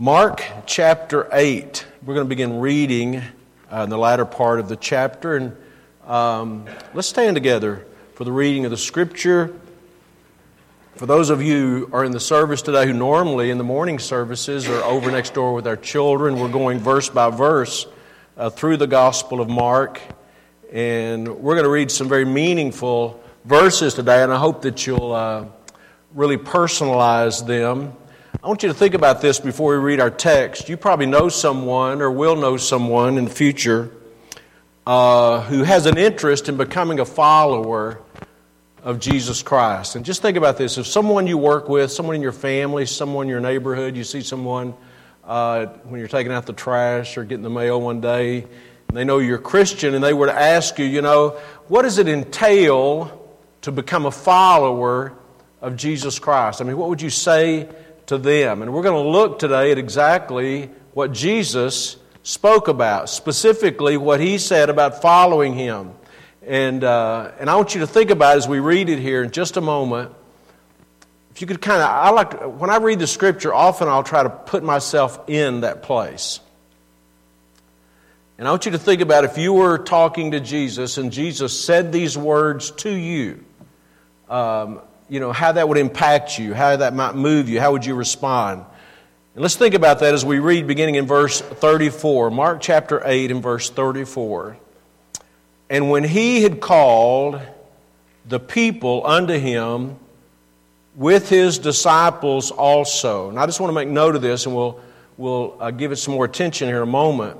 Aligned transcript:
Mark 0.00 0.44
chapter 0.64 1.28
8. 1.32 1.84
We're 2.04 2.14
going 2.14 2.24
to 2.24 2.28
begin 2.28 2.60
reading 2.60 3.16
uh, 3.16 3.82
in 3.82 3.90
the 3.90 3.98
latter 3.98 4.24
part 4.24 4.60
of 4.60 4.68
the 4.68 4.76
chapter. 4.76 5.34
And 5.34 5.56
um, 6.06 6.66
let's 6.94 7.08
stand 7.08 7.34
together 7.34 7.84
for 8.14 8.22
the 8.22 8.30
reading 8.30 8.64
of 8.64 8.70
the 8.70 8.76
scripture. 8.76 9.58
For 10.94 11.06
those 11.06 11.30
of 11.30 11.42
you 11.42 11.86
who 11.86 11.92
are 11.92 12.04
in 12.04 12.12
the 12.12 12.20
service 12.20 12.62
today 12.62 12.86
who 12.86 12.92
normally 12.92 13.50
in 13.50 13.58
the 13.58 13.64
morning 13.64 13.98
services 13.98 14.68
are 14.68 14.84
over 14.84 15.10
next 15.10 15.34
door 15.34 15.52
with 15.52 15.66
our 15.66 15.76
children, 15.76 16.38
we're 16.38 16.46
going 16.46 16.78
verse 16.78 17.08
by 17.08 17.30
verse 17.30 17.88
uh, 18.36 18.50
through 18.50 18.76
the 18.76 18.86
Gospel 18.86 19.40
of 19.40 19.48
Mark. 19.48 20.00
And 20.70 21.26
we're 21.26 21.54
going 21.54 21.64
to 21.64 21.70
read 21.70 21.90
some 21.90 22.08
very 22.08 22.24
meaningful 22.24 23.20
verses 23.44 23.94
today, 23.94 24.22
and 24.22 24.32
I 24.32 24.38
hope 24.38 24.62
that 24.62 24.86
you'll 24.86 25.10
uh, 25.10 25.46
really 26.14 26.36
personalize 26.36 27.44
them 27.44 27.96
I 28.42 28.46
want 28.46 28.62
you 28.62 28.68
to 28.68 28.74
think 28.74 28.94
about 28.94 29.20
this 29.20 29.40
before 29.40 29.72
we 29.72 29.78
read 29.78 30.00
our 30.00 30.10
text. 30.10 30.68
You 30.68 30.76
probably 30.76 31.06
know 31.06 31.28
someone 31.28 32.02
or 32.02 32.10
will 32.10 32.36
know 32.36 32.56
someone 32.56 33.18
in 33.18 33.24
the 33.24 33.30
future 33.30 33.90
uh, 34.86 35.40
who 35.42 35.64
has 35.64 35.86
an 35.86 35.98
interest 35.98 36.48
in 36.48 36.56
becoming 36.56 37.00
a 37.00 37.04
follower 37.04 38.00
of 38.84 39.00
Jesus 39.00 39.42
Christ. 39.42 39.96
And 39.96 40.04
just 40.04 40.22
think 40.22 40.36
about 40.36 40.56
this 40.56 40.78
if 40.78 40.86
someone 40.86 41.26
you 41.26 41.36
work 41.36 41.68
with, 41.68 41.90
someone 41.90 42.14
in 42.14 42.22
your 42.22 42.32
family, 42.32 42.86
someone 42.86 43.26
in 43.26 43.30
your 43.30 43.40
neighborhood, 43.40 43.96
you 43.96 44.04
see 44.04 44.20
someone 44.20 44.74
uh, 45.24 45.66
when 45.84 45.98
you're 45.98 46.06
taking 46.06 46.30
out 46.30 46.46
the 46.46 46.52
trash 46.52 47.16
or 47.16 47.24
getting 47.24 47.42
the 47.42 47.50
mail 47.50 47.80
one 47.80 48.00
day, 48.00 48.46
they 48.92 49.04
know 49.04 49.18
you're 49.18 49.38
Christian, 49.38 49.94
and 49.94 50.04
they 50.04 50.14
were 50.14 50.26
to 50.26 50.38
ask 50.38 50.78
you, 50.78 50.84
you 50.84 51.02
know, 51.02 51.30
what 51.66 51.82
does 51.82 51.98
it 51.98 52.08
entail 52.08 53.36
to 53.62 53.72
become 53.72 54.06
a 54.06 54.10
follower 54.10 55.12
of 55.60 55.76
Jesus 55.76 56.18
Christ? 56.18 56.60
I 56.60 56.64
mean, 56.64 56.76
what 56.76 56.88
would 56.88 57.02
you 57.02 57.10
say? 57.10 57.68
To 58.08 58.18
them. 58.18 58.62
And 58.62 58.72
we're 58.72 58.82
going 58.82 59.02
to 59.02 59.10
look 59.10 59.38
today 59.38 59.70
at 59.70 59.78
exactly 59.78 60.70
what 60.92 61.12
Jesus 61.12 61.96
spoke 62.22 62.68
about, 62.68 63.08
specifically 63.08 63.96
what 63.96 64.20
he 64.20 64.38
said 64.38 64.68
about 64.68 65.00
following 65.00 65.54
him. 65.54 65.92
And, 66.46 66.82
uh, 66.82 67.32
and 67.38 67.48
I 67.48 67.56
want 67.56 67.74
you 67.74 67.80
to 67.80 67.86
think 67.86 68.10
about 68.10 68.36
as 68.36 68.48
we 68.48 68.58
read 68.58 68.88
it 68.88 68.98
here 68.98 69.22
in 69.22 69.30
just 69.30 69.56
a 69.56 69.60
moment. 69.60 70.12
If 71.30 71.42
you 71.42 71.46
could 71.46 71.60
kind 71.60 71.82
of, 71.82 71.88
I 71.88 72.10
like, 72.10 72.30
to, 72.40 72.48
when 72.48 72.70
I 72.70 72.78
read 72.78 72.98
the 72.98 73.06
scripture, 73.06 73.54
often 73.54 73.88
I'll 73.88 74.02
try 74.02 74.22
to 74.22 74.30
put 74.30 74.64
myself 74.64 75.28
in 75.28 75.60
that 75.60 75.82
place. 75.82 76.40
And 78.38 78.48
I 78.48 78.50
want 78.50 78.64
you 78.66 78.72
to 78.72 78.78
think 78.78 79.02
about 79.02 79.24
if 79.24 79.36
you 79.36 79.52
were 79.52 79.78
talking 79.78 80.30
to 80.30 80.40
Jesus 80.40 80.96
and 80.96 81.12
Jesus 81.12 81.58
said 81.58 81.92
these 81.92 82.16
words 82.16 82.70
to 82.70 82.90
you, 82.90 83.44
um, 84.30 84.80
you 85.08 85.20
know, 85.20 85.32
how 85.32 85.52
that 85.52 85.68
would 85.68 85.78
impact 85.78 86.38
you, 86.38 86.54
how 86.54 86.76
that 86.76 86.94
might 86.94 87.14
move 87.14 87.48
you, 87.48 87.60
how 87.60 87.72
would 87.72 87.84
you 87.84 87.94
respond? 87.94 88.64
And 89.34 89.42
let's 89.42 89.56
think 89.56 89.74
about 89.74 90.00
that 90.00 90.14
as 90.14 90.24
we 90.24 90.38
read 90.38 90.66
beginning 90.66 90.96
in 90.96 91.06
verse 91.06 91.40
34, 91.40 92.30
Mark 92.30 92.60
chapter 92.60 93.02
8 93.04 93.30
and 93.30 93.42
verse 93.42 93.70
34. 93.70 94.56
And 95.70 95.90
when 95.90 96.04
he 96.04 96.42
had 96.42 96.60
called 96.60 97.40
the 98.28 98.40
people 98.40 99.06
unto 99.06 99.38
him 99.38 99.96
with 100.94 101.28
his 101.28 101.58
disciples 101.58 102.50
also. 102.50 103.28
And 103.28 103.38
I 103.38 103.46
just 103.46 103.60
want 103.60 103.70
to 103.70 103.74
make 103.74 103.88
note 103.88 104.16
of 104.16 104.22
this 104.22 104.46
and 104.46 104.54
we'll, 104.54 104.80
we'll 105.16 105.56
uh, 105.60 105.70
give 105.70 105.92
it 105.92 105.96
some 105.96 106.14
more 106.14 106.24
attention 106.24 106.68
here 106.68 106.78
in 106.78 106.82
a 106.82 106.86
moment. 106.86 107.38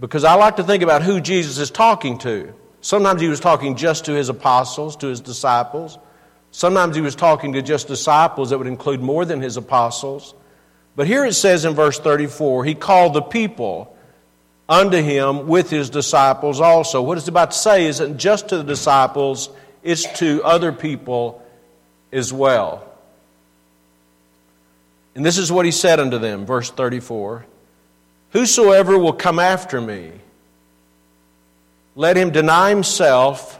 Because 0.00 0.24
I 0.24 0.34
like 0.34 0.56
to 0.56 0.64
think 0.64 0.82
about 0.82 1.02
who 1.02 1.20
Jesus 1.20 1.58
is 1.58 1.70
talking 1.70 2.16
to. 2.18 2.54
Sometimes 2.80 3.20
he 3.20 3.28
was 3.28 3.38
talking 3.38 3.76
just 3.76 4.06
to 4.06 4.12
his 4.12 4.30
apostles, 4.30 4.96
to 4.96 5.08
his 5.08 5.20
disciples. 5.20 5.98
Sometimes 6.52 6.96
he 6.96 7.02
was 7.02 7.14
talking 7.14 7.52
to 7.52 7.62
just 7.62 7.88
disciples 7.88 8.50
that 8.50 8.58
would 8.58 8.66
include 8.66 9.00
more 9.00 9.24
than 9.24 9.40
his 9.40 9.56
apostles. 9.56 10.34
But 10.96 11.06
here 11.06 11.24
it 11.24 11.34
says 11.34 11.64
in 11.64 11.74
verse 11.74 11.98
34 11.98 12.64
he 12.64 12.74
called 12.74 13.14
the 13.14 13.22
people 13.22 13.96
unto 14.68 14.98
him 14.98 15.46
with 15.46 15.70
his 15.70 15.90
disciples 15.90 16.60
also. 16.60 17.02
What 17.02 17.18
it's 17.18 17.28
about 17.28 17.52
to 17.52 17.58
say 17.58 17.86
isn't 17.86 18.18
just 18.18 18.48
to 18.48 18.58
the 18.58 18.64
disciples, 18.64 19.50
it's 19.82 20.10
to 20.18 20.42
other 20.44 20.72
people 20.72 21.42
as 22.12 22.32
well. 22.32 22.86
And 25.14 25.24
this 25.24 25.38
is 25.38 25.50
what 25.50 25.64
he 25.64 25.72
said 25.72 26.00
unto 26.00 26.18
them, 26.18 26.46
verse 26.46 26.70
34 26.70 27.46
Whosoever 28.32 28.96
will 28.96 29.12
come 29.12 29.38
after 29.38 29.80
me, 29.80 30.12
let 31.96 32.16
him 32.16 32.30
deny 32.30 32.70
himself 32.70 33.59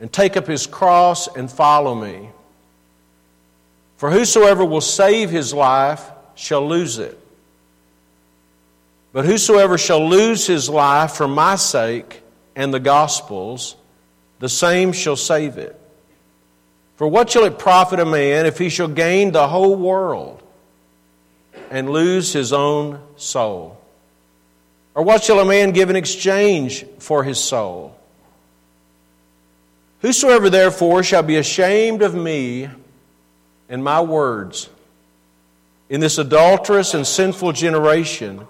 and 0.00 0.10
take 0.10 0.36
up 0.36 0.46
his 0.46 0.66
cross 0.66 1.28
and 1.28 1.50
follow 1.50 1.94
me. 1.94 2.30
For 3.98 4.10
whosoever 4.10 4.64
will 4.64 4.80
save 4.80 5.30
his 5.30 5.52
life 5.52 6.02
shall 6.34 6.66
lose 6.66 6.98
it. 6.98 7.18
But 9.12 9.26
whosoever 9.26 9.76
shall 9.76 10.08
lose 10.08 10.46
his 10.46 10.70
life 10.70 11.12
for 11.12 11.28
my 11.28 11.56
sake 11.56 12.22
and 12.56 12.72
the 12.72 12.80
gospel's, 12.80 13.76
the 14.38 14.48
same 14.48 14.92
shall 14.92 15.16
save 15.16 15.58
it. 15.58 15.78
For 16.96 17.06
what 17.06 17.30
shall 17.30 17.44
it 17.44 17.58
profit 17.58 18.00
a 18.00 18.04
man 18.04 18.46
if 18.46 18.56
he 18.56 18.68
shall 18.68 18.88
gain 18.88 19.32
the 19.32 19.48
whole 19.48 19.74
world 19.74 20.42
and 21.70 21.90
lose 21.90 22.32
his 22.32 22.52
own 22.52 23.00
soul? 23.16 23.78
Or 24.94 25.02
what 25.02 25.24
shall 25.24 25.40
a 25.40 25.44
man 25.44 25.72
give 25.72 25.90
in 25.90 25.96
exchange 25.96 26.84
for 26.98 27.22
his 27.22 27.38
soul? 27.38 27.96
Whosoever 30.00 30.48
therefore 30.48 31.02
shall 31.02 31.22
be 31.22 31.36
ashamed 31.36 32.02
of 32.02 32.14
me 32.14 32.68
and 33.68 33.84
my 33.84 34.00
words 34.00 34.68
in 35.88 36.00
this 36.00 36.18
adulterous 36.18 36.94
and 36.94 37.06
sinful 37.06 37.52
generation, 37.52 38.46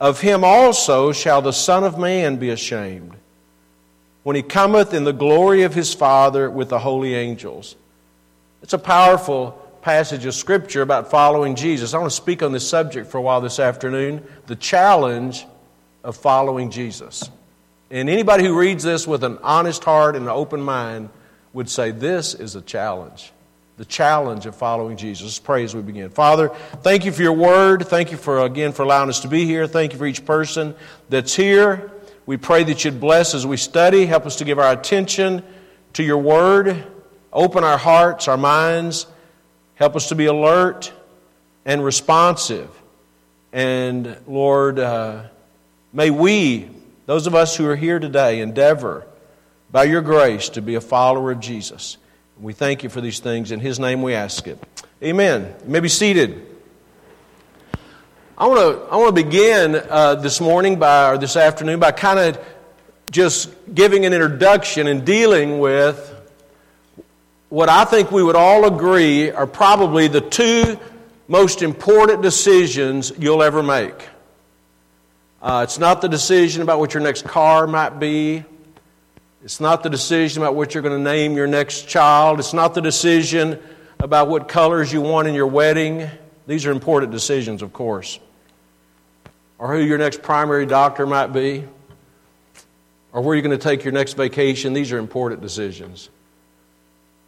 of 0.00 0.20
him 0.20 0.44
also 0.44 1.12
shall 1.12 1.40
the 1.40 1.52
Son 1.52 1.84
of 1.84 1.98
Man 1.98 2.36
be 2.36 2.50
ashamed 2.50 3.14
when 4.22 4.36
he 4.36 4.42
cometh 4.42 4.92
in 4.92 5.04
the 5.04 5.12
glory 5.12 5.62
of 5.62 5.74
his 5.74 5.94
Father 5.94 6.50
with 6.50 6.68
the 6.68 6.78
holy 6.78 7.14
angels. 7.14 7.76
It's 8.62 8.72
a 8.72 8.78
powerful 8.78 9.52
passage 9.80 10.26
of 10.26 10.34
Scripture 10.34 10.82
about 10.82 11.10
following 11.10 11.54
Jesus. 11.54 11.94
I 11.94 11.98
want 11.98 12.10
to 12.10 12.16
speak 12.16 12.42
on 12.42 12.52
this 12.52 12.68
subject 12.68 13.10
for 13.10 13.18
a 13.18 13.22
while 13.22 13.40
this 13.40 13.58
afternoon 13.58 14.22
the 14.46 14.56
challenge 14.56 15.46
of 16.04 16.16
following 16.16 16.70
Jesus. 16.70 17.30
And 17.90 18.08
anybody 18.08 18.44
who 18.44 18.56
reads 18.56 18.84
this 18.84 19.06
with 19.06 19.24
an 19.24 19.38
honest 19.42 19.82
heart 19.82 20.14
and 20.14 20.26
an 20.26 20.30
open 20.30 20.60
mind 20.60 21.10
would 21.52 21.68
say, 21.68 21.90
This 21.90 22.34
is 22.34 22.54
a 22.54 22.60
challenge. 22.60 23.32
The 23.78 23.84
challenge 23.84 24.46
of 24.46 24.54
following 24.54 24.96
Jesus. 24.96 25.24
Let's 25.24 25.38
pray 25.38 25.64
as 25.64 25.74
we 25.74 25.80
begin. 25.80 26.10
Father, 26.10 26.50
thank 26.82 27.04
you 27.04 27.12
for 27.12 27.22
your 27.22 27.32
word. 27.32 27.86
Thank 27.86 28.12
you 28.12 28.18
for, 28.18 28.40
again, 28.40 28.72
for 28.72 28.82
allowing 28.82 29.08
us 29.08 29.20
to 29.20 29.28
be 29.28 29.46
here. 29.46 29.66
Thank 29.66 29.92
you 29.92 29.98
for 29.98 30.06
each 30.06 30.24
person 30.24 30.74
that's 31.08 31.34
here. 31.34 31.90
We 32.26 32.36
pray 32.36 32.62
that 32.64 32.84
you'd 32.84 33.00
bless 33.00 33.34
as 33.34 33.46
we 33.46 33.56
study. 33.56 34.04
Help 34.04 34.26
us 34.26 34.36
to 34.36 34.44
give 34.44 34.58
our 34.58 34.70
attention 34.70 35.42
to 35.94 36.02
your 36.02 36.18
word. 36.18 36.84
Open 37.32 37.64
our 37.64 37.78
hearts, 37.78 38.28
our 38.28 38.36
minds. 38.36 39.06
Help 39.76 39.96
us 39.96 40.10
to 40.10 40.14
be 40.14 40.26
alert 40.26 40.92
and 41.64 41.82
responsive. 41.82 42.68
And 43.52 44.16
Lord, 44.26 44.78
uh, 44.78 45.22
may 45.92 46.10
we 46.10 46.68
those 47.06 47.26
of 47.26 47.34
us 47.34 47.56
who 47.56 47.66
are 47.66 47.76
here 47.76 47.98
today 47.98 48.40
endeavor, 48.40 49.06
by 49.70 49.84
your 49.84 50.02
grace, 50.02 50.48
to 50.50 50.62
be 50.62 50.74
a 50.74 50.80
follower 50.80 51.30
of 51.32 51.40
Jesus. 51.40 51.96
We 52.40 52.52
thank 52.52 52.82
you 52.82 52.88
for 52.88 53.00
these 53.00 53.20
things. 53.20 53.50
In 53.50 53.60
his 53.60 53.78
name 53.78 54.02
we 54.02 54.14
ask 54.14 54.46
it. 54.46 54.58
Amen. 55.02 55.54
You 55.64 55.70
may 55.70 55.80
be 55.80 55.88
seated. 55.88 56.46
I 58.36 58.46
want 58.46 58.60
to, 58.60 58.92
I 58.92 58.96
want 58.96 59.14
to 59.14 59.22
begin 59.22 59.76
uh, 59.76 60.14
this 60.14 60.40
morning 60.40 60.78
by, 60.78 61.10
or 61.10 61.18
this 61.18 61.36
afternoon 61.36 61.78
by 61.78 61.92
kind 61.92 62.18
of 62.18 62.44
just 63.10 63.50
giving 63.74 64.06
an 64.06 64.12
introduction 64.12 64.86
and 64.86 65.04
dealing 65.04 65.58
with 65.58 66.06
what 67.50 67.68
I 67.68 67.84
think 67.84 68.10
we 68.10 68.22
would 68.22 68.36
all 68.36 68.64
agree 68.64 69.30
are 69.30 69.46
probably 69.46 70.08
the 70.08 70.20
two 70.20 70.78
most 71.28 71.62
important 71.62 72.22
decisions 72.22 73.12
you'll 73.18 73.42
ever 73.42 73.62
make. 73.62 74.08
Uh, 75.42 75.62
it's 75.64 75.78
not 75.78 76.02
the 76.02 76.08
decision 76.08 76.60
about 76.60 76.80
what 76.80 76.92
your 76.92 77.02
next 77.02 77.24
car 77.24 77.66
might 77.66 77.98
be. 77.98 78.44
It's 79.42 79.58
not 79.58 79.82
the 79.82 79.88
decision 79.88 80.42
about 80.42 80.54
what 80.54 80.74
you're 80.74 80.82
going 80.82 80.98
to 80.98 81.02
name 81.02 81.34
your 81.34 81.46
next 81.46 81.88
child. 81.88 82.40
It's 82.40 82.52
not 82.52 82.74
the 82.74 82.82
decision 82.82 83.58
about 83.98 84.28
what 84.28 84.48
colors 84.48 84.92
you 84.92 85.00
want 85.00 85.28
in 85.28 85.34
your 85.34 85.46
wedding. 85.46 86.10
These 86.46 86.66
are 86.66 86.70
important 86.70 87.10
decisions, 87.10 87.62
of 87.62 87.72
course. 87.72 88.18
Or 89.58 89.74
who 89.74 89.82
your 89.82 89.96
next 89.96 90.20
primary 90.20 90.66
doctor 90.66 91.06
might 91.06 91.28
be. 91.28 91.64
Or 93.12 93.22
where 93.22 93.34
you're 93.34 93.42
going 93.42 93.58
to 93.58 93.62
take 93.62 93.82
your 93.82 93.92
next 93.92 94.14
vacation. 94.14 94.74
These 94.74 94.92
are 94.92 94.98
important 94.98 95.40
decisions. 95.40 96.10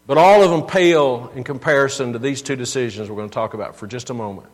But 0.06 0.18
all 0.18 0.42
of 0.42 0.50
them 0.50 0.66
pale 0.66 1.32
in 1.34 1.44
comparison 1.44 2.12
to 2.12 2.18
these 2.18 2.42
two 2.42 2.56
decisions 2.56 3.08
we're 3.08 3.16
going 3.16 3.30
to 3.30 3.34
talk 3.34 3.54
about 3.54 3.76
for 3.76 3.86
just 3.86 4.10
a 4.10 4.14
moment. 4.14 4.48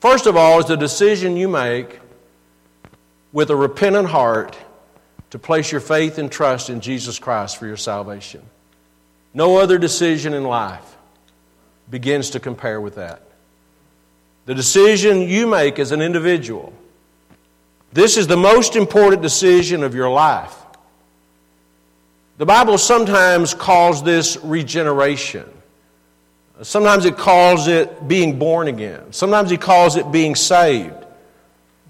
First 0.00 0.26
of 0.26 0.36
all, 0.36 0.58
is 0.58 0.66
the 0.66 0.76
decision 0.76 1.38
you 1.38 1.48
make 1.48 2.00
with 3.34 3.50
a 3.50 3.56
repentant 3.56 4.08
heart 4.08 4.56
to 5.30 5.38
place 5.38 5.72
your 5.72 5.80
faith 5.80 6.16
and 6.18 6.30
trust 6.30 6.70
in 6.70 6.80
Jesus 6.80 7.18
Christ 7.18 7.58
for 7.58 7.66
your 7.66 7.76
salvation. 7.76 8.40
No 9.34 9.58
other 9.58 9.76
decision 9.76 10.32
in 10.32 10.44
life 10.44 10.96
begins 11.90 12.30
to 12.30 12.40
compare 12.40 12.80
with 12.80 12.94
that. 12.94 13.20
the 14.46 14.54
decision 14.54 15.22
you 15.22 15.46
make 15.46 15.78
as 15.78 15.90
an 15.90 16.02
individual. 16.02 16.72
This 17.92 18.16
is 18.16 18.26
the 18.26 18.36
most 18.36 18.76
important 18.76 19.22
decision 19.22 19.82
of 19.82 19.94
your 19.94 20.10
life. 20.10 20.54
The 22.36 22.46
Bible 22.46 22.76
sometimes 22.78 23.54
calls 23.54 24.02
this 24.02 24.36
regeneration. 24.42 25.48
Sometimes 26.62 27.04
it 27.04 27.16
calls 27.16 27.68
it 27.68 28.06
being 28.06 28.38
born 28.38 28.68
again. 28.68 29.12
Sometimes 29.12 29.50
he 29.50 29.56
calls 29.56 29.96
it 29.96 30.12
being 30.12 30.34
saved. 30.34 31.03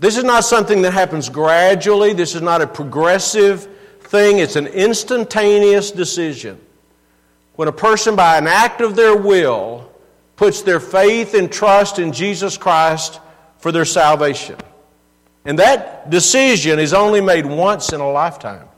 This 0.05 0.19
is 0.19 0.25
not 0.25 0.45
something 0.45 0.83
that 0.83 0.91
happens 0.91 1.31
gradually. 1.31 2.12
This 2.12 2.35
is 2.35 2.43
not 2.43 2.61
a 2.61 2.67
progressive 2.67 3.67
thing. 4.01 4.39
It's 4.39 4.55
an 4.55 4.67
instantaneous 4.67 5.91
decision. 5.93 6.61
When 7.56 7.69
a 7.69 7.73
person, 7.73 8.15
by 8.15 8.37
an 8.37 8.47
act 8.47 8.83
of 8.83 8.97
their 8.97 9.17
will, 9.17 9.91
puts 10.37 10.61
their 10.61 10.79
faith 10.79 11.33
and 11.33 11.51
trust 11.51 11.99
in 11.99 12.12
Jesus 12.12 12.59
Christ 12.59 13.19
for 13.56 13.73
their 13.73 13.87
salvation. 13.87 14.56
And 15.47 15.59
that 15.59 16.11
decision 16.11 16.79
is 16.79 16.93
only 16.93 17.23
made 17.23 17.47
once 17.47 17.95
in 17.95 18.03
a 18.03 18.11
lifetime. 18.11 18.69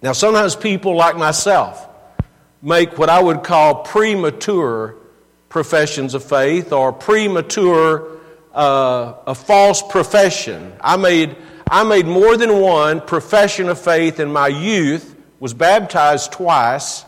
Now, 0.00 0.12
sometimes 0.12 0.56
people 0.56 0.96
like 0.96 1.18
myself 1.18 1.90
make 2.62 2.96
what 2.96 3.10
I 3.10 3.20
would 3.22 3.42
call 3.42 3.82
premature 3.82 4.94
professions 5.50 6.14
of 6.14 6.24
faith 6.24 6.72
or 6.72 6.90
premature 6.90 8.12
uh, 8.54 9.14
a 9.26 9.34
false 9.34 9.82
profession. 9.82 10.72
I 10.80 10.96
made, 10.96 11.36
I 11.68 11.84
made 11.84 12.06
more 12.06 12.36
than 12.36 12.60
one 12.60 13.00
profession 13.00 13.68
of 13.68 13.80
faith 13.80 14.20
in 14.20 14.32
my 14.32 14.48
youth, 14.48 15.16
was 15.40 15.54
baptized 15.54 16.32
twice. 16.32 17.04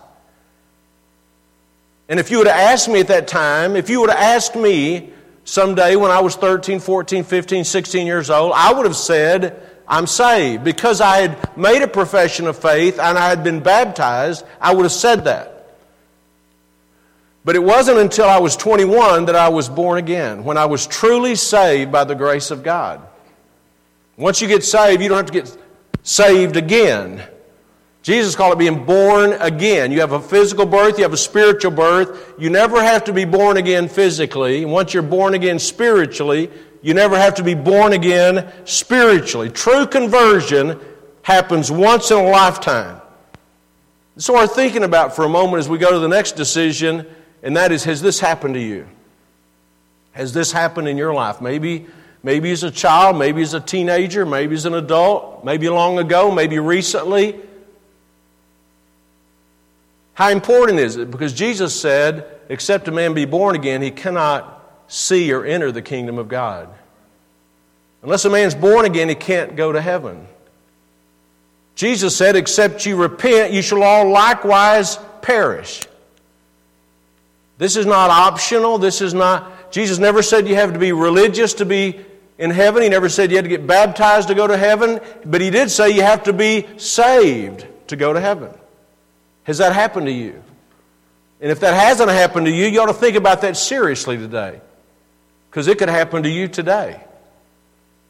And 2.09 2.21
if 2.21 2.31
you 2.31 2.39
would 2.39 2.47
have 2.47 2.57
asked 2.57 2.89
me 2.89 3.01
at 3.01 3.09
that 3.09 3.29
time, 3.29 3.77
if 3.77 3.89
you 3.89 4.01
would 4.01 4.11
have 4.11 4.19
asked 4.19 4.57
me 4.57 5.11
someday 5.45 5.97
when 5.97 6.11
I 6.11 6.21
was 6.21 6.37
13, 6.37 6.81
14, 6.81 7.25
15, 7.25 7.65
16 7.65 8.07
years 8.07 8.31
old, 8.31 8.53
I 8.55 8.73
would 8.73 8.87
have 8.87 8.97
said, 8.97 9.63
I'm 9.87 10.07
saved. 10.07 10.65
Because 10.65 11.01
I 11.01 11.23
had 11.23 11.57
made 11.57 11.83
a 11.83 11.89
profession 11.89 12.47
of 12.47 12.59
faith 12.59 12.99
and 12.99 13.19
I 13.19 13.29
had 13.29 13.45
been 13.45 13.61
baptized, 13.61 14.45
I 14.61 14.75
would 14.75 14.85
have 14.85 14.93
said 14.93 15.25
that. 15.25 15.54
But 17.45 17.57
it 17.57 17.63
wasn't 17.63 17.99
until 17.99 18.25
I 18.25 18.39
was 18.39 18.57
21 18.57 19.27
that 19.27 19.37
I 19.37 19.51
was 19.51 19.69
born 19.69 19.99
again, 19.99 20.45
when 20.45 20.57
I 20.57 20.65
was 20.65 20.87
truly 20.87 21.35
saved 21.35 21.93
by 21.93 22.05
the 22.05 22.15
grace 22.15 22.51
of 22.51 22.63
God. 22.63 23.07
Once 24.17 24.41
you 24.41 24.49
get 24.49 24.65
saved, 24.65 25.03
you 25.03 25.09
don't 25.09 25.19
have 25.19 25.27
to 25.27 25.33
get 25.33 25.57
saved 26.03 26.57
again. 26.57 27.23
Jesus 28.03 28.37
called 28.37 28.53
it 28.53 28.59
being 28.59 28.85
born 28.85 29.33
again. 29.33 29.91
You 29.93 30.01
have 30.01 30.13
a 30.13 30.21
physical 30.21 30.67
birth, 30.67 30.99
you 30.99 31.05
have 31.05 31.13
a 31.13 31.19
spiritual 31.19 31.71
birth. 31.71 32.35
You 32.39 32.51
never 32.51 32.83
have 32.83 33.05
to 33.05 33.13
be 33.13 33.25
born 33.25 33.57
again 33.57 33.89
physically. 33.89 34.65
Once 34.65 34.95
you're 34.95 35.03
born 35.03 35.35
again 35.35 35.59
spiritually, 35.59 36.51
you 36.83 36.93
never 36.93 37.17
have 37.17 37.35
to 37.37 37.43
be 37.43 37.55
born 37.55 37.95
again 37.95 38.53
spiritually. 38.65 39.49
True 39.51 39.87
conversion 39.87 40.79
happens 41.23 41.71
once 41.71 42.11
in 42.11 42.19
a 42.19 42.29
lifetime. 42.29 43.01
So, 44.19 44.35
we're 44.35 44.47
thinking 44.47 44.85
about 44.85 45.17
for 45.17 45.25
a 45.25 45.29
moment 45.29 45.61
as 45.61 45.69
we 45.69 45.79
go 45.79 45.91
to 45.91 45.99
the 45.99 46.09
next 46.09 46.33
decision 46.33 47.07
and 47.45 47.59
that 47.59 47.71
is, 47.71 47.85
has 47.85 48.01
this 48.01 48.19
happened 48.19 48.55
to 48.55 48.61
you? 48.61 48.89
Has 50.13 50.33
this 50.33 50.51
happened 50.51 50.89
in 50.89 50.97
your 50.97 51.13
life? 51.13 51.43
Maybe, 51.43 51.87
maybe 52.23 52.51
as 52.51 52.63
a 52.63 52.71
child, 52.71 53.19
maybe 53.19 53.43
as 53.43 53.53
a 53.53 53.61
teenager, 53.61 54.25
maybe 54.25 54.55
as 54.55 54.65
an 54.65 54.75
adult, 54.75 55.45
maybe 55.45 55.69
long 55.69 55.99
ago, 55.99 56.31
maybe 56.31 56.59
recently. 56.59 57.39
How 60.15 60.31
important 60.31 60.79
is 60.79 60.97
it? 60.97 61.11
Because 61.11 61.35
Jesus 61.35 61.79
said, 61.79 62.25
except 62.49 62.89
a 62.89 62.93
man 62.93 63.13
be 63.13 63.27
born 63.27 63.57
again, 63.57 63.83
he 63.83 63.91
cannot 63.91 64.63
see 64.89 65.31
or 65.31 65.45
enter 65.45 65.71
the 65.71 65.83
kingdom 65.83 66.19
of 66.19 66.29
God. 66.29 66.71
Unless 68.03 68.25
a 68.25 68.31
man's 68.31 68.55
born 68.55 68.87
again, 68.87 69.11
he 69.11 69.15
can't 69.15 69.55
go 69.55 69.71
to 69.71 69.83
heaven. 69.83 70.27
Jesus 71.75 72.17
said, 72.17 72.37
Except 72.37 72.87
you 72.87 72.97
repent, 72.97 73.53
you 73.53 73.61
shall 73.61 73.83
all 73.83 74.11
likewise 74.11 74.99
perish. 75.21 75.83
This 77.59 77.77
is 77.77 77.87
not 77.87 78.11
optional. 78.11 78.79
This 78.79 79.01
is 79.01 79.15
not, 79.15 79.71
Jesus 79.71 79.99
never 79.99 80.23
said 80.23 80.49
you 80.49 80.57
have 80.57 80.73
to 80.73 80.79
be 80.79 80.93
religious 80.93 81.55
to 81.55 81.65
be 81.65 82.05
in 82.39 82.51
heaven. 82.51 82.83
He 82.83 82.89
never 82.89 83.09
said 83.09 83.31
you 83.31 83.37
had 83.37 83.45
to 83.45 83.49
get 83.49 83.67
baptized 83.67 84.29
to 84.29 84.35
go 84.35 84.47
to 84.47 84.57
heaven. 84.57 85.01
But 85.25 85.41
He 85.41 85.51
did 85.51 85.71
say 85.71 85.91
you 85.91 86.03
have 86.03 86.25
to 86.25 86.33
be 86.33 86.67
saved 86.79 87.67
to 87.89 87.97
go 87.97 88.13
to 88.13 88.21
heaven. 88.21 88.53
Has 89.45 89.59
that 89.59 89.73
happened 89.73 90.07
to 90.07 90.13
you? 90.13 90.43
And 91.41 91.51
if 91.53 91.61
that 91.61 91.75
hasn't 91.75 92.11
happened 92.11 92.47
to 92.47 92.53
you, 92.53 92.67
you 92.67 92.81
ought 92.81 92.87
to 92.87 92.95
think 92.95 93.17
about 93.17 93.43
that 93.43 93.57
seriously 93.57 94.17
today. 94.17 94.61
Because 95.51 95.69
it 95.69 95.79
could 95.79 95.91
happen 95.91 96.23
to 96.23 96.29
you 96.29 96.49
today. 96.49 97.01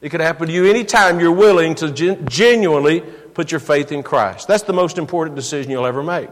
It 0.01 0.09
could 0.09 0.21
happen 0.21 0.47
to 0.47 0.53
you 0.53 0.65
anytime 0.65 1.19
you're 1.19 1.31
willing 1.31 1.75
to 1.75 1.91
genuinely 2.25 3.01
put 3.01 3.51
your 3.51 3.59
faith 3.59 3.91
in 3.91 4.03
Christ. 4.03 4.47
That's 4.47 4.63
the 4.63 4.73
most 4.73 4.97
important 4.97 5.35
decision 5.35 5.71
you'll 5.71 5.85
ever 5.85 6.01
make. 6.01 6.29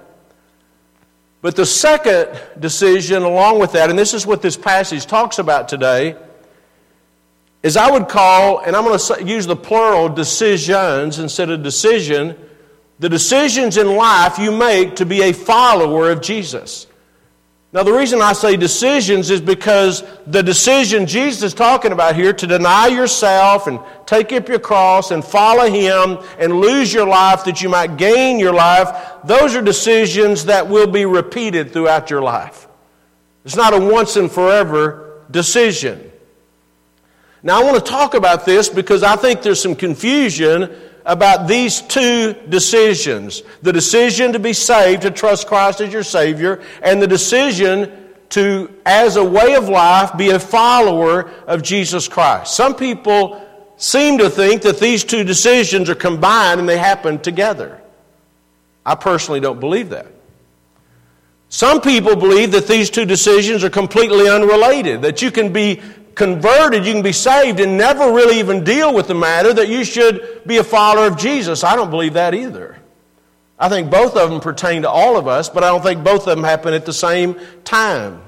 But 1.43 1.57
the 1.57 1.65
second 1.65 2.39
decision, 2.57 3.21
along 3.21 3.59
with 3.59 3.73
that, 3.73 3.89
and 3.89 3.99
this 3.99 4.13
is 4.13 4.25
what 4.25 4.41
this 4.41 4.55
passage 4.55 5.05
talks 5.05 5.39
about 5.39 5.67
today, 5.67 6.15
is 7.61 7.75
I 7.75 7.91
would 7.91 8.07
call, 8.07 8.59
and 8.59 8.77
I'm 8.77 8.85
going 8.85 8.97
to 8.97 9.23
use 9.25 9.45
the 9.45 9.57
plural, 9.57 10.07
decisions 10.07 11.19
instead 11.19 11.49
of 11.49 11.61
decision, 11.61 12.37
the 12.99 13.09
decisions 13.09 13.75
in 13.75 13.97
life 13.97 14.39
you 14.39 14.53
make 14.53 14.95
to 14.95 15.05
be 15.05 15.21
a 15.21 15.33
follower 15.33 16.11
of 16.11 16.21
Jesus. 16.21 16.87
Now, 17.73 17.81
the 17.81 17.91
reason 17.91 18.21
I 18.21 18.33
say 18.33 18.55
decisions 18.55 19.31
is 19.31 19.41
because 19.41 20.03
the 20.27 20.43
decision 20.43 21.07
Jesus 21.07 21.41
is 21.41 21.53
talking 21.55 21.91
about 21.91 22.15
here 22.15 22.31
to 22.31 22.45
deny 22.45 22.85
yourself 22.85 23.65
and 23.65 23.79
take 24.05 24.31
up 24.31 24.47
your 24.47 24.59
cross 24.59 25.09
and 25.09 25.25
follow 25.25 25.67
Him 25.67 26.19
and 26.37 26.61
lose 26.61 26.93
your 26.93 27.07
life 27.07 27.45
that 27.45 27.63
you 27.63 27.69
might 27.69 27.97
gain 27.97 28.37
your 28.37 28.53
life, 28.53 28.95
those 29.23 29.55
are 29.55 29.61
decisions 29.63 30.45
that 30.45 30.69
will 30.69 30.85
be 30.85 31.05
repeated 31.05 31.73
throughout 31.73 32.11
your 32.11 32.21
life. 32.21 32.67
It's 33.43 33.55
not 33.55 33.73
a 33.73 33.79
once 33.79 34.17
and 34.17 34.31
forever 34.31 35.23
decision. 35.31 36.11
Now, 37.41 37.59
I 37.59 37.63
want 37.63 37.83
to 37.83 37.91
talk 37.91 38.13
about 38.13 38.45
this 38.45 38.69
because 38.69 39.01
I 39.01 39.15
think 39.15 39.41
there's 39.41 39.59
some 39.59 39.75
confusion 39.75 40.69
about 41.05 41.47
these 41.47 41.81
two 41.81 42.33
decisions 42.49 43.43
the 43.61 43.73
decision 43.73 44.33
to 44.33 44.39
be 44.39 44.53
saved, 44.53 45.03
to 45.03 45.11
trust 45.11 45.47
Christ 45.47 45.81
as 45.81 45.91
your 45.91 46.03
Savior, 46.03 46.61
and 46.81 47.01
the 47.01 47.07
decision 47.07 47.91
to, 48.29 48.73
as 48.85 49.15
a 49.15 49.23
way 49.23 49.55
of 49.55 49.69
life, 49.69 50.17
be 50.17 50.31
a 50.31 50.39
follower 50.39 51.29
of 51.45 51.61
Jesus 51.61 52.07
Christ. 52.07 52.55
Some 52.55 52.75
people 52.75 53.45
seem 53.77 54.17
to 54.17 54.29
think 54.29 54.61
that 54.63 54.79
these 54.79 55.03
two 55.03 55.23
decisions 55.23 55.89
are 55.89 55.95
combined 55.95 56.59
and 56.59 56.67
they 56.67 56.77
happen 56.77 57.19
together. 57.19 57.81
I 58.85 58.95
personally 58.95 59.39
don't 59.39 59.59
believe 59.59 59.89
that. 59.89 60.07
Some 61.49 61.81
people 61.81 62.15
believe 62.15 62.51
that 62.53 62.67
these 62.67 62.89
two 62.89 63.05
decisions 63.05 63.63
are 63.63 63.69
completely 63.69 64.27
unrelated, 64.27 65.03
that 65.03 65.21
you 65.21 65.29
can 65.29 65.53
be 65.53 65.81
converted, 66.15 66.85
you 66.85 66.93
can 66.93 67.01
be 67.01 67.11
saved 67.11 67.59
and 67.59 67.77
never 67.77 68.11
really 68.11 68.39
even 68.39 68.63
deal 68.63 68.93
with 68.93 69.07
the 69.07 69.15
matter 69.15 69.53
that 69.53 69.67
you 69.67 69.83
should 69.83 70.41
be 70.45 70.57
a 70.57 70.63
follower 70.63 71.07
of 71.07 71.17
Jesus. 71.17 71.63
I 71.63 71.75
don't 71.75 71.89
believe 71.89 72.13
that 72.13 72.33
either. 72.33 72.77
I 73.57 73.69
think 73.69 73.89
both 73.89 74.15
of 74.15 74.29
them 74.29 74.41
pertain 74.41 74.81
to 74.81 74.89
all 74.89 75.17
of 75.17 75.27
us, 75.27 75.49
but 75.49 75.63
I 75.63 75.69
don't 75.69 75.83
think 75.83 76.03
both 76.03 76.27
of 76.27 76.35
them 76.35 76.43
happen 76.43 76.73
at 76.73 76.85
the 76.85 76.93
same 76.93 77.39
time. 77.63 78.21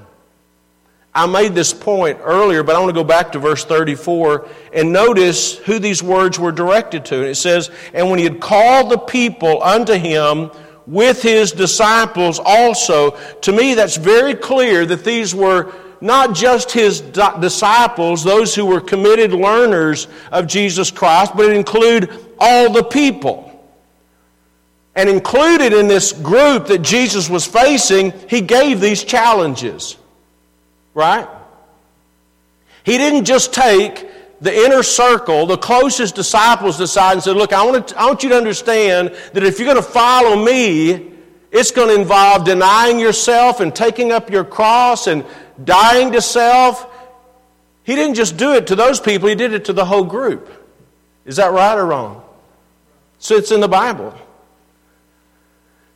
I 1.16 1.26
made 1.26 1.54
this 1.54 1.72
point 1.72 2.18
earlier, 2.22 2.62
but 2.62 2.76
I 2.76 2.78
want 2.78 2.90
to 2.90 3.00
go 3.00 3.04
back 3.04 3.32
to 3.32 3.38
verse 3.38 3.64
34 3.64 4.48
and 4.74 4.92
notice 4.92 5.56
who 5.56 5.78
these 5.78 6.02
words 6.02 6.38
were 6.38 6.52
directed 6.52 7.06
to. 7.06 7.16
And 7.16 7.26
it 7.26 7.36
says, 7.36 7.70
And 7.94 8.10
when 8.10 8.18
he 8.18 8.24
had 8.24 8.38
called 8.38 8.90
the 8.90 8.98
people 8.98 9.62
unto 9.62 9.94
him 9.94 10.50
with 10.86 11.22
his 11.22 11.52
disciples 11.52 12.38
also, 12.38 13.12
to 13.40 13.52
me 13.52 13.74
that's 13.74 13.96
very 13.96 14.34
clear 14.34 14.84
that 14.84 15.04
these 15.04 15.34
were 15.34 15.72
not 16.00 16.34
just 16.34 16.72
his 16.72 17.00
disciples, 17.00 18.24
those 18.24 18.54
who 18.54 18.66
were 18.66 18.80
committed 18.80 19.32
learners 19.32 20.08
of 20.30 20.46
Jesus 20.46 20.90
Christ, 20.90 21.32
but 21.36 21.46
it 21.46 21.56
included 21.56 22.10
all 22.38 22.72
the 22.72 22.84
people. 22.84 23.42
And 24.94 25.10
included 25.10 25.72
in 25.72 25.88
this 25.88 26.12
group 26.12 26.68
that 26.68 26.80
Jesus 26.82 27.28
was 27.28 27.46
facing, 27.46 28.12
he 28.28 28.40
gave 28.40 28.80
these 28.80 29.04
challenges. 29.04 29.96
Right? 30.94 31.28
He 32.82 32.96
didn't 32.96 33.26
just 33.26 33.52
take 33.52 34.06
the 34.40 34.54
inner 34.54 34.82
circle, 34.82 35.46
the 35.46 35.56
closest 35.56 36.14
disciples 36.14 36.76
decide 36.76 37.14
and 37.14 37.22
said, 37.22 37.36
Look, 37.36 37.52
I 37.52 37.64
want, 37.64 37.88
to, 37.88 37.98
I 37.98 38.06
want 38.06 38.22
you 38.22 38.28
to 38.30 38.36
understand 38.36 39.16
that 39.32 39.42
if 39.42 39.58
you're 39.58 39.66
going 39.66 39.82
to 39.82 39.90
follow 39.90 40.42
me, 40.42 41.12
it's 41.50 41.70
going 41.70 41.88
to 41.88 42.00
involve 42.00 42.44
denying 42.44 42.98
yourself 42.98 43.60
and 43.60 43.74
taking 43.74 44.12
up 44.12 44.30
your 44.30 44.44
cross 44.44 45.06
and 45.06 45.24
dying 45.64 46.12
to 46.12 46.20
self. 46.20 46.86
He 47.84 47.94
didn't 47.94 48.14
just 48.14 48.36
do 48.36 48.54
it 48.54 48.68
to 48.68 48.76
those 48.76 49.00
people, 49.00 49.28
he 49.28 49.34
did 49.34 49.52
it 49.52 49.66
to 49.66 49.72
the 49.72 49.84
whole 49.84 50.04
group. 50.04 50.50
Is 51.24 51.36
that 51.36 51.52
right 51.52 51.76
or 51.76 51.86
wrong? 51.86 52.22
So 53.18 53.36
it's 53.36 53.50
in 53.50 53.60
the 53.60 53.68
Bible. 53.68 54.16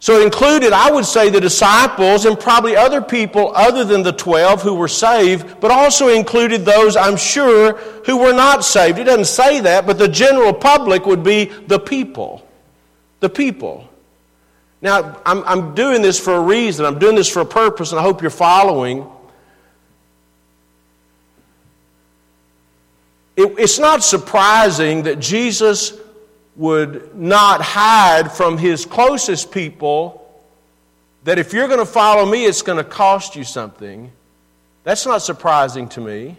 So 0.02 0.19
it 0.19 0.25
included, 0.25 0.73
I 0.73 0.90
would 0.90 1.05
say, 1.05 1.29
the 1.29 1.43
disciples 1.43 2.25
and 2.25 2.40
probably 2.40 2.75
other 2.75 3.02
people 3.02 3.52
other 3.55 3.85
than 3.85 4.02
the 4.02 4.12
12 4.12 4.62
who 4.62 4.75
were 4.75 4.88
saved, 4.88 5.61
but 5.61 5.71
also 5.71 6.09
included 6.09 6.64
those, 6.64 6.97
I'm 6.97 7.19
sure, 7.19 7.75
who 8.07 8.17
were 8.17 8.33
not 8.33 8.64
saved. 8.64 8.99
It 8.99 9.05
doesn't 9.05 9.26
say 9.26 9.61
that, 9.61 9.87
but 9.87 9.99
the 9.99 10.09
general 10.09 10.55
public 10.55 11.05
would 11.05 11.23
be 11.23 11.45
the 11.45 11.79
people. 11.79 12.47
The 13.21 13.29
people. 13.29 13.87
Now, 14.81 15.21
I'm, 15.26 15.45
I'm 15.45 15.75
doing 15.75 16.00
this 16.00 16.19
for 16.19 16.35
a 16.35 16.40
reason. 16.40 16.87
I'm 16.87 16.99
doing 16.99 17.14
this 17.14 17.29
for 17.29 17.40
a 17.40 17.47
purpose, 17.47 17.93
and 17.93 18.00
I 18.00 18.02
hope 18.02 18.23
you're 18.23 18.31
following. 18.31 19.07
It, 23.41 23.59
it's 23.59 23.79
not 23.79 24.03
surprising 24.05 25.05
that 25.05 25.19
Jesus 25.19 25.95
would 26.57 27.17
not 27.17 27.63
hide 27.63 28.31
from 28.31 28.59
his 28.59 28.85
closest 28.85 29.51
people 29.51 30.17
that 31.25 31.39
if 31.39 31.53
you're 31.53 31.67
going 31.67 31.81
to 31.81 31.87
follow 31.87 32.31
me, 32.31 32.45
it's 32.45 32.61
going 32.61 32.77
to 32.77 32.85
cost 32.85 33.37
you 33.37 33.45
something. 33.45 34.13
That's 34.85 35.07
not 35.07 35.23
surprising 35.23 35.89
to 35.91 36.01
me. 36.01 36.37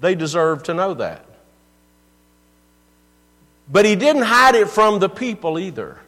They 0.00 0.14
deserve 0.14 0.64
to 0.64 0.74
know 0.74 0.94
that. 0.94 1.24
But 3.70 3.86
he 3.86 3.96
didn't 3.96 4.22
hide 4.22 4.56
it 4.56 4.68
from 4.68 4.98
the 4.98 5.08
people 5.08 5.58
either. 5.58 5.98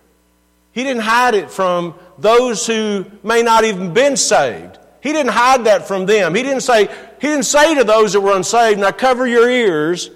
He 0.72 0.84
didn't 0.84 1.02
hide 1.02 1.34
it 1.34 1.50
from 1.50 1.94
those 2.18 2.66
who 2.66 3.06
may 3.22 3.42
not 3.42 3.64
even 3.64 3.94
been 3.94 4.16
saved. 4.16 4.78
He 5.00 5.12
didn't 5.12 5.32
hide 5.32 5.64
that 5.64 5.88
from 5.88 6.04
them. 6.04 6.34
He 6.34 6.42
didn't 6.42 6.62
say, 6.62 6.86
he 7.20 7.26
didn't 7.26 7.44
say 7.44 7.74
to 7.76 7.84
those 7.84 8.12
that 8.12 8.20
were 8.20 8.36
unsaved, 8.36 8.78
now 8.78 8.90
cover 8.90 9.26
your 9.26 9.48
ears 9.48 10.10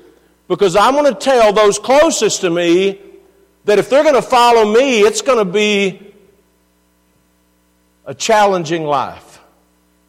because 0.48 0.76
I'm 0.76 0.94
going 0.94 1.12
to 1.12 1.18
tell 1.18 1.52
those 1.52 1.78
closest 1.78 2.42
to 2.42 2.50
me 2.50 3.00
that 3.64 3.78
if 3.78 3.88
they're 3.88 4.02
going 4.02 4.14
to 4.14 4.22
follow 4.22 4.70
me, 4.72 5.00
it's 5.00 5.22
going 5.22 5.38
to 5.38 5.50
be 5.50 6.14
a 8.04 8.14
challenging 8.14 8.84
life. 8.84 9.40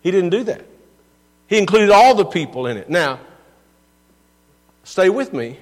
He 0.01 0.11
didn't 0.11 0.31
do 0.31 0.43
that. 0.45 0.65
He 1.47 1.57
included 1.57 1.91
all 1.91 2.15
the 2.15 2.25
people 2.25 2.67
in 2.67 2.77
it. 2.77 2.89
Now, 2.89 3.19
stay 4.83 5.09
with 5.09 5.33
me. 5.33 5.59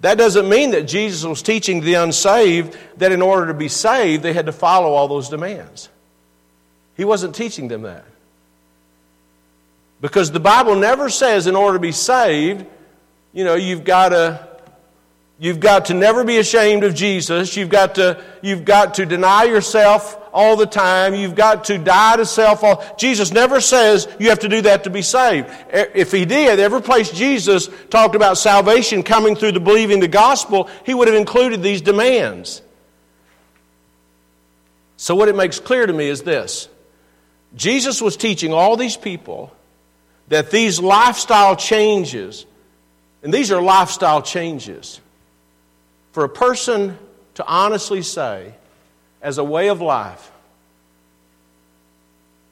That 0.00 0.18
doesn't 0.18 0.48
mean 0.48 0.72
that 0.72 0.82
Jesus 0.82 1.24
was 1.24 1.42
teaching 1.42 1.80
the 1.80 1.94
unsaved 1.94 2.76
that 2.96 3.12
in 3.12 3.22
order 3.22 3.46
to 3.46 3.54
be 3.54 3.68
saved, 3.68 4.22
they 4.22 4.32
had 4.32 4.46
to 4.46 4.52
follow 4.52 4.92
all 4.92 5.08
those 5.08 5.28
demands. 5.28 5.88
He 6.96 7.04
wasn't 7.04 7.34
teaching 7.34 7.68
them 7.68 7.82
that. 7.82 8.04
Because 10.00 10.30
the 10.30 10.40
Bible 10.40 10.74
never 10.76 11.08
says 11.08 11.46
in 11.46 11.56
order 11.56 11.78
to 11.78 11.80
be 11.80 11.92
saved, 11.92 12.66
you 13.34 13.44
know, 13.44 13.54
you've 13.54 13.84
got 13.84 14.08
to 14.10 14.48
You've 15.38 15.58
got 15.60 15.86
to 15.86 15.94
never 15.94 16.22
be 16.22 16.38
ashamed 16.38 16.84
of 16.84 16.94
Jesus. 16.94 17.56
You've 17.56 17.68
got 17.68 17.96
to, 17.96 18.22
you've 18.40 18.64
got 18.64 18.94
to 18.94 19.06
deny 19.06 19.44
yourself 19.44 20.16
all 20.32 20.56
the 20.56 20.66
time. 20.66 21.14
You've 21.14 21.34
got 21.34 21.64
to 21.64 21.78
die 21.78 22.16
to 22.16 22.24
self. 22.24 22.62
All. 22.62 22.84
Jesus 22.96 23.32
never 23.32 23.60
says 23.60 24.06
you 24.20 24.28
have 24.28 24.38
to 24.40 24.48
do 24.48 24.62
that 24.62 24.84
to 24.84 24.90
be 24.90 25.02
saved. 25.02 25.48
If 25.70 26.12
he 26.12 26.24
did, 26.24 26.60
every 26.60 26.82
place 26.82 27.10
Jesus 27.10 27.68
talked 27.90 28.14
about 28.14 28.38
salvation 28.38 29.02
coming 29.02 29.34
through 29.34 29.52
the 29.52 29.60
believing 29.60 29.98
the 29.98 30.08
gospel, 30.08 30.70
he 30.86 30.94
would 30.94 31.08
have 31.08 31.16
included 31.16 31.62
these 31.62 31.80
demands. 31.80 32.62
So, 34.96 35.16
what 35.16 35.28
it 35.28 35.34
makes 35.34 35.58
clear 35.58 35.84
to 35.84 35.92
me 35.92 36.08
is 36.08 36.22
this 36.22 36.68
Jesus 37.56 38.00
was 38.00 38.16
teaching 38.16 38.52
all 38.52 38.76
these 38.76 38.96
people 38.96 39.52
that 40.28 40.52
these 40.52 40.80
lifestyle 40.80 41.56
changes, 41.56 42.46
and 43.24 43.32
these 43.32 43.50
are 43.50 43.60
lifestyle 43.60 44.22
changes 44.22 45.00
for 46.12 46.22
a 46.24 46.28
person 46.28 46.96
to 47.34 47.46
honestly 47.46 48.02
say, 48.02 48.54
as 49.20 49.38
a 49.38 49.44
way 49.44 49.68
of 49.70 49.80
life, 49.80 50.30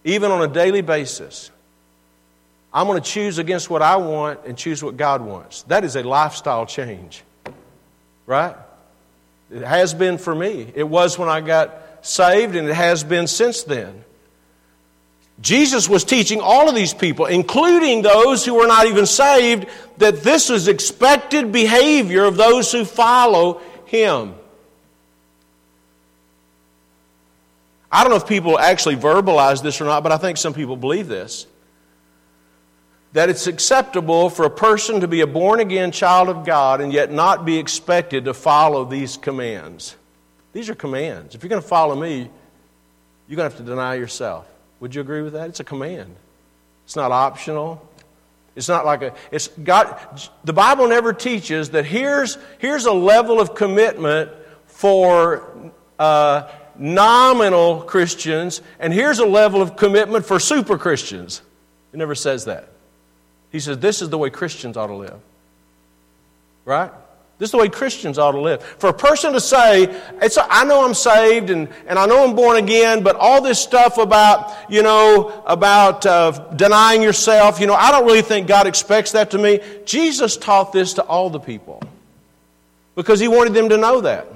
even 0.02 0.30
on 0.32 0.42
a 0.42 0.48
daily 0.48 0.80
basis, 0.80 1.50
I'm 2.72 2.86
going 2.86 3.00
to 3.00 3.08
choose 3.08 3.38
against 3.38 3.68
what 3.68 3.82
I 3.82 3.96
want 3.96 4.40
and 4.46 4.56
choose 4.56 4.82
what 4.82 4.96
God 4.96 5.20
wants. 5.20 5.62
That 5.64 5.84
is 5.84 5.94
a 5.94 6.02
lifestyle 6.02 6.64
change, 6.64 7.22
right? 8.26 8.56
It 9.52 9.62
has 9.62 9.92
been 9.92 10.16
for 10.16 10.34
me. 10.34 10.72
It 10.74 10.88
was 10.88 11.18
when 11.18 11.28
I 11.28 11.42
got 11.42 12.00
saved, 12.00 12.56
and 12.56 12.66
it 12.66 12.74
has 12.74 13.04
been 13.04 13.26
since 13.26 13.62
then. 13.62 14.04
Jesus 15.42 15.88
was 15.88 16.04
teaching 16.04 16.40
all 16.40 16.68
of 16.68 16.74
these 16.76 16.94
people, 16.94 17.26
including 17.26 18.00
those 18.02 18.44
who 18.44 18.54
were 18.54 18.68
not 18.68 18.86
even 18.86 19.06
saved, 19.06 19.66
that 19.98 20.22
this 20.22 20.48
was 20.48 20.68
expected 20.68 21.50
behavior 21.50 22.24
of 22.24 22.36
those 22.36 22.70
who 22.70 22.84
follow 22.84 23.60
him. 23.84 24.34
I 27.90 28.04
don't 28.04 28.10
know 28.10 28.16
if 28.16 28.26
people 28.26 28.56
actually 28.56 28.96
verbalize 28.96 29.62
this 29.62 29.80
or 29.80 29.84
not, 29.84 30.04
but 30.04 30.12
I 30.12 30.16
think 30.16 30.38
some 30.38 30.54
people 30.54 30.76
believe 30.76 31.08
this. 31.08 31.46
That 33.12 33.28
it's 33.28 33.48
acceptable 33.48 34.30
for 34.30 34.46
a 34.46 34.50
person 34.50 35.00
to 35.00 35.08
be 35.08 35.22
a 35.22 35.26
born 35.26 35.58
again 35.58 35.90
child 35.90 36.28
of 36.28 36.46
God 36.46 36.80
and 36.80 36.92
yet 36.92 37.10
not 37.10 37.44
be 37.44 37.58
expected 37.58 38.26
to 38.26 38.32
follow 38.32 38.84
these 38.84 39.16
commands. 39.16 39.96
These 40.52 40.70
are 40.70 40.74
commands. 40.76 41.34
If 41.34 41.42
you're 41.42 41.50
going 41.50 41.60
to 41.60 41.68
follow 41.68 41.96
me, 41.96 42.30
you're 43.28 43.36
going 43.36 43.50
to 43.50 43.56
have 43.56 43.56
to 43.56 43.68
deny 43.68 43.96
yourself. 43.96 44.46
Would 44.82 44.96
you 44.96 45.00
agree 45.00 45.22
with 45.22 45.34
that? 45.34 45.48
It's 45.48 45.60
a 45.60 45.64
command. 45.64 46.16
It's 46.84 46.96
not 46.96 47.12
optional. 47.12 47.88
It's 48.56 48.68
not 48.68 48.84
like 48.84 49.02
a, 49.02 49.14
it's 49.30 49.46
God, 49.46 49.96
the 50.42 50.52
Bible 50.52 50.88
never 50.88 51.12
teaches 51.12 51.70
that 51.70 51.84
here's, 51.84 52.36
here's 52.58 52.86
a 52.86 52.92
level 52.92 53.40
of 53.40 53.54
commitment 53.54 54.32
for 54.66 55.72
uh, 56.00 56.50
nominal 56.76 57.82
Christians, 57.82 58.60
and 58.80 58.92
here's 58.92 59.20
a 59.20 59.24
level 59.24 59.62
of 59.62 59.76
commitment 59.76 60.26
for 60.26 60.40
super 60.40 60.76
Christians. 60.76 61.42
It 61.92 61.98
never 61.98 62.16
says 62.16 62.46
that. 62.46 62.68
He 63.52 63.60
says 63.60 63.78
this 63.78 64.02
is 64.02 64.10
the 64.10 64.18
way 64.18 64.30
Christians 64.30 64.76
ought 64.76 64.88
to 64.88 64.96
live. 64.96 65.20
Right? 66.64 66.90
This 67.42 67.48
is 67.48 67.50
the 67.50 67.58
way 67.58 67.68
Christians 67.68 68.18
ought 68.18 68.30
to 68.30 68.40
live. 68.40 68.62
For 68.62 68.88
a 68.88 68.94
person 68.94 69.32
to 69.32 69.40
say, 69.40 70.00
I 70.20 70.64
know 70.64 70.84
I'm 70.84 70.94
saved 70.94 71.50
and, 71.50 71.68
and 71.88 71.98
I 71.98 72.06
know 72.06 72.22
I'm 72.22 72.36
born 72.36 72.56
again, 72.56 73.02
but 73.02 73.16
all 73.16 73.42
this 73.42 73.58
stuff 73.58 73.98
about, 73.98 74.54
you 74.70 74.84
know, 74.84 75.42
about 75.44 76.06
uh, 76.06 76.30
denying 76.54 77.02
yourself, 77.02 77.58
you 77.58 77.66
know, 77.66 77.74
I 77.74 77.90
don't 77.90 78.06
really 78.06 78.22
think 78.22 78.46
God 78.46 78.68
expects 78.68 79.10
that 79.10 79.32
to 79.32 79.38
me. 79.38 79.58
Jesus 79.84 80.36
taught 80.36 80.72
this 80.72 80.92
to 80.92 81.02
all 81.02 81.30
the 81.30 81.40
people 81.40 81.82
because 82.94 83.18
he 83.18 83.26
wanted 83.26 83.54
them 83.54 83.70
to 83.70 83.76
know 83.76 84.02
that. 84.02 84.28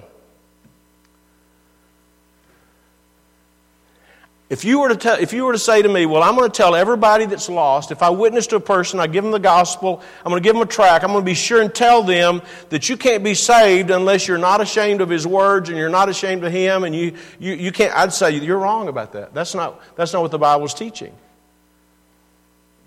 If 4.48 4.64
you, 4.64 4.78
were 4.78 4.90
to 4.90 4.96
tell, 4.96 5.18
if 5.18 5.32
you 5.32 5.44
were 5.44 5.52
to 5.52 5.58
say 5.58 5.82
to 5.82 5.88
me, 5.88 6.06
Well, 6.06 6.22
I'm 6.22 6.36
going 6.36 6.48
to 6.48 6.56
tell 6.56 6.76
everybody 6.76 7.26
that's 7.26 7.48
lost, 7.48 7.90
if 7.90 8.00
I 8.00 8.10
witness 8.10 8.46
to 8.48 8.56
a 8.56 8.60
person, 8.60 9.00
I 9.00 9.08
give 9.08 9.24
them 9.24 9.32
the 9.32 9.40
gospel, 9.40 10.00
I'm 10.24 10.30
going 10.30 10.40
to 10.40 10.46
give 10.46 10.54
them 10.54 10.62
a 10.62 10.70
track, 10.70 11.02
I'm 11.02 11.10
going 11.10 11.22
to 11.22 11.26
be 11.26 11.34
sure 11.34 11.60
and 11.60 11.74
tell 11.74 12.04
them 12.04 12.40
that 12.68 12.88
you 12.88 12.96
can't 12.96 13.24
be 13.24 13.34
saved 13.34 13.90
unless 13.90 14.28
you're 14.28 14.38
not 14.38 14.60
ashamed 14.60 15.00
of 15.00 15.08
His 15.08 15.26
words 15.26 15.68
and 15.68 15.76
you're 15.76 15.88
not 15.88 16.08
ashamed 16.08 16.44
of 16.44 16.52
Him, 16.52 16.84
and 16.84 16.94
you, 16.94 17.14
you, 17.40 17.54
you 17.54 17.72
can't, 17.72 17.92
I'd 17.96 18.12
say 18.12 18.38
you're 18.38 18.58
wrong 18.58 18.86
about 18.86 19.14
that. 19.14 19.34
That's 19.34 19.52
not, 19.52 19.80
that's 19.96 20.12
not 20.12 20.22
what 20.22 20.30
the 20.30 20.38
Bible's 20.38 20.74
teaching. 20.74 21.12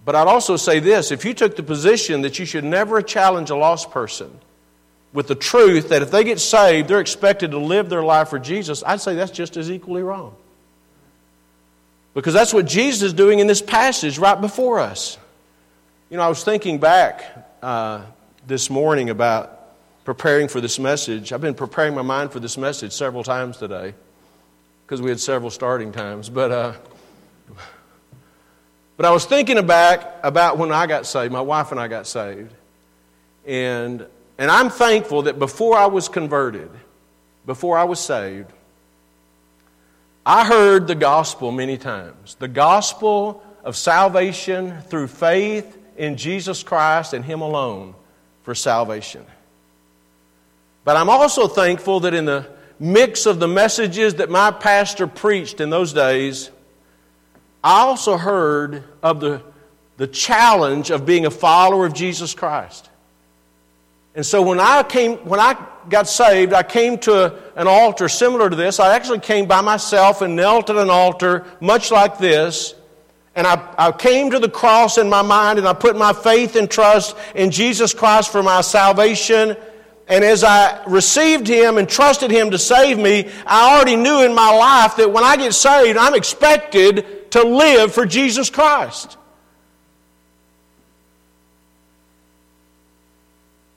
But 0.05 0.15
I'd 0.15 0.27
also 0.27 0.55
say 0.55 0.79
this 0.79 1.11
if 1.11 1.25
you 1.25 1.33
took 1.33 1.57
the 1.57 1.63
position 1.63 2.21
that 2.21 2.39
you 2.39 2.45
should 2.45 2.63
never 2.63 3.01
challenge 3.01 3.49
a 3.49 3.55
lost 3.57 3.91
person 3.91 4.31
with 5.11 5.27
the 5.27 5.35
truth 5.35 5.89
that 5.89 6.01
if 6.01 6.09
they 6.09 6.23
get 6.23 6.39
saved, 6.39 6.87
they're 6.87 7.01
expected 7.01 7.51
to 7.51 7.57
live 7.57 7.89
their 7.89 8.03
life 8.03 8.29
for 8.29 8.39
Jesus, 8.39 8.81
I'd 8.85 9.01
say 9.01 9.15
that's 9.15 9.31
just 9.31 9.57
as 9.57 9.69
equally 9.69 10.03
wrong. 10.03 10.35
Because 12.13 12.33
that's 12.33 12.53
what 12.53 12.65
Jesus 12.65 13.03
is 13.03 13.13
doing 13.13 13.39
in 13.39 13.47
this 13.47 13.61
passage 13.61 14.17
right 14.17 14.39
before 14.39 14.79
us. 14.79 15.17
You 16.09 16.17
know, 16.17 16.23
I 16.23 16.27
was 16.27 16.43
thinking 16.43 16.79
back 16.79 17.23
uh, 17.61 18.01
this 18.47 18.69
morning 18.69 19.09
about 19.09 19.59
preparing 20.05 20.47
for 20.47 20.59
this 20.59 20.79
message. 20.79 21.31
I've 21.31 21.41
been 21.41 21.53
preparing 21.53 21.93
my 21.93 22.01
mind 22.01 22.31
for 22.31 22.39
this 22.39 22.57
message 22.57 22.93
several 22.93 23.23
times 23.23 23.57
today 23.57 23.93
because 24.85 25.03
we 25.03 25.11
had 25.11 25.19
several 25.19 25.51
starting 25.51 25.91
times. 25.91 26.29
But, 26.29 26.51
uh, 26.51 26.73
but 28.97 29.05
I 29.05 29.11
was 29.11 29.25
thinking 29.25 29.63
back 29.67 30.15
about 30.23 30.57
when 30.57 30.71
I 30.71 30.87
got 30.87 31.05
saved, 31.05 31.31
my 31.31 31.41
wife 31.41 31.71
and 31.71 31.79
I 31.79 31.87
got 31.87 32.07
saved. 32.07 32.51
And, 33.45 34.07
and 34.39 34.49
I'm 34.49 34.71
thankful 34.71 35.23
that 35.23 35.37
before 35.37 35.77
I 35.77 35.85
was 35.85 36.09
converted, 36.09 36.71
before 37.45 37.77
I 37.77 37.83
was 37.83 37.99
saved, 37.99 38.51
I 40.25 40.45
heard 40.45 40.87
the 40.87 40.95
gospel 40.95 41.51
many 41.51 41.77
times 41.77 42.35
the 42.35 42.47
gospel 42.47 43.43
of 43.63 43.75
salvation 43.75 44.81
through 44.83 45.07
faith 45.07 45.77
in 45.97 46.17
Jesus 46.17 46.63
Christ 46.63 47.13
and 47.13 47.23
Him 47.23 47.41
alone 47.41 47.95
for 48.43 48.55
salvation. 48.55 49.25
But 50.85 50.97
I'm 50.97 51.09
also 51.09 51.47
thankful 51.47 52.01
that 52.01 52.13
in 52.13 52.25
the 52.25 52.47
mix 52.79 53.25
of 53.25 53.39
the 53.39 53.47
messages 53.47 54.15
that 54.15 54.29
my 54.29 54.51
pastor 54.51 55.07
preached 55.07 55.59
in 55.59 55.69
those 55.69 55.93
days, 55.93 56.49
I 57.63 57.81
also 57.81 58.17
heard 58.17 58.83
of 59.03 59.19
the, 59.19 59.41
the 59.97 60.07
challenge 60.07 60.89
of 60.89 61.05
being 61.05 61.25
a 61.25 61.31
follower 61.31 61.85
of 61.85 61.93
Jesus 61.93 62.33
Christ. 62.33 62.89
And 64.19 64.25
so 64.25 64.41
when 64.41 64.59
I 64.59 64.83
came, 64.83 65.15
when 65.19 65.39
I 65.39 65.55
got 65.87 66.05
saved, 66.05 66.51
I 66.51 66.61
came 66.61 66.97
to 66.97 67.27
a, 67.27 67.39
an 67.55 67.67
altar 67.67 68.09
similar 68.09 68.49
to 68.49 68.55
this. 68.57 68.77
I 68.77 68.93
actually 68.93 69.21
came 69.21 69.45
by 69.45 69.61
myself 69.61 70.21
and 70.21 70.35
knelt 70.35 70.69
at 70.69 70.75
an 70.75 70.89
altar 70.89 71.45
much 71.61 71.89
like 71.89 72.17
this. 72.17 72.75
And 73.33 73.47
I, 73.47 73.73
I 73.77 73.93
came 73.93 74.29
to 74.31 74.39
the 74.39 74.49
cross 74.49 74.97
in 74.97 75.07
my 75.07 75.21
mind 75.21 75.57
and 75.57 75.65
I 75.65 75.71
put 75.71 75.95
my 75.95 76.11
faith 76.11 76.57
and 76.57 76.69
trust 76.69 77.15
in 77.33 77.49
Jesus 77.49 77.93
Christ 77.93 78.29
for 78.29 78.43
my 78.43 78.59
salvation. 78.59 79.55
And 80.09 80.25
as 80.25 80.43
I 80.43 80.83
received 80.83 81.47
Him 81.47 81.77
and 81.77 81.87
trusted 81.87 82.29
Him 82.29 82.51
to 82.51 82.57
save 82.57 82.97
me, 82.99 83.31
I 83.45 83.73
already 83.73 83.95
knew 83.95 84.25
in 84.25 84.35
my 84.35 84.53
life 84.53 84.97
that 84.97 85.13
when 85.13 85.23
I 85.23 85.37
get 85.37 85.53
saved, 85.53 85.97
I'm 85.97 86.13
expected 86.13 87.31
to 87.31 87.43
live 87.43 87.93
for 87.93 88.05
Jesus 88.05 88.49
Christ. 88.49 89.15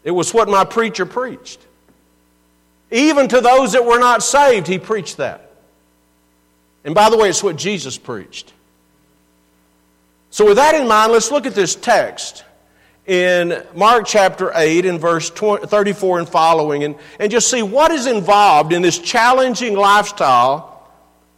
It 0.05 0.11
was 0.11 0.35
what 0.35 0.49
my 0.49 0.65
preacher 0.65 1.07
preached. 1.07 1.61
Even 2.91 3.29
to 3.29 3.41
those 3.41 3.73
that 3.73 3.85
were 3.85 3.99
not 3.99 4.23
saved, 4.23 4.67
he 4.67 4.79
preached 4.79 5.17
that. 5.17 5.51
And 6.85 6.95
by 6.95 7.11
the 7.11 7.17
way, 7.17 7.29
it's 7.29 7.43
what 7.43 7.57
Jesus 7.57 7.97
preached. 7.97 8.53
So, 10.31 10.47
with 10.47 10.57
that 10.57 10.75
in 10.75 10.89
mind, 10.89 11.13
let's 11.13 11.31
look 11.31 11.47
at 11.47 11.55
this 11.55 11.75
text 11.75 12.45
in 13.07 13.65
Mark 13.75 14.07
chapter 14.07 14.53
8 14.55 14.87
and 14.87 15.01
verse 15.01 15.31
34 15.31 16.21
and 16.21 16.29
following 16.29 16.85
and, 16.85 16.97
and 17.19 17.31
just 17.31 17.51
see 17.51 17.63
what 17.63 17.91
is 17.91 18.07
involved 18.07 18.73
in 18.73 18.83
this 18.83 18.99
challenging 18.99 19.75
lifestyle 19.75 20.89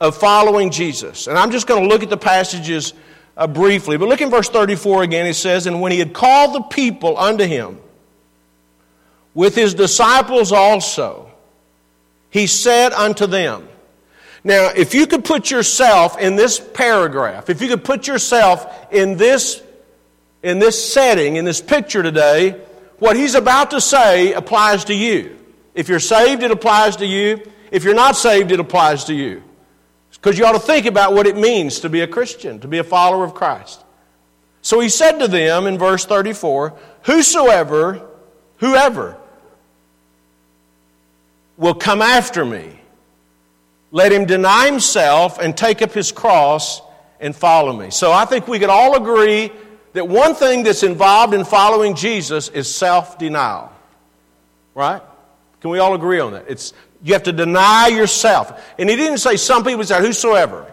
of 0.00 0.16
following 0.16 0.70
Jesus. 0.70 1.26
And 1.26 1.38
I'm 1.38 1.50
just 1.50 1.66
going 1.66 1.82
to 1.82 1.88
look 1.88 2.02
at 2.02 2.10
the 2.10 2.16
passages 2.16 2.92
uh, 3.36 3.46
briefly. 3.46 3.96
But 3.96 4.08
look 4.08 4.20
in 4.20 4.30
verse 4.30 4.48
34 4.48 5.02
again. 5.02 5.26
It 5.26 5.34
says, 5.34 5.66
And 5.66 5.80
when 5.80 5.92
he 5.92 5.98
had 5.98 6.12
called 6.12 6.54
the 6.54 6.62
people 6.62 7.18
unto 7.18 7.44
him, 7.44 7.78
with 9.34 9.54
his 9.54 9.74
disciples 9.74 10.52
also, 10.52 11.30
he 12.30 12.46
said 12.46 12.92
unto 12.92 13.26
them, 13.26 13.68
now, 14.46 14.68
if 14.76 14.94
you 14.94 15.06
could 15.06 15.24
put 15.24 15.50
yourself 15.50 16.18
in 16.18 16.36
this 16.36 16.60
paragraph, 16.60 17.48
if 17.48 17.62
you 17.62 17.68
could 17.68 17.82
put 17.82 18.06
yourself 18.06 18.92
in 18.92 19.16
this, 19.16 19.62
in 20.42 20.58
this 20.58 20.92
setting, 20.92 21.36
in 21.36 21.46
this 21.46 21.62
picture 21.62 22.02
today, 22.02 22.60
what 22.98 23.16
he's 23.16 23.34
about 23.34 23.70
to 23.70 23.80
say 23.80 24.34
applies 24.34 24.84
to 24.84 24.94
you. 24.94 25.38
If 25.74 25.88
you're 25.88 25.98
saved, 25.98 26.42
it 26.42 26.50
applies 26.50 26.96
to 26.96 27.06
you. 27.06 27.40
If 27.70 27.84
you're 27.84 27.94
not 27.94 28.16
saved, 28.16 28.52
it 28.52 28.60
applies 28.60 29.04
to 29.04 29.14
you. 29.14 29.42
Because 30.12 30.38
you 30.38 30.44
ought 30.44 30.52
to 30.52 30.58
think 30.58 30.84
about 30.86 31.14
what 31.14 31.26
it 31.26 31.36
means 31.36 31.80
to 31.80 31.88
be 31.88 32.02
a 32.02 32.06
Christian, 32.06 32.60
to 32.60 32.68
be 32.68 32.78
a 32.78 32.84
follower 32.84 33.24
of 33.24 33.34
Christ. 33.34 33.82
So 34.60 34.78
he 34.80 34.88
said 34.90 35.18
to 35.18 35.28
them 35.28 35.66
in 35.66 35.78
verse 35.78 36.04
34 36.04 36.78
Whosoever, 37.02 38.06
whoever, 38.58 39.16
will 41.56 41.74
come 41.74 42.02
after 42.02 42.44
me. 42.44 42.80
Let 43.90 44.12
him 44.12 44.24
deny 44.24 44.66
himself 44.66 45.38
and 45.38 45.56
take 45.56 45.80
up 45.82 45.92
his 45.92 46.10
cross 46.10 46.82
and 47.20 47.34
follow 47.34 47.72
me. 47.72 47.90
So 47.90 48.10
I 48.10 48.24
think 48.24 48.48
we 48.48 48.58
could 48.58 48.70
all 48.70 48.96
agree 48.96 49.52
that 49.92 50.08
one 50.08 50.34
thing 50.34 50.64
that's 50.64 50.82
involved 50.82 51.32
in 51.32 51.44
following 51.44 51.94
Jesus 51.94 52.48
is 52.48 52.72
self 52.72 53.18
denial. 53.18 53.72
Right? 54.74 55.00
Can 55.60 55.70
we 55.70 55.78
all 55.78 55.94
agree 55.94 56.18
on 56.20 56.32
that? 56.32 56.46
It's, 56.48 56.72
you 57.02 57.12
have 57.12 57.22
to 57.24 57.32
deny 57.32 57.88
yourself. 57.88 58.60
And 58.78 58.90
he 58.90 58.96
didn't 58.96 59.18
say 59.18 59.36
some 59.36 59.64
people 59.64 59.84
say, 59.84 60.00
whosoever. 60.00 60.70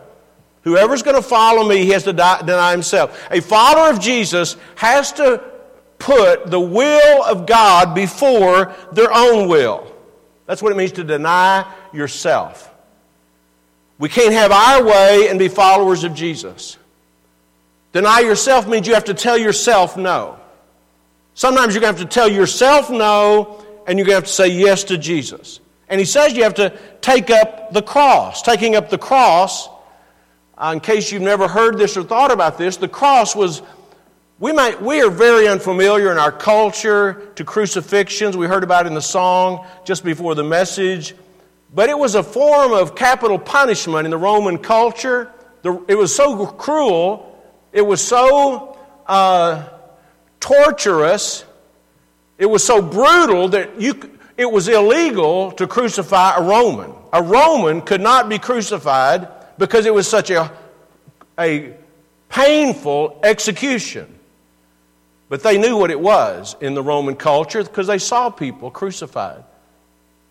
Whoever's 0.63 1.01
going 1.01 1.15
to 1.15 1.21
follow 1.21 1.67
me, 1.67 1.77
he 1.77 1.89
has 1.89 2.03
to 2.03 2.13
die, 2.13 2.41
deny 2.41 2.71
himself. 2.71 3.27
A 3.31 3.41
follower 3.41 3.89
of 3.89 3.99
Jesus 3.99 4.57
has 4.75 5.11
to 5.13 5.43
put 5.97 6.49
the 6.49 6.59
will 6.59 7.23
of 7.23 7.45
God 7.45 7.95
before 7.95 8.75
their 8.91 9.13
own 9.13 9.47
will. 9.47 9.90
That's 10.45 10.61
what 10.61 10.71
it 10.71 10.75
means 10.75 10.93
to 10.93 11.03
deny 11.03 11.71
yourself. 11.93 12.69
We 13.97 14.09
can't 14.09 14.33
have 14.33 14.51
our 14.51 14.83
way 14.83 15.27
and 15.29 15.37
be 15.37 15.47
followers 15.47 16.03
of 16.03 16.15
Jesus. 16.15 16.77
Deny 17.93 18.21
yourself 18.21 18.67
means 18.67 18.87
you 18.87 18.93
have 18.93 19.05
to 19.05 19.13
tell 19.13 19.37
yourself 19.37 19.97
no. 19.97 20.39
Sometimes 21.33 21.73
you're 21.73 21.81
going 21.81 21.95
to 21.95 22.01
have 22.01 22.09
to 22.09 22.13
tell 22.13 22.29
yourself 22.29 22.89
no, 22.89 23.63
and 23.87 23.97
you're 23.97 24.05
going 24.05 24.15
to 24.15 24.21
have 24.21 24.25
to 24.25 24.29
say 24.29 24.47
yes 24.47 24.85
to 24.85 24.97
Jesus. 24.97 25.59
And 25.87 25.99
he 25.99 26.05
says 26.05 26.33
you 26.33 26.43
have 26.43 26.55
to 26.55 26.77
take 27.01 27.29
up 27.29 27.73
the 27.73 27.81
cross. 27.81 28.41
Taking 28.41 28.75
up 28.75 28.89
the 28.89 28.97
cross, 28.97 29.69
uh, 30.57 30.71
in 30.73 30.79
case 30.79 31.11
you've 31.11 31.21
never 31.21 31.47
heard 31.47 31.77
this 31.77 31.97
or 31.97 32.03
thought 32.03 32.31
about 32.31 32.57
this, 32.57 32.77
the 32.77 32.87
cross 32.87 33.35
was 33.35 33.61
we, 34.41 34.51
might, 34.51 34.81
we 34.81 35.03
are 35.03 35.11
very 35.11 35.47
unfamiliar 35.47 36.11
in 36.11 36.17
our 36.17 36.31
culture 36.31 37.29
to 37.35 37.45
crucifixions. 37.45 38.35
We 38.35 38.47
heard 38.47 38.63
about 38.63 38.87
in 38.87 38.95
the 38.95 39.01
song 39.01 39.67
just 39.85 40.03
before 40.03 40.33
the 40.33 40.43
message. 40.43 41.13
But 41.71 41.89
it 41.89 41.97
was 41.97 42.15
a 42.15 42.23
form 42.23 42.73
of 42.73 42.95
capital 42.95 43.37
punishment 43.37 44.05
in 44.05 44.09
the 44.09 44.17
Roman 44.17 44.57
culture. 44.57 45.31
The, 45.61 45.85
it 45.87 45.93
was 45.93 46.13
so 46.15 46.47
cruel, 46.47 47.39
it 47.71 47.83
was 47.83 48.01
so 48.01 48.79
uh, 49.05 49.69
torturous, 50.39 51.45
it 52.39 52.47
was 52.47 52.63
so 52.63 52.81
brutal 52.81 53.49
that 53.49 53.79
you, 53.79 53.93
it 54.37 54.51
was 54.51 54.67
illegal 54.67 55.51
to 55.51 55.67
crucify 55.67 56.37
a 56.37 56.41
Roman. 56.41 56.91
A 57.13 57.21
Roman 57.21 57.83
could 57.83 58.01
not 58.01 58.27
be 58.27 58.39
crucified 58.39 59.27
because 59.59 59.85
it 59.85 59.93
was 59.93 60.07
such 60.07 60.31
a, 60.31 60.51
a 61.37 61.75
painful 62.27 63.19
execution. 63.23 64.17
But 65.31 65.43
they 65.43 65.57
knew 65.57 65.77
what 65.77 65.91
it 65.91 65.99
was 66.01 66.57
in 66.59 66.73
the 66.73 66.83
Roman 66.83 67.15
culture 67.15 67.63
because 67.63 67.87
they 67.87 67.99
saw 67.99 68.29
people 68.29 68.69
crucified. 68.69 69.45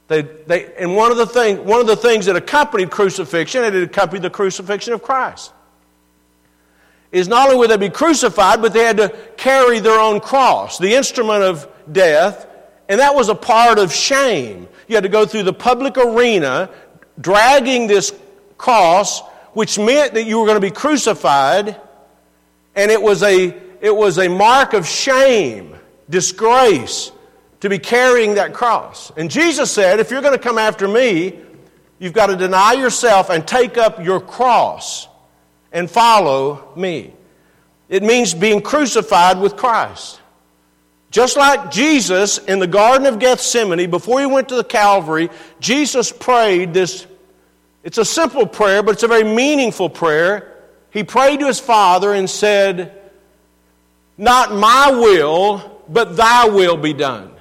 They, 0.08 0.20
they, 0.20 0.74
and 0.74 0.94
one 0.94 1.10
of, 1.10 1.16
the 1.16 1.24
thing, 1.24 1.64
one 1.64 1.80
of 1.80 1.86
the 1.86 1.96
things 1.96 2.26
that 2.26 2.36
accompanied 2.36 2.90
crucifixion, 2.90 3.64
it 3.64 3.74
accompanied 3.82 4.20
the 4.20 4.28
crucifixion 4.28 4.92
of 4.92 5.02
Christ, 5.02 5.54
is 7.12 7.28
not 7.28 7.46
only 7.46 7.56
would 7.56 7.70
they 7.70 7.78
be 7.78 7.88
crucified, 7.88 8.60
but 8.60 8.74
they 8.74 8.84
had 8.84 8.98
to 8.98 9.08
carry 9.38 9.80
their 9.80 9.98
own 9.98 10.20
cross, 10.20 10.76
the 10.76 10.92
instrument 10.92 11.44
of 11.44 11.66
death, 11.90 12.46
and 12.90 13.00
that 13.00 13.14
was 13.14 13.30
a 13.30 13.34
part 13.34 13.78
of 13.78 13.94
shame. 13.94 14.68
You 14.86 14.96
had 14.96 15.04
to 15.04 15.08
go 15.08 15.24
through 15.24 15.44
the 15.44 15.54
public 15.54 15.96
arena 15.96 16.68
dragging 17.18 17.86
this 17.86 18.12
cross, 18.58 19.22
which 19.54 19.78
meant 19.78 20.12
that 20.12 20.24
you 20.24 20.40
were 20.40 20.44
going 20.44 20.60
to 20.60 20.60
be 20.60 20.70
crucified, 20.70 21.80
and 22.76 22.90
it 22.90 23.00
was 23.00 23.22
a 23.22 23.69
it 23.80 23.94
was 23.94 24.18
a 24.18 24.28
mark 24.28 24.72
of 24.74 24.86
shame, 24.86 25.74
disgrace, 26.08 27.12
to 27.60 27.68
be 27.68 27.78
carrying 27.78 28.34
that 28.34 28.54
cross. 28.54 29.12
And 29.16 29.30
Jesus 29.30 29.70
said, 29.70 30.00
if 30.00 30.10
you're 30.10 30.22
going 30.22 30.36
to 30.36 30.42
come 30.42 30.58
after 30.58 30.88
me, 30.88 31.38
you've 31.98 32.12
got 32.12 32.26
to 32.26 32.36
deny 32.36 32.72
yourself 32.72 33.30
and 33.30 33.46
take 33.46 33.76
up 33.78 34.02
your 34.02 34.20
cross 34.20 35.08
and 35.72 35.90
follow 35.90 36.72
me. 36.76 37.12
It 37.88 38.02
means 38.02 38.34
being 38.34 38.62
crucified 38.62 39.38
with 39.38 39.56
Christ. 39.56 40.20
Just 41.10 41.36
like 41.36 41.70
Jesus 41.70 42.38
in 42.38 42.60
the 42.60 42.66
Garden 42.66 43.06
of 43.06 43.18
Gethsemane, 43.18 43.90
before 43.90 44.20
he 44.20 44.26
went 44.26 44.48
to 44.50 44.54
the 44.54 44.64
Calvary, 44.64 45.28
Jesus 45.58 46.12
prayed 46.12 46.72
this. 46.72 47.06
It's 47.82 47.98
a 47.98 48.04
simple 48.04 48.46
prayer, 48.46 48.82
but 48.82 48.92
it's 48.92 49.02
a 49.02 49.08
very 49.08 49.24
meaningful 49.24 49.90
prayer. 49.90 50.56
He 50.90 51.02
prayed 51.02 51.40
to 51.40 51.46
his 51.46 51.58
Father 51.58 52.12
and 52.12 52.30
said, 52.30 52.99
not 54.20 54.54
my 54.54 54.90
will, 54.90 55.82
but 55.88 56.14
thy 56.14 56.46
will 56.46 56.76
be 56.76 56.92
done. 56.92 57.32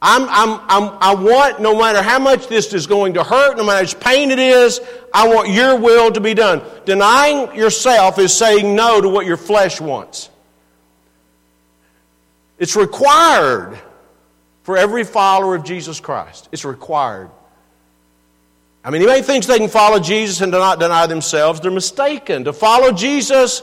I'm, 0.00 0.28
I'm, 0.28 0.60
I'm, 0.68 0.98
i 1.00 1.14
want, 1.14 1.60
no 1.60 1.76
matter 1.76 2.00
how 2.00 2.20
much 2.20 2.46
this 2.46 2.72
is 2.72 2.86
going 2.86 3.14
to 3.14 3.24
hurt, 3.24 3.56
no 3.56 3.64
matter 3.64 3.78
how 3.78 3.82
much 3.82 3.98
pain 3.98 4.30
it 4.30 4.38
is, 4.38 4.80
I 5.12 5.26
want 5.26 5.48
your 5.48 5.76
will 5.76 6.12
to 6.12 6.20
be 6.20 6.32
done. 6.32 6.62
Denying 6.84 7.56
yourself 7.56 8.20
is 8.20 8.32
saying 8.32 8.76
no 8.76 9.00
to 9.00 9.08
what 9.08 9.26
your 9.26 9.36
flesh 9.36 9.80
wants. 9.80 10.30
It's 12.60 12.76
required 12.76 13.80
for 14.62 14.76
every 14.76 15.02
follower 15.02 15.56
of 15.56 15.64
Jesus 15.64 15.98
Christ. 15.98 16.48
It's 16.52 16.64
required. 16.64 17.30
I 18.84 18.90
mean, 18.90 19.02
anybody 19.02 19.22
thinks 19.22 19.48
they 19.48 19.58
can 19.58 19.68
follow 19.68 19.98
Jesus 19.98 20.40
and 20.40 20.52
do 20.52 20.58
not 20.58 20.78
deny 20.78 21.08
themselves, 21.08 21.58
they're 21.60 21.72
mistaken. 21.72 22.44
To 22.44 22.52
follow 22.52 22.92
Jesus 22.92 23.62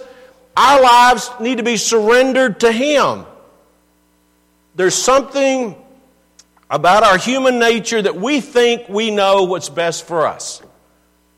our 0.57 0.81
lives 0.81 1.29
need 1.39 1.57
to 1.57 1.63
be 1.63 1.77
surrendered 1.77 2.61
to 2.61 2.71
Him. 2.71 3.25
There's 4.75 4.95
something 4.95 5.75
about 6.69 7.03
our 7.03 7.17
human 7.17 7.59
nature 7.59 8.01
that 8.01 8.15
we 8.15 8.41
think 8.41 8.89
we 8.89 9.11
know 9.11 9.43
what's 9.43 9.69
best 9.69 10.07
for 10.07 10.27
us. 10.27 10.61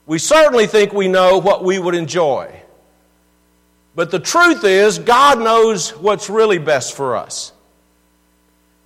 We 0.05 0.19
certainly 0.19 0.67
think 0.67 0.93
we 0.93 1.07
know 1.07 1.39
what 1.39 1.63
we 1.63 1.77
would 1.77 1.95
enjoy. 1.95 2.61
But 3.93 4.11
the 4.11 4.19
truth 4.19 4.63
is, 4.63 4.99
God 4.99 5.39
knows 5.39 5.89
what's 5.89 6.29
really 6.29 6.59
best 6.59 6.95
for 6.95 7.15
us. 7.15 7.51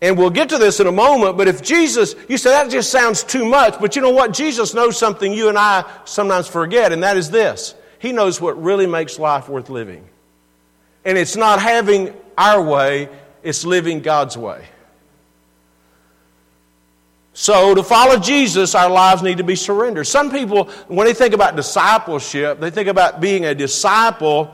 And 0.02 0.18
we'll 0.18 0.32
get 0.32 0.50
to 0.50 0.58
this 0.58 0.80
in 0.80 0.88
a 0.88 0.92
moment, 0.92 1.38
but 1.38 1.48
if 1.48 1.62
Jesus, 1.62 2.16
you 2.28 2.38
say 2.38 2.50
that 2.50 2.72
just 2.72 2.92
sounds 2.92 3.24
too 3.24 3.46
much, 3.46 3.80
but 3.80 3.96
you 3.96 4.02
know 4.02 4.10
what? 4.10 4.34
Jesus 4.34 4.74
knows 4.74 4.98
something 4.98 5.32
you 5.32 5.50
and 5.50 5.60
I 5.60 5.84
sometimes 6.06 6.48
forget, 6.48 6.92
and 6.92 7.04
that 7.04 7.18
is 7.18 7.30
this 7.30 7.76
He 8.00 8.12
knows 8.12 8.42
what 8.42 8.62
really 8.62 8.88
makes 8.88 9.20
life 9.20 9.48
worth 9.48 9.70
living. 9.70 10.08
And 11.04 11.18
it's 11.18 11.36
not 11.36 11.62
having 11.62 12.14
our 12.38 12.62
way, 12.62 13.10
it's 13.44 13.66
living 13.66 14.02
God's 14.02 14.38
way. 14.38 14.66
So, 17.34 17.74
to 17.74 17.84
follow 17.84 18.18
Jesus, 18.20 18.76
our 18.76 18.90
lives 18.90 19.24
need 19.24 19.38
to 19.38 19.44
be 19.44 19.56
surrendered. 19.56 20.06
Some 20.06 20.32
people, 20.32 20.66
when 20.88 21.08
they 21.08 21.14
think 21.14 21.34
about 21.34 21.56
discipleship, 21.56 22.60
they 22.60 22.72
think 22.72 22.90
about 22.90 23.22
being 23.22 23.46
a 23.46 23.56
disciple, 23.56 24.54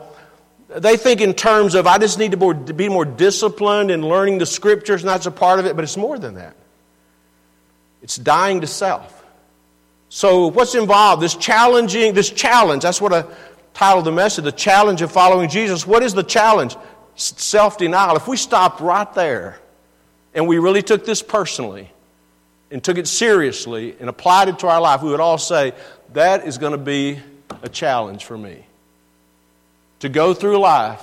they 0.68 0.96
think 0.96 1.20
in 1.20 1.34
terms 1.34 1.74
of, 1.74 1.86
I 1.86 1.98
just 1.98 2.18
need 2.18 2.32
to 2.32 2.74
be 2.74 2.88
more 2.88 3.04
disciplined 3.04 3.90
in 3.90 4.06
learning 4.06 4.38
the 4.38 4.46
scriptures, 4.46 5.02
and 5.02 5.08
that's 5.08 5.26
a 5.26 5.30
part 5.30 5.58
of 5.58 5.66
it, 5.66 5.74
but 5.74 5.82
it's 5.82 5.96
more 5.96 6.18
than 6.18 6.34
that. 6.34 6.54
It's 8.00 8.16
dying 8.16 8.60
to 8.60 8.66
self. 8.66 9.24
So, 10.08 10.46
what's 10.46 10.74
involved? 10.74 11.20
This 11.20 11.34
challenging, 11.34 12.14
this 12.14 12.30
challenge, 12.30 12.84
that's 12.84 13.00
what 13.00 13.12
I 13.12 13.24
titled 13.78 14.04
the 14.04 14.12
message, 14.12 14.44
The 14.44 14.50
Challenge 14.50 15.02
of 15.02 15.12
Following 15.12 15.48
Jesus. 15.48 15.86
What 15.86 16.02
is 16.02 16.12
the 16.12 16.24
challenge? 16.24 16.76
Self 17.14 17.78
denial. 17.78 18.16
If 18.16 18.26
we 18.26 18.36
stopped 18.36 18.80
right 18.80 19.12
there 19.14 19.60
and 20.34 20.48
we 20.48 20.58
really 20.58 20.82
took 20.82 21.06
this 21.06 21.22
personally, 21.22 21.88
and 22.70 22.82
took 22.82 22.98
it 22.98 23.06
seriously 23.06 23.96
and 23.98 24.08
applied 24.08 24.48
it 24.48 24.58
to 24.58 24.66
our 24.66 24.80
life, 24.80 25.02
we 25.02 25.10
would 25.10 25.20
all 25.20 25.38
say, 25.38 25.72
that 26.12 26.46
is 26.46 26.58
going 26.58 26.72
to 26.72 26.78
be 26.78 27.18
a 27.62 27.68
challenge 27.68 28.24
for 28.24 28.36
me. 28.36 28.64
To 30.00 30.08
go 30.08 30.34
through 30.34 30.58
life 30.58 31.02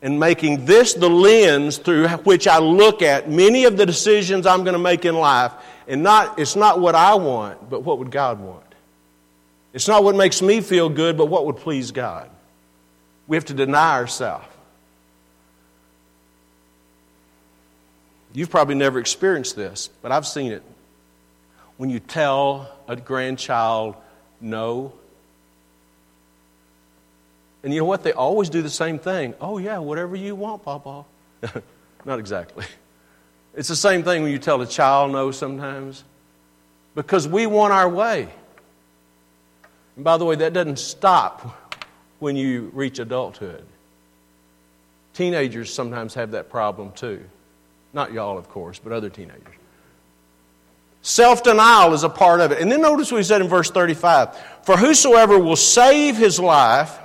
and 0.00 0.18
making 0.18 0.64
this 0.64 0.94
the 0.94 1.10
lens 1.10 1.76
through 1.76 2.08
which 2.08 2.46
I 2.46 2.58
look 2.58 3.02
at 3.02 3.28
many 3.28 3.64
of 3.64 3.76
the 3.76 3.84
decisions 3.84 4.46
I'm 4.46 4.64
going 4.64 4.74
to 4.74 4.78
make 4.78 5.04
in 5.04 5.16
life. 5.16 5.52
And 5.86 6.02
not, 6.02 6.38
it's 6.38 6.56
not 6.56 6.80
what 6.80 6.94
I 6.94 7.14
want, 7.16 7.68
but 7.68 7.82
what 7.82 7.98
would 7.98 8.10
God 8.10 8.40
want? 8.40 8.67
It's 9.78 9.86
not 9.86 10.02
what 10.02 10.16
makes 10.16 10.42
me 10.42 10.60
feel 10.60 10.88
good, 10.88 11.16
but 11.16 11.26
what 11.26 11.46
would 11.46 11.58
please 11.58 11.92
God. 11.92 12.28
We 13.28 13.36
have 13.36 13.44
to 13.44 13.54
deny 13.54 13.92
ourselves. 13.92 14.44
You've 18.32 18.50
probably 18.50 18.74
never 18.74 18.98
experienced 18.98 19.54
this, 19.54 19.88
but 20.02 20.10
I've 20.10 20.26
seen 20.26 20.50
it. 20.50 20.64
When 21.76 21.90
you 21.90 22.00
tell 22.00 22.68
a 22.88 22.96
grandchild 22.96 23.94
no, 24.40 24.94
and 27.62 27.72
you 27.72 27.78
know 27.78 27.86
what? 27.86 28.02
They 28.02 28.12
always 28.12 28.50
do 28.50 28.62
the 28.62 28.70
same 28.70 28.98
thing. 28.98 29.32
Oh, 29.40 29.58
yeah, 29.58 29.78
whatever 29.78 30.16
you 30.16 30.34
want, 30.34 30.64
Papa. 30.64 31.04
Not 32.04 32.18
exactly. 32.18 32.66
It's 33.54 33.68
the 33.68 33.76
same 33.76 34.02
thing 34.02 34.24
when 34.24 34.32
you 34.32 34.40
tell 34.40 34.60
a 34.60 34.66
child 34.66 35.12
no 35.12 35.30
sometimes 35.30 36.02
because 36.96 37.28
we 37.28 37.46
want 37.46 37.72
our 37.72 37.88
way. 37.88 38.28
And 39.98 40.04
by 40.04 40.16
the 40.16 40.24
way, 40.24 40.36
that 40.36 40.52
doesn't 40.52 40.78
stop 40.78 41.74
when 42.20 42.36
you 42.36 42.70
reach 42.72 43.00
adulthood. 43.00 43.64
Teenagers 45.12 45.74
sometimes 45.74 46.14
have 46.14 46.30
that 46.30 46.50
problem 46.50 46.92
too. 46.92 47.24
Not 47.92 48.12
y'all, 48.12 48.38
of 48.38 48.48
course, 48.48 48.78
but 48.78 48.92
other 48.92 49.10
teenagers. 49.10 49.42
Self 51.02 51.42
denial 51.42 51.94
is 51.94 52.04
a 52.04 52.08
part 52.08 52.40
of 52.40 52.52
it. 52.52 52.60
And 52.60 52.70
then 52.70 52.80
notice 52.80 53.10
what 53.10 53.18
he 53.18 53.24
said 53.24 53.40
in 53.40 53.48
verse 53.48 53.72
35 53.72 54.38
For 54.62 54.76
whosoever 54.76 55.36
will 55.36 55.56
save 55.56 56.16
his 56.16 56.38
life, 56.38 56.96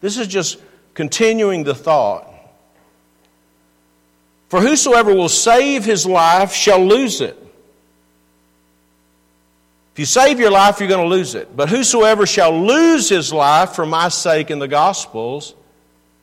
this 0.00 0.16
is 0.16 0.28
just 0.28 0.60
continuing 0.94 1.64
the 1.64 1.74
thought. 1.74 2.32
For 4.48 4.60
whosoever 4.60 5.12
will 5.12 5.28
save 5.28 5.84
his 5.84 6.06
life 6.06 6.52
shall 6.52 6.86
lose 6.86 7.20
it. 7.20 7.36
If 9.92 9.98
you 9.98 10.06
save 10.06 10.40
your 10.40 10.50
life, 10.50 10.80
you're 10.80 10.88
going 10.88 11.08
to 11.08 11.14
lose 11.14 11.34
it. 11.34 11.54
But 11.54 11.68
whosoever 11.68 12.24
shall 12.26 12.64
lose 12.64 13.10
his 13.10 13.32
life 13.32 13.72
for 13.72 13.84
my 13.84 14.08
sake 14.08 14.50
in 14.50 14.58
the 14.58 14.68
Gospels, 14.68 15.54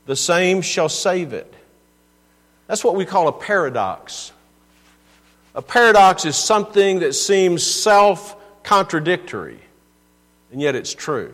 the 0.07 0.15
same 0.15 0.61
shall 0.61 0.89
save 0.89 1.33
it. 1.33 1.53
That's 2.65 2.83
what 2.83 2.95
we 2.95 3.05
call 3.05 3.27
a 3.27 3.31
paradox. 3.31 4.31
A 5.53 5.61
paradox 5.61 6.25
is 6.25 6.35
something 6.35 6.99
that 6.99 7.13
seems 7.13 7.63
self 7.63 8.35
contradictory, 8.63 9.59
and 10.51 10.59
yet 10.61 10.75
it's 10.75 10.93
true. 10.93 11.33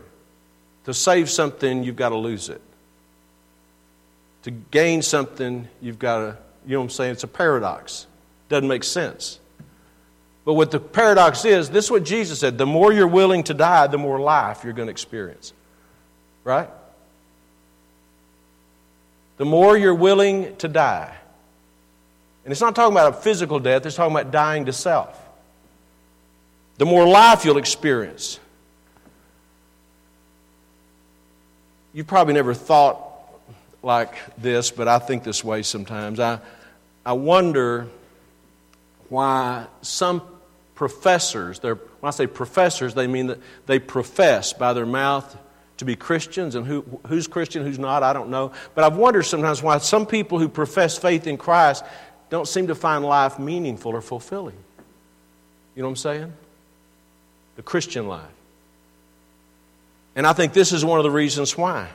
To 0.85 0.93
save 0.93 1.29
something, 1.29 1.83
you've 1.83 1.95
got 1.95 2.09
to 2.09 2.17
lose 2.17 2.49
it. 2.49 2.61
To 4.43 4.51
gain 4.51 5.01
something, 5.01 5.67
you've 5.81 5.99
got 5.99 6.19
to, 6.19 6.37
you 6.65 6.73
know 6.73 6.79
what 6.79 6.83
I'm 6.85 6.89
saying? 6.89 7.11
It's 7.13 7.23
a 7.23 7.27
paradox. 7.27 8.07
Doesn't 8.49 8.67
make 8.67 8.83
sense. 8.83 9.39
But 10.45 10.53
what 10.53 10.69
the 10.69 10.79
paradox 10.79 11.43
is, 11.43 11.71
this 11.71 11.85
is 11.85 11.91
what 11.91 12.05
Jesus 12.05 12.39
said 12.39 12.57
the 12.57 12.67
more 12.67 12.93
you're 12.93 13.07
willing 13.07 13.43
to 13.45 13.53
die, 13.53 13.87
the 13.87 13.97
more 13.97 14.19
life 14.19 14.63
you're 14.63 14.73
going 14.73 14.87
to 14.87 14.91
experience. 14.91 15.51
Right? 16.43 16.69
The 19.37 19.45
more 19.45 19.75
you're 19.75 19.95
willing 19.95 20.55
to 20.57 20.67
die. 20.67 21.13
And 22.45 22.51
it's 22.51 22.61
not 22.61 22.75
talking 22.75 22.93
about 22.93 23.15
a 23.15 23.17
physical 23.17 23.59
death, 23.59 23.85
it's 23.87 23.95
talking 23.95 24.15
about 24.15 24.31
dying 24.31 24.65
to 24.65 24.73
self. 24.73 25.19
The 26.77 26.85
more 26.85 27.07
life 27.07 27.43
you'll 27.43 27.57
experience. 27.57 28.39
You 31.91 32.03
probably 32.03 32.33
never 32.35 32.53
thought 32.53 33.01
like 33.81 34.15
this, 34.37 34.69
but 34.69 34.87
I 34.87 34.99
think 34.99 35.23
this 35.23 35.43
way 35.43 35.63
sometimes. 35.63 36.19
I, 36.19 36.39
I 37.05 37.13
wonder 37.13 37.87
why 39.09 39.65
some 39.81 40.21
professors, 40.75 41.59
They're, 41.59 41.75
when 41.75 42.07
I 42.07 42.11
say 42.11 42.27
professors, 42.27 42.93
they 42.93 43.07
mean 43.07 43.27
that 43.27 43.39
they 43.65 43.79
profess 43.79 44.53
by 44.53 44.73
their 44.73 44.85
mouth 44.85 45.35
to 45.77 45.85
be 45.85 45.95
Christians, 45.95 46.55
and 46.55 46.65
who, 46.65 46.85
who's 47.07 47.27
Christian, 47.27 47.63
who's 47.63 47.79
not, 47.79 48.03
I 48.03 48.13
don't 48.13 48.29
know. 48.29 48.53
But 48.75 48.85
I've 48.85 48.95
wondered 48.95 49.23
sometimes 49.23 49.61
why 49.61 49.77
some 49.79 50.05
people 50.05 50.39
who 50.39 50.47
profess 50.47 50.97
faith 50.97 51.27
in 51.27 51.37
Christ 51.37 51.83
don't 52.29 52.47
seem 52.47 52.67
to 52.67 52.75
find 52.75 53.03
life 53.03 53.39
meaningful 53.39 53.91
or 53.91 54.01
fulfilling. 54.01 54.55
You 55.75 55.81
know 55.81 55.89
what 55.89 55.91
I'm 55.91 55.95
saying? 55.97 56.33
The 57.57 57.61
Christian 57.61 58.07
life. 58.07 58.23
And 60.15 60.25
I 60.25 60.31
think 60.31 60.53
this 60.53 60.71
is 60.71 60.85
one 60.85 60.99
of 60.99 61.03
the 61.03 61.11
reasons 61.11 61.57
why. 61.57 61.89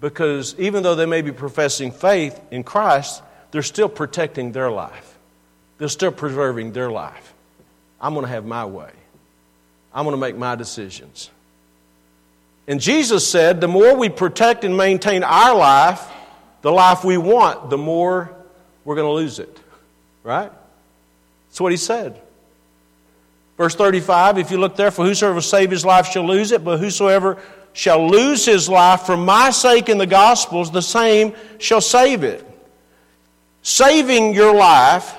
Because 0.00 0.54
even 0.58 0.84
though 0.84 0.94
they 0.94 1.06
may 1.06 1.20
be 1.20 1.32
professing 1.32 1.90
faith 1.90 2.40
in 2.52 2.62
Christ, 2.62 3.22
they're 3.50 3.62
still 3.62 3.88
protecting 3.88 4.52
their 4.52 4.70
life. 4.70 5.18
They're 5.78 5.88
still 5.88 6.12
preserving 6.12 6.72
their 6.72 6.90
life. 6.90 7.34
I'm 8.00 8.14
going 8.14 8.24
to 8.24 8.32
have 8.32 8.44
my 8.44 8.64
way. 8.64 8.90
I'm 9.92 10.04
going 10.04 10.14
to 10.14 10.20
make 10.20 10.36
my 10.36 10.54
decisions. 10.54 11.30
And 12.66 12.80
Jesus 12.80 13.26
said 13.28 13.60
the 13.60 13.68
more 13.68 13.96
we 13.96 14.08
protect 14.08 14.64
and 14.64 14.76
maintain 14.76 15.24
our 15.24 15.56
life, 15.56 16.08
the 16.62 16.70
life 16.70 17.04
we 17.04 17.18
want, 17.18 17.70
the 17.70 17.78
more 17.78 18.32
we're 18.84 18.94
going 18.94 19.08
to 19.08 19.12
lose 19.12 19.38
it. 19.38 19.58
Right? 20.22 20.52
That's 21.48 21.60
what 21.60 21.72
he 21.72 21.78
said. 21.78 22.20
Verse 23.56 23.74
35, 23.74 24.38
if 24.38 24.50
you 24.50 24.58
look 24.58 24.76
there, 24.76 24.90
for 24.90 25.04
whosoever 25.04 25.40
save 25.40 25.70
his 25.70 25.84
life 25.84 26.06
shall 26.06 26.26
lose 26.26 26.52
it, 26.52 26.64
but 26.64 26.78
whosoever 26.78 27.36
shall 27.72 28.08
lose 28.08 28.46
his 28.46 28.68
life 28.68 29.02
for 29.02 29.16
my 29.16 29.50
sake 29.50 29.88
in 29.88 29.98
the 29.98 30.06
Gospels, 30.06 30.70
the 30.70 30.80
same 30.80 31.34
shall 31.58 31.80
save 31.80 32.24
it. 32.24 32.46
Saving 33.62 34.32
your 34.32 34.54
life 34.54 35.14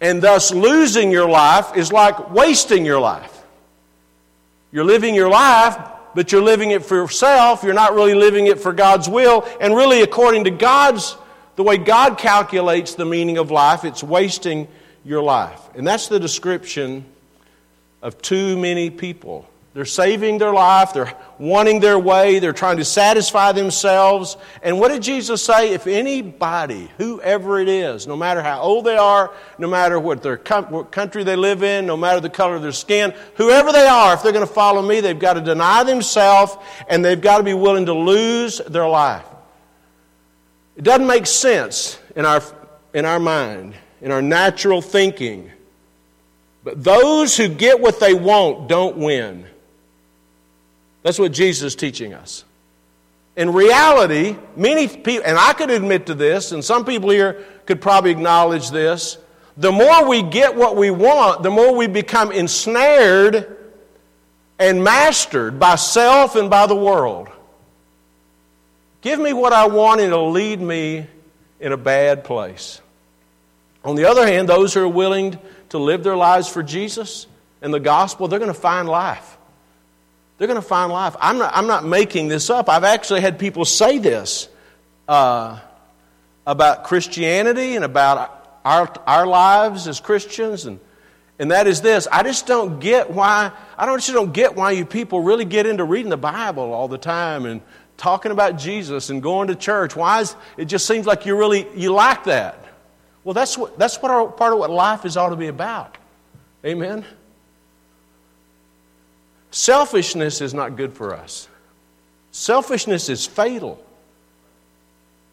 and 0.00 0.22
thus 0.22 0.52
losing 0.52 1.10
your 1.10 1.28
life 1.28 1.76
is 1.76 1.92
like 1.92 2.30
wasting 2.30 2.84
your 2.84 3.00
life. 3.00 3.34
You're 4.70 4.84
living 4.84 5.14
your 5.14 5.28
life, 5.28 5.76
but 6.14 6.30
you're 6.30 6.42
living 6.42 6.70
it 6.70 6.84
for 6.84 6.94
yourself. 6.94 7.62
You're 7.62 7.74
not 7.74 7.94
really 7.94 8.14
living 8.14 8.46
it 8.46 8.60
for 8.60 8.72
God's 8.72 9.08
will. 9.08 9.46
And 9.60 9.74
really, 9.74 10.02
according 10.02 10.44
to 10.44 10.50
God's 10.50 11.16
the 11.56 11.64
way 11.64 11.76
God 11.76 12.18
calculates 12.18 12.94
the 12.94 13.04
meaning 13.04 13.36
of 13.36 13.50
life, 13.50 13.84
it's 13.84 14.04
wasting 14.04 14.68
your 15.04 15.22
life. 15.22 15.60
And 15.74 15.84
that's 15.84 16.06
the 16.06 16.20
description 16.20 17.04
of 18.00 18.22
too 18.22 18.56
many 18.56 18.90
people. 18.90 19.48
They're 19.74 19.84
saving 19.84 20.38
their 20.38 20.52
life, 20.52 20.92
they're 20.92 21.12
wanting 21.38 21.80
their 21.80 21.98
way, 21.98 22.38
they're 22.38 22.52
trying 22.52 22.78
to 22.78 22.84
satisfy 22.84 23.52
themselves. 23.52 24.36
And 24.62 24.80
what 24.80 24.88
did 24.88 25.02
Jesus 25.02 25.44
say? 25.44 25.72
If 25.72 25.86
anybody, 25.86 26.90
whoever 26.96 27.60
it 27.60 27.68
is, 27.68 28.06
no 28.06 28.16
matter 28.16 28.42
how 28.42 28.60
old 28.60 28.86
they 28.86 28.96
are, 28.96 29.30
no 29.58 29.68
matter 29.68 30.00
what 30.00 30.22
their 30.22 30.36
what 30.36 30.90
country 30.90 31.22
they 31.22 31.36
live 31.36 31.62
in, 31.62 31.86
no 31.86 31.96
matter 31.96 32.18
the 32.18 32.30
color 32.30 32.56
of 32.56 32.62
their 32.62 32.72
skin, 32.72 33.14
whoever 33.36 33.70
they 33.70 33.86
are, 33.86 34.14
if 34.14 34.22
they're 34.22 34.32
going 34.32 34.46
to 34.46 34.52
follow 34.52 34.82
me, 34.82 35.00
they've 35.00 35.18
got 35.18 35.34
to 35.34 35.40
deny 35.40 35.84
themselves 35.84 36.56
and 36.88 37.04
they've 37.04 37.20
got 37.20 37.38
to 37.38 37.44
be 37.44 37.54
willing 37.54 37.86
to 37.86 37.94
lose 37.94 38.58
their 38.68 38.88
life. 38.88 39.26
It 40.76 40.82
doesn't 40.82 41.06
make 41.06 41.26
sense 41.26 41.98
in 42.16 42.24
our, 42.24 42.42
in 42.94 43.04
our 43.04 43.20
mind, 43.20 43.74
in 44.00 44.12
our 44.12 44.22
natural 44.22 44.80
thinking. 44.80 45.52
But 46.64 46.82
those 46.82 47.36
who 47.36 47.48
get 47.48 47.80
what 47.80 48.00
they 48.00 48.14
want 48.14 48.68
don't 48.68 48.96
win. 48.96 49.46
That's 51.02 51.18
what 51.18 51.32
Jesus 51.32 51.62
is 51.62 51.76
teaching 51.76 52.12
us. 52.12 52.44
In 53.36 53.52
reality, 53.52 54.36
many 54.56 54.88
people, 54.88 55.22
and 55.24 55.38
I 55.38 55.52
could 55.52 55.70
admit 55.70 56.06
to 56.06 56.14
this, 56.14 56.50
and 56.52 56.64
some 56.64 56.84
people 56.84 57.10
here 57.10 57.44
could 57.66 57.80
probably 57.80 58.10
acknowledge 58.10 58.70
this. 58.70 59.16
The 59.56 59.70
more 59.70 60.08
we 60.08 60.22
get 60.22 60.56
what 60.56 60.76
we 60.76 60.90
want, 60.90 61.42
the 61.42 61.50
more 61.50 61.74
we 61.74 61.86
become 61.86 62.32
ensnared 62.32 63.56
and 64.58 64.82
mastered 64.82 65.58
by 65.60 65.76
self 65.76 66.34
and 66.34 66.50
by 66.50 66.66
the 66.66 66.74
world. 66.74 67.28
Give 69.00 69.20
me 69.20 69.32
what 69.32 69.52
I 69.52 69.68
want 69.68 70.00
and 70.00 70.12
it'll 70.12 70.32
lead 70.32 70.60
me 70.60 71.06
in 71.60 71.72
a 71.72 71.76
bad 71.76 72.24
place. 72.24 72.80
On 73.84 73.94
the 73.94 74.06
other 74.06 74.26
hand, 74.26 74.48
those 74.48 74.74
who 74.74 74.80
are 74.80 74.88
willing 74.88 75.38
to 75.68 75.78
live 75.78 76.02
their 76.02 76.16
lives 76.16 76.48
for 76.48 76.62
Jesus 76.62 77.26
and 77.62 77.72
the 77.72 77.80
gospel, 77.80 78.26
they're 78.26 78.40
going 78.40 78.52
to 78.52 78.60
find 78.60 78.88
life. 78.88 79.37
They're 80.38 80.46
going 80.46 80.60
to 80.60 80.66
find 80.66 80.92
life. 80.92 81.16
I'm 81.20 81.38
not, 81.38 81.54
I'm 81.54 81.66
not 81.66 81.84
making 81.84 82.28
this 82.28 82.48
up. 82.48 82.68
I've 82.68 82.84
actually 82.84 83.20
had 83.20 83.38
people 83.38 83.64
say 83.64 83.98
this 83.98 84.48
uh, 85.08 85.58
about 86.46 86.84
Christianity 86.84 87.74
and 87.74 87.84
about 87.84 88.60
our, 88.64 88.92
our 89.06 89.26
lives 89.26 89.88
as 89.88 89.98
Christians, 89.98 90.64
and, 90.64 90.78
and 91.40 91.50
that 91.50 91.66
is 91.66 91.80
this. 91.80 92.06
I 92.10 92.22
just 92.22 92.46
don't 92.46 92.78
get 92.78 93.10
why, 93.10 93.50
I 93.76 93.84
don't, 93.84 93.98
just 93.98 94.12
don't 94.12 94.32
get 94.32 94.54
why 94.54 94.70
you 94.70 94.84
people 94.84 95.20
really 95.22 95.44
get 95.44 95.66
into 95.66 95.84
reading 95.84 96.10
the 96.10 96.16
Bible 96.16 96.72
all 96.72 96.86
the 96.86 96.98
time 96.98 97.44
and 97.44 97.60
talking 97.96 98.30
about 98.30 98.58
Jesus 98.58 99.10
and 99.10 99.20
going 99.20 99.48
to 99.48 99.56
church. 99.56 99.96
Why 99.96 100.20
is, 100.20 100.36
it 100.56 100.66
just 100.66 100.86
seems 100.86 101.04
like 101.04 101.26
you 101.26 101.36
really, 101.36 101.66
you 101.74 101.92
like 101.92 102.24
that. 102.24 102.64
Well, 103.24 103.34
that's 103.34 103.58
what, 103.58 103.76
that's 103.76 104.00
what 104.00 104.12
our, 104.12 104.28
part 104.28 104.52
of 104.52 104.60
what 104.60 104.70
life 104.70 105.04
is 105.04 105.16
ought 105.16 105.30
to 105.30 105.36
be 105.36 105.48
about. 105.48 105.98
Amen? 106.64 107.04
Selfishness 109.50 110.40
is 110.40 110.52
not 110.52 110.76
good 110.76 110.92
for 110.92 111.14
us. 111.14 111.48
Selfishness 112.30 113.08
is 113.08 113.26
fatal. 113.26 113.82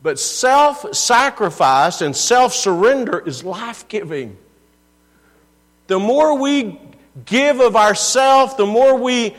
But 0.01 0.19
self 0.19 0.95
sacrifice 0.95 2.01
and 2.01 2.15
self 2.15 2.54
surrender 2.54 3.19
is 3.19 3.43
life 3.43 3.88
giving. 3.88 4.38
The 5.88 5.99
more 5.99 6.38
we 6.38 6.80
give 7.25 7.60
of 7.60 7.75
ourselves, 7.75 8.56
the 8.56 8.65
more 8.65 8.97
we 8.97 9.36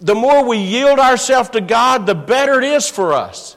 the 0.00 0.14
more 0.14 0.46
we 0.46 0.58
yield 0.58 0.98
ourselves 0.98 1.50
to 1.50 1.60
God, 1.60 2.06
the 2.06 2.14
better 2.14 2.60
it 2.60 2.64
is 2.64 2.88
for 2.88 3.12
us. 3.12 3.56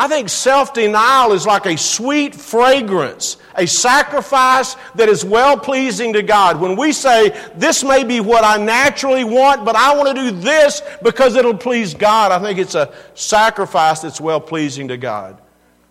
I 0.00 0.08
think 0.08 0.30
self 0.30 0.72
denial 0.72 1.34
is 1.34 1.44
like 1.44 1.66
a 1.66 1.76
sweet 1.76 2.34
fragrance, 2.34 3.36
a 3.54 3.66
sacrifice 3.66 4.74
that 4.94 5.10
is 5.10 5.26
well 5.26 5.58
pleasing 5.58 6.14
to 6.14 6.22
God. 6.22 6.58
When 6.58 6.74
we 6.74 6.92
say, 6.92 7.38
This 7.54 7.84
may 7.84 8.02
be 8.04 8.18
what 8.18 8.42
I 8.42 8.56
naturally 8.56 9.24
want, 9.24 9.66
but 9.66 9.76
I 9.76 9.94
want 9.94 10.08
to 10.08 10.14
do 10.14 10.30
this 10.30 10.80
because 11.02 11.36
it'll 11.36 11.54
please 11.54 11.92
God, 11.92 12.32
I 12.32 12.38
think 12.38 12.58
it's 12.58 12.74
a 12.74 12.94
sacrifice 13.12 14.00
that's 14.00 14.22
well 14.22 14.40
pleasing 14.40 14.88
to 14.88 14.96
God. 14.96 15.38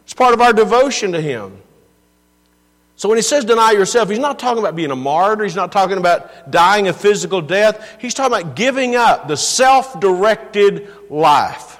It's 0.05 0.15
part 0.15 0.33
of 0.33 0.41
our 0.41 0.53
devotion 0.53 1.11
to 1.11 1.21
Him. 1.21 1.61
So 2.95 3.09
when 3.09 3.19
he 3.19 3.21
says 3.21 3.45
deny 3.45 3.73
yourself, 3.73 4.09
he's 4.09 4.17
not 4.17 4.39
talking 4.39 4.57
about 4.57 4.75
being 4.75 4.89
a 4.89 4.95
martyr. 4.95 5.43
He's 5.43 5.55
not 5.55 5.71
talking 5.71 5.99
about 5.99 6.49
dying 6.49 6.87
a 6.87 6.93
physical 6.93 7.41
death. 7.41 7.97
He's 8.01 8.15
talking 8.15 8.39
about 8.39 8.55
giving 8.55 8.95
up 8.95 9.27
the 9.27 9.37
self 9.37 9.99
directed 9.99 10.89
life. 11.11 11.78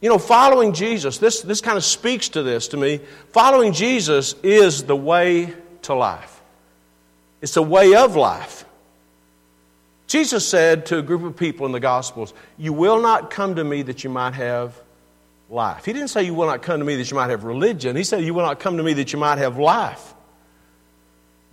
You 0.00 0.08
know, 0.08 0.18
following 0.18 0.72
Jesus, 0.72 1.18
this, 1.18 1.42
this 1.42 1.60
kind 1.60 1.76
of 1.76 1.84
speaks 1.84 2.28
to 2.30 2.42
this 2.42 2.68
to 2.68 2.76
me. 2.76 3.00
Following 3.32 3.72
Jesus 3.72 4.34
is 4.42 4.84
the 4.84 4.96
way 4.96 5.52
to 5.82 5.94
life, 5.94 6.40
it's 7.40 7.56
a 7.56 7.62
way 7.62 7.94
of 7.94 8.16
life. 8.16 8.64
Jesus 10.06 10.48
said 10.48 10.86
to 10.86 10.98
a 10.98 11.02
group 11.02 11.22
of 11.22 11.36
people 11.36 11.66
in 11.66 11.72
the 11.72 11.80
Gospels, 11.80 12.32
You 12.56 12.72
will 12.72 13.00
not 13.00 13.30
come 13.30 13.56
to 13.56 13.64
me 13.64 13.82
that 13.82 14.04
you 14.04 14.10
might 14.10 14.32
have 14.34 14.74
life. 15.50 15.84
He 15.84 15.92
didn't 15.92 16.08
say, 16.08 16.22
You 16.22 16.32
will 16.32 16.46
not 16.46 16.62
come 16.62 16.78
to 16.78 16.84
me 16.84 16.96
that 16.96 17.10
you 17.10 17.14
might 17.14 17.28
have 17.28 17.44
religion. 17.44 17.94
He 17.94 18.04
said, 18.04 18.24
You 18.24 18.32
will 18.32 18.42
not 18.42 18.58
come 18.58 18.78
to 18.78 18.82
me 18.82 18.94
that 18.94 19.12
you 19.12 19.18
might 19.18 19.38
have 19.38 19.58
life. 19.58 20.14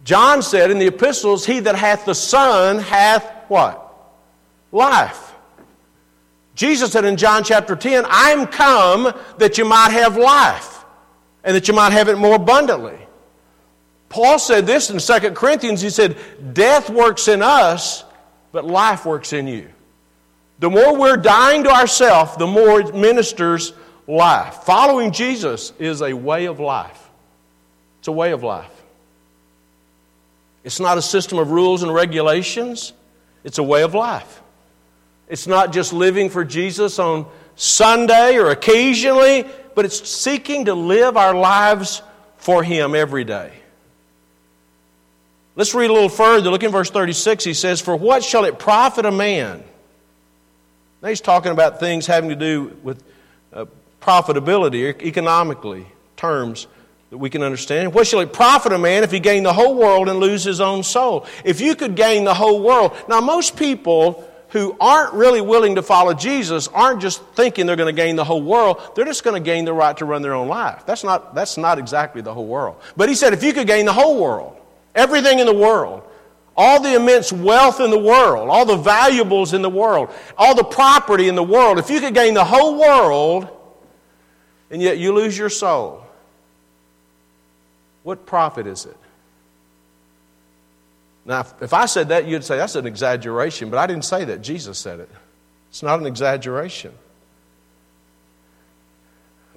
John 0.06 0.42
said 0.42 0.72
in 0.72 0.80
the 0.80 0.88
epistles, 0.88 1.46
He 1.46 1.60
that 1.62 1.76
hath 1.76 2.06
the 2.06 2.16
Son 2.16 2.80
hath 2.80 3.26
what? 3.50 3.82
Life. 4.72 5.25
Jesus 6.56 6.94
said 6.94 7.06
in 7.06 7.18
John 7.18 7.44
chapter 7.44 7.76
10, 7.76 8.06
I'm 8.08 8.48
come 8.48 9.14
that 9.38 9.58
you 9.58 9.66
might 9.66 9.92
have 9.92 10.18
life 10.18 10.86
and 11.44 11.56
that 11.56 11.68
you 11.68 11.74
might 11.74 11.92
have 11.92 12.08
it 12.08 12.18
more 12.18 12.36
abundantly. 12.36 12.98
Paul 14.10 14.40
said 14.40 14.66
this 14.66 14.90
in 14.90 15.00
2 15.00 15.32
Corinthians. 15.32 15.82
He 15.82 15.90
said, 15.90 16.18
Death 16.54 16.90
works 16.90 17.28
in 17.28 17.42
us, 17.42 18.06
but 18.54 18.66
life 18.66 19.06
works 19.06 19.34
in 19.34 19.48
you. 19.48 19.70
The 20.60 20.70
more 20.70 20.98
we're 20.98 21.18
dying 21.18 21.66
to 21.66 21.70
ourselves, 21.70 22.38
the 22.38 22.48
more 22.48 22.80
it 22.80 22.96
ministers 22.96 23.74
life. 24.08 24.64
Following 24.64 25.12
Jesus 25.12 25.74
is 25.78 26.02
a 26.02 26.14
way 26.14 26.46
of 26.46 26.62
life. 26.62 27.10
It's 28.00 28.08
a 28.08 28.14
way 28.14 28.32
of 28.32 28.44
life. 28.44 28.72
It's 30.64 30.80
not 30.80 30.98
a 30.98 31.02
system 31.02 31.38
of 31.38 31.52
rules 31.52 31.84
and 31.84 31.94
regulations, 31.94 32.94
it's 33.44 33.58
a 33.58 33.64
way 33.64 33.84
of 33.84 33.94
life. 33.94 34.42
It's 35.28 35.48
not 35.48 35.74
just 35.74 35.94
living 35.94 36.30
for 36.30 36.46
Jesus 36.46 37.00
on 37.00 37.26
Sunday 37.56 38.38
or 38.38 38.52
occasionally, 38.52 39.46
but 39.74 39.86
it's 39.86 40.08
seeking 40.08 40.66
to 40.66 40.74
live 40.74 41.18
our 41.18 41.34
lives 41.34 42.02
for 42.38 42.64
Him 42.64 42.96
every 42.96 43.24
day. 43.24 43.52
Let's 45.56 45.74
read 45.74 45.90
a 45.90 45.94
little 45.94 46.10
further. 46.10 46.50
Look 46.52 46.64
in 46.64 46.72
verse 46.72 46.90
36. 46.90 47.44
He 47.44 47.54
says, 47.54 47.80
For 47.82 47.96
what 47.96 48.24
shall 48.24 48.44
it 48.44 48.60
profit 48.60 49.06
a 49.06 49.12
man? 49.12 49.64
Now 51.02 51.10
he's 51.10 51.22
talking 51.22 51.52
about 51.52 51.80
things 51.80 52.06
having 52.06 52.30
to 52.30 52.36
do 52.36 52.78
with 52.84 53.02
uh, 53.54 53.66
profitability, 54.02 55.02
economically, 55.02 55.86
terms 56.18 56.68
that 57.10 57.18
we 57.18 57.30
can 57.30 57.42
understand. 57.42 57.94
What 57.94 58.08
shall 58.08 58.20
it 58.20 58.34
profit 58.34 58.74
a 58.74 58.78
man 58.78 59.04
if 59.04 59.12
he 59.12 59.20
gain 59.20 59.44
the 59.44 59.54
whole 59.54 59.76
world 59.76 60.10
and 60.10 60.20
lose 60.20 60.44
his 60.44 60.60
own 60.60 60.84
soul? 60.84 61.26
If 61.46 61.62
you 61.62 61.76
could 61.76 61.96
gain 61.96 62.26
the 62.26 62.34
whole 62.34 62.62
world. 62.62 62.96
Now, 63.08 63.22
most 63.22 63.56
people 63.56 64.30
who 64.50 64.76
aren't 64.80 65.14
really 65.14 65.42
willing 65.42 65.76
to 65.76 65.82
follow 65.82 66.14
Jesus 66.14 66.68
aren't 66.70 67.02
just 67.02 67.22
thinking 67.34 67.66
they're 67.66 67.76
going 67.76 67.94
to 67.94 68.02
gain 68.02 68.16
the 68.16 68.24
whole 68.24 68.42
world. 68.42 68.82
They're 68.96 69.06
just 69.06 69.24
going 69.24 69.42
to 69.42 69.46
gain 69.46 69.66
the 69.66 69.74
right 69.74 69.96
to 69.98 70.06
run 70.06 70.22
their 70.22 70.34
own 70.34 70.48
life. 70.48 70.86
That's 70.86 71.04
not, 71.04 71.36
that's 71.36 71.58
not 71.58 71.80
exactly 71.80 72.22
the 72.22 72.34
whole 72.34 72.48
world. 72.48 72.78
But 72.96 73.10
he 73.10 73.16
said, 73.16 73.34
if 73.34 73.44
you 73.44 73.54
could 73.54 73.68
gain 73.68 73.86
the 73.86 73.94
whole 73.94 74.22
world, 74.22 74.58
everything 74.94 75.40
in 75.40 75.46
the 75.46 75.54
world, 75.54 76.04
all 76.58 76.82
the 76.82 76.96
immense 76.96 77.34
wealth 77.34 77.82
in 77.82 77.90
the 77.90 78.00
world, 78.00 78.50
all 78.50 78.66
the 78.66 78.78
valuables 78.78 79.54
in 79.54 79.62
the 79.62 79.70
world, 79.70 80.10
all 80.38 80.56
the 80.56 80.64
property 80.64 81.28
in 81.28 81.36
the 81.36 81.44
world, 81.44 81.80
if 81.80 81.90
you 81.90 82.00
could 82.00 82.14
gain 82.14 82.34
the 82.34 82.46
whole 82.46 82.80
world 82.80 83.50
and 84.72 84.82
yet 84.82 84.98
you 84.98 85.14
lose 85.14 85.38
your 85.38 85.50
soul, 85.50 86.06
what 88.04 88.26
profit 88.26 88.68
is 88.68 88.86
it? 88.86 88.98
Now, 91.26 91.46
if 91.60 91.74
I 91.74 91.88
said 91.88 92.10
that, 92.10 92.28
you'd 92.28 92.44
say 92.44 92.58
that's 92.58 92.76
an 92.76 92.86
exaggeration, 92.86 93.72
but 93.72 93.80
I 93.80 93.88
didn't 93.88 94.06
say 94.06 94.26
that. 94.26 94.42
Jesus 94.42 94.78
said 94.78 95.00
it. 95.00 95.10
It's 95.70 95.82
not 95.82 96.00
an 96.00 96.06
exaggeration. 96.06 96.94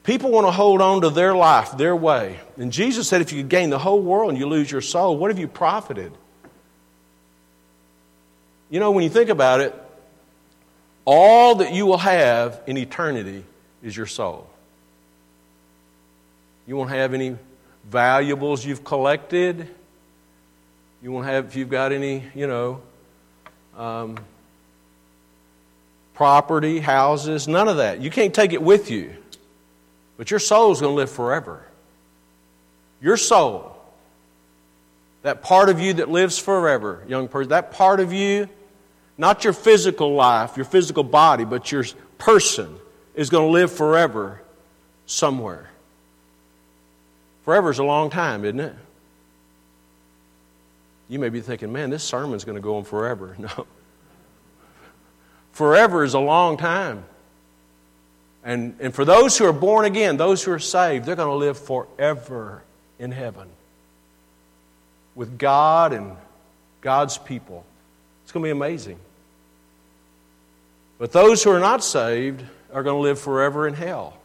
People 0.03 0.31
want 0.31 0.47
to 0.47 0.51
hold 0.51 0.81
on 0.81 1.03
to 1.03 1.11
their 1.11 1.37
life, 1.37 1.77
their 1.77 1.95
way. 1.95 2.41
And 2.57 2.73
Jesus 2.73 3.07
said, 3.07 3.21
if 3.21 3.33
you 3.33 3.43
gain 3.43 3.69
the 3.69 3.79
whole 3.79 4.01
world 4.01 4.31
and 4.31 4.39
you 4.39 4.47
lose 4.47 4.73
your 4.73 4.81
soul, 4.81 5.19
what 5.19 5.31
have 5.31 5.39
you 5.39 5.49
profited? 5.49 6.13
You 8.71 8.81
know, 8.81 8.91
when 8.91 9.05
you 9.05 9.11
think 9.11 9.29
about 9.29 9.61
it, 9.61 9.75
all 11.05 11.57
that 11.57 11.75
you 11.75 11.85
will 11.85 11.99
have 11.99 12.61
in 12.67 12.79
eternity 12.79 13.45
is 13.83 13.95
your 13.95 14.07
soul. 14.07 14.49
You 16.67 16.77
won't 16.77 16.91
have 16.91 17.13
any 17.13 17.37
valuables 17.85 18.65
you've 18.65 18.85
collected. 18.85 19.69
You 21.03 21.13
won't 21.13 21.27
have, 21.27 21.47
if 21.47 21.57
you've 21.57 21.71
got 21.71 21.93
any, 21.93 22.25
you 22.35 22.47
know, 22.47 22.81
um, 23.77 24.19
property, 26.15 26.81
houses, 26.81 27.47
none 27.47 27.69
of 27.69 27.77
that. 27.77 28.01
You 28.01 28.11
can't 28.11 28.35
take 28.35 28.53
it 28.53 28.61
with 28.61 28.91
you. 28.91 29.15
But 30.17 30.33
your 30.33 30.41
soul 30.41 30.73
is 30.73 30.81
going 30.81 30.93
to 30.93 30.97
live 30.97 31.11
forever. 31.11 31.65
Your 33.01 33.17
soul, 33.17 33.77
that 35.23 35.43
part 35.43 35.69
of 35.69 35.79
you 35.79 35.95
that 35.95 36.11
lives 36.11 36.39
forever, 36.39 37.05
young 37.07 37.29
person, 37.29 37.51
that 37.51 37.71
part 37.71 38.01
of 38.01 38.13
you, 38.13 38.49
not 39.17 39.45
your 39.45 39.53
physical 39.53 40.15
life, 40.15 40.57
your 40.57 40.65
physical 40.65 41.05
body, 41.05 41.45
but 41.45 41.71
your 41.71 41.85
person 42.19 42.75
is 43.15 43.31
going 43.31 43.47
to 43.47 43.53
live 43.53 43.71
forever 43.71 44.41
somewhere. 45.07 45.71
Forever 47.45 47.71
is 47.71 47.79
a 47.79 47.85
long 47.85 48.11
time, 48.11 48.45
isn't 48.45 48.61
it? 48.61 48.75
You 51.09 51.19
may 51.19 51.31
be 51.31 51.41
thinking, 51.41 51.73
man, 51.73 51.91
this 51.91 52.05
sermon's 52.05 52.45
going 52.45 52.57
to 52.57 52.63
go 52.63 52.77
on 52.77 52.85
forever. 52.85 53.37
No. 53.57 53.67
Forever 55.53 56.05
is 56.05 56.15
a 56.15 56.21
long 56.21 56.57
time. 56.57 57.03
And, 58.45 58.77
and 58.79 58.95
for 58.95 59.05
those 59.05 59.37
who 59.37 59.45
are 59.45 59.53
born 59.53 59.87
again, 59.87 60.17
those 60.17 60.45
who 60.45 60.53
are 60.53 60.61
saved, 60.61 61.05
they're 61.05 61.17
going 61.17 61.27
to 61.27 61.35
live 61.35 61.59
forever 61.59 62.63
in 63.01 63.11
heaven 63.11 63.49
with 65.17 65.37
God 65.37 65.93
and 65.93 66.13
God's 66.81 67.19
people. 67.19 67.65
It's 68.23 68.31
going 68.31 68.45
to 68.45 68.47
be 68.47 68.53
amazing. 68.53 69.01
But 70.99 71.11
those 71.11 71.43
who 71.43 71.51
are 71.51 71.59
not 71.59 71.83
saved 71.83 72.45
are 72.73 72.85
going 72.85 72.95
to 72.95 73.03
live 73.03 73.19
forever 73.19 73.67
in 73.67 73.75
hell. 73.75 74.17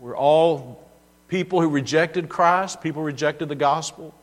We're 0.00 0.16
all 0.16 0.81
people 1.32 1.62
who 1.62 1.68
rejected 1.68 2.28
Christ, 2.28 2.82
people 2.82 3.02
rejected 3.02 3.48
the 3.48 3.56
gospel. 3.56 4.14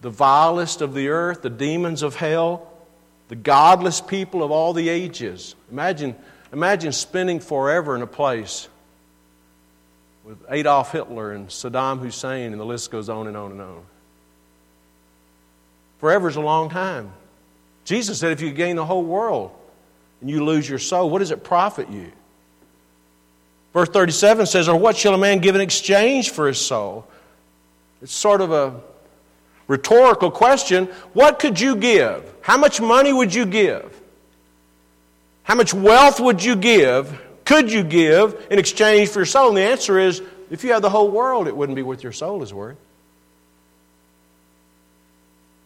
the 0.00 0.08
vilest 0.10 0.80
of 0.80 0.94
the 0.94 1.08
earth, 1.08 1.42
the 1.42 1.50
demons 1.50 2.02
of 2.02 2.16
hell, 2.16 2.66
the 3.28 3.36
godless 3.36 4.00
people 4.00 4.42
of 4.42 4.50
all 4.50 4.72
the 4.72 4.88
ages. 4.88 5.54
Imagine, 5.70 6.16
imagine 6.52 6.92
spending 6.92 7.38
forever 7.38 7.94
in 7.94 8.00
a 8.02 8.06
place 8.06 8.68
with 10.24 10.38
Adolf 10.48 10.92
Hitler 10.92 11.32
and 11.32 11.48
Saddam 11.48 11.98
Hussein, 11.98 12.52
and 12.52 12.58
the 12.60 12.64
list 12.64 12.90
goes 12.90 13.08
on 13.08 13.26
and 13.26 13.36
on 13.36 13.52
and 13.52 13.60
on. 13.60 13.82
Forever 15.98 16.28
is 16.28 16.36
a 16.36 16.40
long 16.40 16.70
time. 16.70 17.12
Jesus 17.84 18.18
said 18.18 18.32
if 18.32 18.40
you 18.40 18.52
gain 18.52 18.76
the 18.76 18.86
whole 18.86 19.04
world 19.04 19.50
and 20.22 20.30
you 20.30 20.42
lose 20.42 20.66
your 20.66 20.78
soul, 20.78 21.10
what 21.10 21.18
does 21.18 21.30
it 21.30 21.44
profit 21.44 21.90
you? 21.90 22.10
Verse 23.72 23.88
37 23.88 24.46
says, 24.46 24.68
Or 24.68 24.76
what 24.76 24.96
shall 24.96 25.14
a 25.14 25.18
man 25.18 25.38
give 25.38 25.54
in 25.54 25.60
exchange 25.60 26.30
for 26.30 26.48
his 26.48 26.58
soul? 26.58 27.06
It's 28.02 28.12
sort 28.12 28.40
of 28.40 28.52
a 28.52 28.80
rhetorical 29.68 30.30
question. 30.30 30.86
What 31.12 31.38
could 31.38 31.60
you 31.60 31.76
give? 31.76 32.24
How 32.42 32.56
much 32.56 32.80
money 32.80 33.12
would 33.12 33.32
you 33.32 33.46
give? 33.46 34.00
How 35.44 35.54
much 35.54 35.72
wealth 35.72 36.20
would 36.20 36.42
you 36.42 36.56
give? 36.56 37.20
Could 37.44 37.70
you 37.70 37.82
give 37.82 38.46
in 38.50 38.58
exchange 38.58 39.08
for 39.10 39.20
your 39.20 39.26
soul? 39.26 39.48
And 39.48 39.56
the 39.56 39.62
answer 39.62 39.98
is 39.98 40.22
if 40.50 40.64
you 40.64 40.72
had 40.72 40.82
the 40.82 40.90
whole 40.90 41.10
world, 41.10 41.46
it 41.46 41.56
wouldn't 41.56 41.76
be 41.76 41.82
worth 41.82 42.02
your 42.02 42.12
soul 42.12 42.42
is 42.42 42.52
worth. 42.52 42.76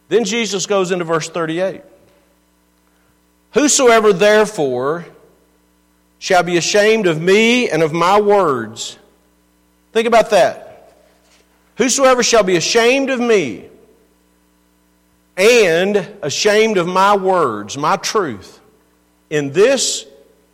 Then 0.07 0.23
Jesus 0.23 0.67
goes 0.67 0.91
into 0.91 1.05
verse 1.05 1.29
38. 1.29 1.81
Whosoever 3.53 4.13
therefore 4.13 5.05
shall 6.19 6.43
be 6.43 6.57
ashamed 6.57 7.07
of 7.07 7.21
me 7.21 7.69
and 7.69 7.83
of 7.83 7.93
my 7.93 8.19
words. 8.19 8.97
Think 9.91 10.07
about 10.07 10.31
that. 10.31 10.93
Whosoever 11.77 12.23
shall 12.23 12.43
be 12.43 12.55
ashamed 12.55 13.09
of 13.09 13.19
me 13.19 13.65
and 15.37 15.97
ashamed 16.21 16.77
of 16.77 16.87
my 16.87 17.15
words, 17.15 17.77
my 17.77 17.97
truth. 17.97 18.59
In 19.29 19.51
this, 19.51 20.05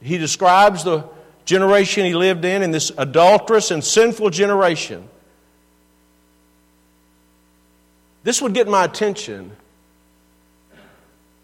he 0.01 0.17
describes 0.17 0.83
the 0.83 1.05
generation 1.45 2.05
he 2.05 2.15
lived 2.15 2.45
in, 2.45 2.63
in 2.63 2.71
this 2.71 2.91
adulterous 2.97 3.71
and 3.71 3.83
sinful 3.83 4.29
generation. 4.29 5.07
This 8.23 8.41
would 8.41 8.53
get 8.53 8.67
my 8.67 8.85
attention 8.85 9.55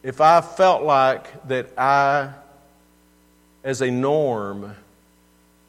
if 0.04 0.22
I 0.22 0.42
felt 0.42 0.84
like 0.84 1.48
that 1.48 1.78
I, 1.78 2.32
as 3.68 3.82
a 3.82 3.92
norm, 3.92 4.76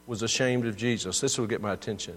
was 0.07 0.23
ashamed 0.23 0.67
of 0.67 0.77
Jesus. 0.77 1.21
This 1.21 1.39
would 1.39 1.51
get 1.51 1.61
my 1.61 1.73
attention. 1.73 2.15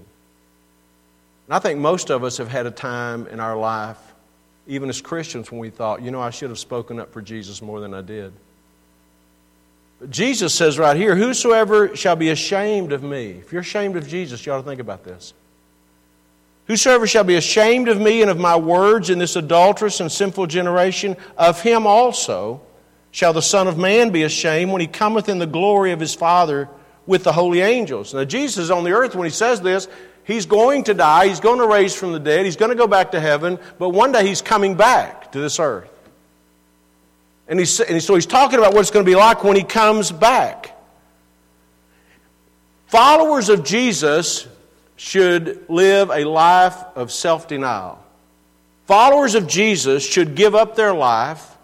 And 1.48 1.56
I 1.56 1.60
think 1.60 1.80
most 1.80 2.12
of 2.12 2.24
us 2.24 2.38
have 2.38 2.48
had 2.48 2.66
a 2.68 2.72
time 2.72 3.26
in 3.28 3.40
our 3.40 3.58
life 3.58 3.98
even 4.68 4.90
as 4.90 5.02
Christians, 5.02 5.52
when 5.52 5.60
we 5.60 5.70
thought, 5.70 6.02
you 6.02 6.12
know, 6.12 6.22
I 6.22 6.30
should 6.30 6.50
have 6.50 6.60
spoken 6.60 7.00
up 7.00 7.12
for 7.12 7.22
Jesus 7.22 7.62
more 7.62 7.80
than 7.80 7.94
I 7.94 8.02
did. 8.02 8.32
But 10.00 10.12
Jesus 10.12 10.54
says 10.54 10.78
right 10.78 10.96
here, 10.96 11.16
Whosoever 11.16 11.96
shall 11.96 12.16
be 12.16 12.30
ashamed 12.30 12.92
of 12.92 13.04
me. 13.04 13.32
If 13.32 13.52
you're 13.52 13.62
ashamed 13.62 13.98
of 13.98 14.08
Jesus, 14.08 14.46
you 14.46 14.52
ought 14.52 14.58
to 14.58 14.64
think 14.64 14.80
about 14.80 15.04
this. 15.04 15.34
Whosoever 16.68 17.08
shall 17.08 17.24
be 17.24 17.36
ashamed 17.36 17.90
of 17.90 18.00
me 18.00 18.22
and 18.22 18.30
of 18.30 18.38
my 18.38 18.56
words 18.56 19.10
in 19.10 19.18
this 19.18 19.36
adulterous 19.36 20.00
and 20.00 20.12
sinful 20.12 20.48
generation, 20.48 21.18
of 21.38 21.62
him 21.62 21.86
also 21.88 22.62
shall 23.12 23.34
the 23.34 23.42
Son 23.42 23.68
of 23.68 23.78
Man 23.78 24.10
be 24.10 24.24
ashamed 24.24 24.72
when 24.72 24.82
he 24.82 24.88
cometh 24.88 25.30
in 25.30 25.40
the 25.40 25.46
glory 25.46 25.92
of 25.92 26.00
his 26.00 26.16
Father 26.16 26.70
with 27.06 27.24
the 27.24 27.34
holy 27.34 27.62
angels. 27.62 28.14
Now, 28.14 28.24
Jesus 28.24 28.70
on 28.70 28.84
the 28.84 28.92
earth, 28.92 29.16
when 29.16 29.26
he 29.26 29.32
says 29.32 29.62
this, 29.62 29.88
He's 30.24 30.46
going 30.46 30.84
to 30.86 30.94
die. 30.94 31.28
He's 31.28 31.40
going 31.40 31.60
to 31.60 31.68
raise 31.68 31.96
from 31.96 32.14
the 32.14 32.20
dead. 32.20 32.46
He's 32.46 32.56
going 32.56 32.70
to 32.70 32.76
go 32.76 32.88
back 32.88 33.12
to 33.12 33.20
heaven. 33.20 33.60
But 33.80 33.90
one 33.90 34.12
day 34.12 34.26
he's 34.26 34.42
coming 34.42 34.76
back 34.76 35.32
to 35.32 35.40
this 35.40 35.60
earth. 35.60 35.90
And, 37.48 37.60
he's, 37.60 37.80
and 37.80 38.02
so 38.02 38.16
he's 38.16 38.26
talking 38.26 38.60
about 38.60 38.74
what 38.74 38.82
it's 38.82 38.92
going 38.92 39.06
to 39.06 39.10
be 39.10 39.16
like 39.16 39.44
when 39.44 39.56
he 39.56 39.64
comes 39.64 40.12
back. 40.12 40.78
Followers 42.88 43.50
of 43.50 43.64
Jesus 43.64 44.48
should 44.96 45.66
live 45.70 46.12
a 46.12 46.24
life 46.24 46.78
of 46.96 47.12
self 47.12 47.48
denial. 47.48 48.02
Followers 48.86 49.36
of 49.36 49.48
Jesus 49.48 50.06
should 50.06 50.36
give 50.36 50.54
up 50.54 50.76
their 50.76 50.94
life 50.94 51.58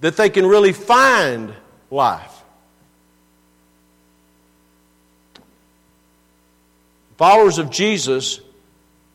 that 0.00 0.16
they 0.16 0.30
can 0.30 0.46
really 0.46 0.72
find 0.72 1.52
life. 1.90 2.32
Followers 7.16 7.58
of 7.58 7.70
Jesus 7.70 8.40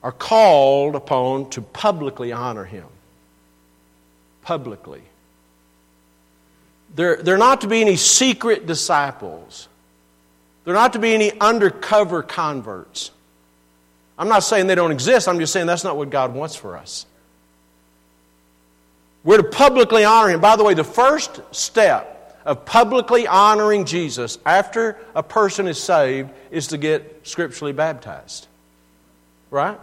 are 0.01 0.11
called 0.11 0.95
upon 0.95 1.49
to 1.51 1.61
publicly 1.61 2.31
honor 2.31 2.65
him. 2.65 2.87
Publicly. 4.41 5.03
There, 6.95 7.17
there 7.17 7.35
are 7.35 7.39
not 7.39 7.61
to 7.61 7.67
be 7.67 7.81
any 7.81 7.95
secret 7.95 8.65
disciples. 8.65 9.67
There 10.65 10.73
are 10.73 10.77
not 10.77 10.93
to 10.93 10.99
be 10.99 11.13
any 11.13 11.31
undercover 11.39 12.23
converts. 12.23 13.11
I'm 14.17 14.27
not 14.27 14.39
saying 14.39 14.67
they 14.67 14.75
don't 14.75 14.91
exist, 14.91 15.27
I'm 15.27 15.39
just 15.39 15.53
saying 15.53 15.67
that's 15.67 15.83
not 15.83 15.97
what 15.97 16.09
God 16.09 16.33
wants 16.33 16.55
for 16.55 16.77
us. 16.77 17.05
We're 19.23 19.37
to 19.37 19.43
publicly 19.43 20.03
honor 20.03 20.29
him. 20.29 20.41
By 20.41 20.55
the 20.55 20.63
way, 20.63 20.73
the 20.73 20.83
first 20.83 21.41
step 21.51 22.11
of 22.45 22.65
publicly 22.65 23.27
honoring 23.27 23.85
Jesus 23.85 24.39
after 24.45 24.97
a 25.15 25.23
person 25.23 25.67
is 25.67 25.81
saved 25.81 26.31
is 26.49 26.67
to 26.67 26.77
get 26.77 27.21
scripturally 27.23 27.73
baptized. 27.73 28.47
Right? 29.49 29.79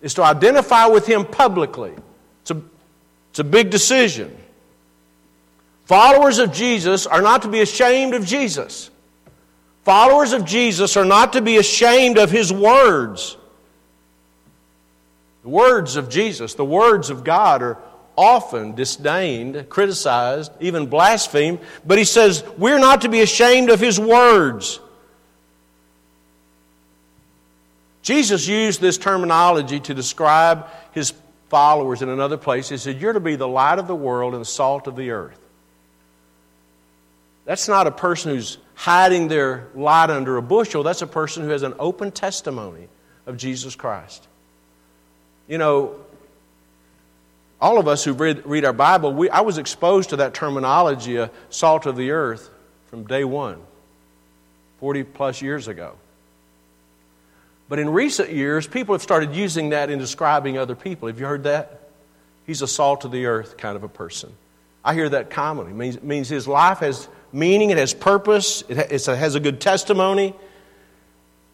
Is 0.00 0.14
to 0.14 0.22
identify 0.22 0.86
with 0.86 1.06
Him 1.06 1.24
publicly. 1.24 1.92
It's 2.42 2.50
a, 2.52 2.62
it's 3.30 3.38
a 3.40 3.44
big 3.44 3.70
decision. 3.70 4.34
Followers 5.86 6.38
of 6.38 6.52
Jesus 6.52 7.06
are 7.06 7.22
not 7.22 7.42
to 7.42 7.48
be 7.48 7.60
ashamed 7.60 8.14
of 8.14 8.24
Jesus. 8.24 8.90
Followers 9.84 10.32
of 10.32 10.44
Jesus 10.44 10.96
are 10.96 11.04
not 11.04 11.32
to 11.32 11.42
be 11.42 11.56
ashamed 11.56 12.18
of 12.18 12.30
His 12.30 12.52
words. 12.52 13.36
The 15.42 15.48
words 15.48 15.96
of 15.96 16.08
Jesus, 16.08 16.54
the 16.54 16.64
words 16.64 17.10
of 17.10 17.24
God, 17.24 17.62
are 17.62 17.78
often 18.18 18.74
disdained, 18.74 19.68
criticized, 19.68 20.50
even 20.58 20.86
blasphemed, 20.86 21.60
but 21.86 21.98
he 21.98 22.04
says 22.04 22.42
we're 22.58 22.80
not 22.80 23.02
to 23.02 23.08
be 23.08 23.20
ashamed 23.20 23.70
of 23.70 23.78
his 23.78 23.98
words. 23.98 24.80
Jesus 28.02 28.48
used 28.48 28.80
this 28.80 28.98
terminology 28.98 29.78
to 29.80 29.94
describe 29.94 30.66
his 30.92 31.12
followers 31.48 32.02
in 32.02 32.08
another 32.08 32.36
place. 32.36 32.68
He 32.68 32.76
said, 32.76 33.00
You're 33.00 33.12
to 33.12 33.20
be 33.20 33.36
the 33.36 33.46
light 33.46 33.78
of 33.78 33.86
the 33.86 33.94
world 33.94 34.34
and 34.34 34.40
the 34.40 34.46
salt 34.46 34.88
of 34.88 34.96
the 34.96 35.10
earth. 35.10 35.38
That's 37.44 37.68
not 37.68 37.86
a 37.86 37.92
person 37.92 38.34
who's 38.34 38.58
hiding 38.74 39.28
their 39.28 39.68
light 39.74 40.10
under 40.10 40.36
a 40.36 40.42
bushel. 40.42 40.82
That's 40.82 41.02
a 41.02 41.06
person 41.06 41.44
who 41.44 41.50
has 41.50 41.62
an 41.62 41.74
open 41.78 42.10
testimony 42.10 42.88
of 43.26 43.36
Jesus 43.36 43.76
Christ. 43.76 44.26
You 45.46 45.58
know, 45.58 45.94
all 47.60 47.78
of 47.78 47.88
us 47.88 48.04
who 48.04 48.12
read, 48.12 48.44
read 48.46 48.64
our 48.64 48.72
Bible, 48.72 49.12
we, 49.12 49.28
I 49.30 49.40
was 49.40 49.58
exposed 49.58 50.10
to 50.10 50.16
that 50.16 50.34
terminology, 50.34 51.16
a 51.16 51.30
salt 51.50 51.86
of 51.86 51.96
the 51.96 52.12
earth, 52.12 52.50
from 52.86 53.04
day 53.04 53.24
one, 53.24 53.60
40 54.80 55.02
plus 55.04 55.42
years 55.42 55.68
ago. 55.68 55.94
But 57.68 57.78
in 57.78 57.90
recent 57.90 58.30
years, 58.30 58.66
people 58.66 58.94
have 58.94 59.02
started 59.02 59.34
using 59.34 59.70
that 59.70 59.90
in 59.90 59.98
describing 59.98 60.56
other 60.56 60.74
people. 60.74 61.08
Have 61.08 61.20
you 61.20 61.26
heard 61.26 61.44
that? 61.44 61.80
He's 62.46 62.62
a 62.62 62.68
salt 62.68 63.04
of 63.04 63.10
the 63.12 63.26
earth 63.26 63.58
kind 63.58 63.76
of 63.76 63.82
a 63.82 63.88
person. 63.88 64.32
I 64.84 64.94
hear 64.94 65.08
that 65.08 65.28
commonly. 65.28 65.72
It 65.72 65.76
means, 65.76 66.02
means 66.02 66.28
his 66.28 66.48
life 66.48 66.78
has 66.78 67.08
meaning, 67.30 67.70
it 67.70 67.76
has 67.76 67.92
purpose, 67.92 68.62
it 68.68 68.76
has 68.78 69.34
a 69.34 69.40
good 69.40 69.60
testimony. 69.60 70.34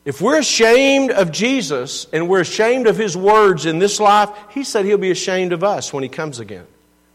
If 0.05 0.21
we're 0.21 0.39
ashamed 0.39 1.11
of 1.11 1.33
Jesus 1.33 2.07
and 2.13 2.29
we're 2.29 2.41
ashamed 2.41 2.87
of 2.87 2.97
his 2.97 3.17
words 3.17 3.65
in 3.65 3.79
this 3.79 3.99
life, 3.99 4.29
he 4.51 4.63
said 4.63 4.85
he'll 4.85 4.99
be 4.99 5.11
ashamed 5.11 5.53
of 5.53 5.65
us 5.65 5.93
when 5.93 6.03
he 6.03 6.09
comes 6.09 6.41
again. 6.41 6.67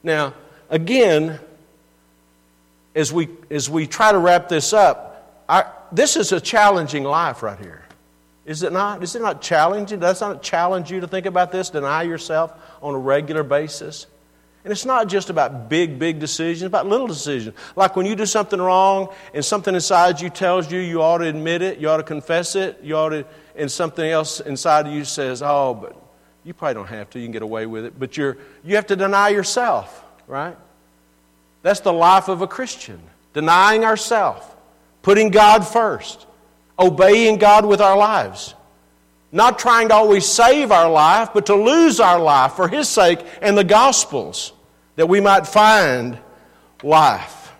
Now, 0.01 0.33
again, 0.69 1.39
as 2.95 3.13
we, 3.13 3.29
as 3.51 3.69
we 3.69 3.85
try 3.85 4.11
to 4.11 4.17
wrap 4.17 4.49
this 4.49 4.73
up, 4.73 5.05
this 5.91 6.15
is 6.15 6.31
a 6.31 6.41
challenging 6.41 7.03
life 7.03 7.43
right 7.43 7.59
here. 7.59 7.83
Is 8.45 8.63
it 8.63 8.73
not? 8.73 9.03
Is 9.03 9.15
it 9.15 9.21
not 9.21 9.41
challenging? 9.41 9.99
Does 9.99 10.21
not 10.21 10.41
challenge 10.41 10.89
you 10.91 11.01
to 11.01 11.07
think 11.07 11.27
about 11.27 11.51
this? 11.51 11.69
Deny 11.69 12.01
yourself 12.03 12.51
on 12.81 12.95
a 12.95 12.97
regular 12.97 13.43
basis? 13.43 14.07
And 14.63 14.71
it's 14.73 14.85
not 14.85 15.07
just 15.07 15.29
about 15.29 15.69
big, 15.69 15.97
big 15.97 16.19
decisions, 16.19 16.63
about 16.63 16.85
little 16.85 17.07
decisions. 17.07 17.55
Like 17.75 17.95
when 17.95 18.05
you 18.05 18.15
do 18.15 18.25
something 18.25 18.59
wrong 18.59 19.09
and 19.33 19.43
something 19.43 19.73
inside 19.73 20.19
you 20.19 20.29
tells 20.29 20.69
you 20.69 20.79
you 20.79 21.01
ought 21.01 21.19
to 21.19 21.25
admit 21.25 21.61
it, 21.61 21.79
you 21.79 21.89
ought 21.89 21.97
to 21.97 22.03
confess 22.03 22.55
it, 22.55 22.77
you 22.83 22.95
ought 22.95 23.09
to, 23.09 23.25
and 23.55 23.71
something 23.71 24.05
else 24.09 24.41
inside 24.41 24.85
of 24.85 24.93
you 24.93 25.05
says, 25.05 25.41
oh, 25.41 25.73
but 25.73 25.95
you 26.43 26.53
probably 26.53 26.73
don't 26.73 26.87
have 26.87 27.09
to, 27.11 27.19
you 27.19 27.25
can 27.25 27.31
get 27.31 27.41
away 27.41 27.65
with 27.65 27.85
it. 27.85 27.97
But 27.97 28.17
you're, 28.17 28.37
you 28.63 28.75
have 28.75 28.87
to 28.87 28.97
deny 28.97 29.29
yourself, 29.29 30.03
right? 30.27 30.57
That's 31.61 31.79
the 31.79 31.93
life 31.93 32.27
of 32.27 32.41
a 32.41 32.47
Christian. 32.47 32.99
Denying 33.33 33.85
ourselves, 33.85 34.45
putting 35.03 35.29
God 35.29 35.65
first, 35.65 36.25
obeying 36.77 37.37
God 37.37 37.65
with 37.65 37.79
our 37.79 37.97
lives. 37.97 38.55
Not 39.31 39.59
trying 39.59 39.89
to 39.89 39.93
always 39.93 40.25
save 40.25 40.71
our 40.71 40.89
life, 40.89 41.29
but 41.33 41.45
to 41.47 41.55
lose 41.55 41.99
our 41.99 42.19
life 42.19 42.53
for 42.53 42.67
His 42.67 42.89
sake 42.89 43.19
and 43.41 43.57
the 43.57 43.63
Gospels, 43.63 44.53
that 44.95 45.07
we 45.07 45.21
might 45.21 45.45
find 45.45 46.17
life. 46.83 47.53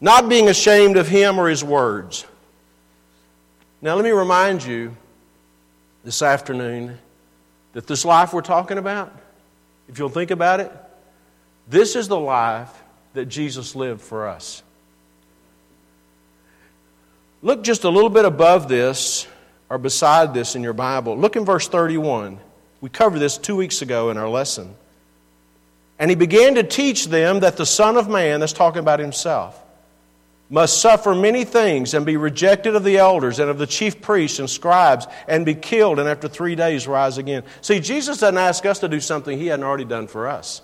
Not 0.00 0.28
being 0.28 0.48
ashamed 0.48 0.96
of 0.96 1.08
Him 1.08 1.38
or 1.38 1.48
His 1.48 1.62
words. 1.62 2.26
Now, 3.82 3.94
let 3.94 4.04
me 4.04 4.10
remind 4.10 4.64
you 4.64 4.96
this 6.04 6.22
afternoon 6.22 6.98
that 7.72 7.86
this 7.86 8.04
life 8.04 8.32
we're 8.32 8.40
talking 8.40 8.78
about, 8.78 9.14
if 9.88 9.98
you'll 9.98 10.08
think 10.08 10.30
about 10.30 10.60
it, 10.60 10.72
this 11.68 11.96
is 11.96 12.08
the 12.08 12.18
life 12.18 12.70
that 13.12 13.26
Jesus 13.26 13.76
lived 13.76 14.00
for 14.00 14.28
us. 14.28 14.62
Look 17.42 17.62
just 17.62 17.84
a 17.84 17.88
little 17.88 18.10
bit 18.10 18.24
above 18.24 18.68
this 18.68 19.26
or 19.70 19.78
beside 19.78 20.34
this 20.34 20.56
in 20.56 20.62
your 20.62 20.72
Bible. 20.72 21.16
Look 21.16 21.36
in 21.36 21.44
verse 21.44 21.68
31. 21.68 22.38
We 22.80 22.90
covered 22.90 23.20
this 23.20 23.38
two 23.38 23.56
weeks 23.56 23.80
ago 23.80 24.10
in 24.10 24.18
our 24.18 24.28
lesson. 24.28 24.74
And 25.98 26.10
he 26.10 26.16
began 26.16 26.56
to 26.56 26.62
teach 26.62 27.06
them 27.06 27.40
that 27.40 27.56
the 27.56 27.66
Son 27.66 27.96
of 27.96 28.08
Man, 28.08 28.40
that's 28.40 28.52
talking 28.52 28.80
about 28.80 28.98
himself, 28.98 29.62
must 30.48 30.80
suffer 30.80 31.14
many 31.14 31.44
things 31.44 31.94
and 31.94 32.04
be 32.04 32.16
rejected 32.16 32.74
of 32.74 32.82
the 32.82 32.98
elders 32.98 33.38
and 33.38 33.48
of 33.48 33.58
the 33.58 33.66
chief 33.66 34.00
priests 34.00 34.40
and 34.40 34.50
scribes 34.50 35.06
and 35.28 35.46
be 35.46 35.54
killed 35.54 36.00
and 36.00 36.08
after 36.08 36.26
three 36.26 36.56
days 36.56 36.88
rise 36.88 37.18
again. 37.18 37.44
See, 37.60 37.78
Jesus 37.78 38.18
doesn't 38.18 38.36
ask 38.36 38.66
us 38.66 38.80
to 38.80 38.88
do 38.88 38.98
something 38.98 39.38
he 39.38 39.46
hadn't 39.46 39.64
already 39.64 39.84
done 39.84 40.08
for 40.08 40.26
us. 40.26 40.62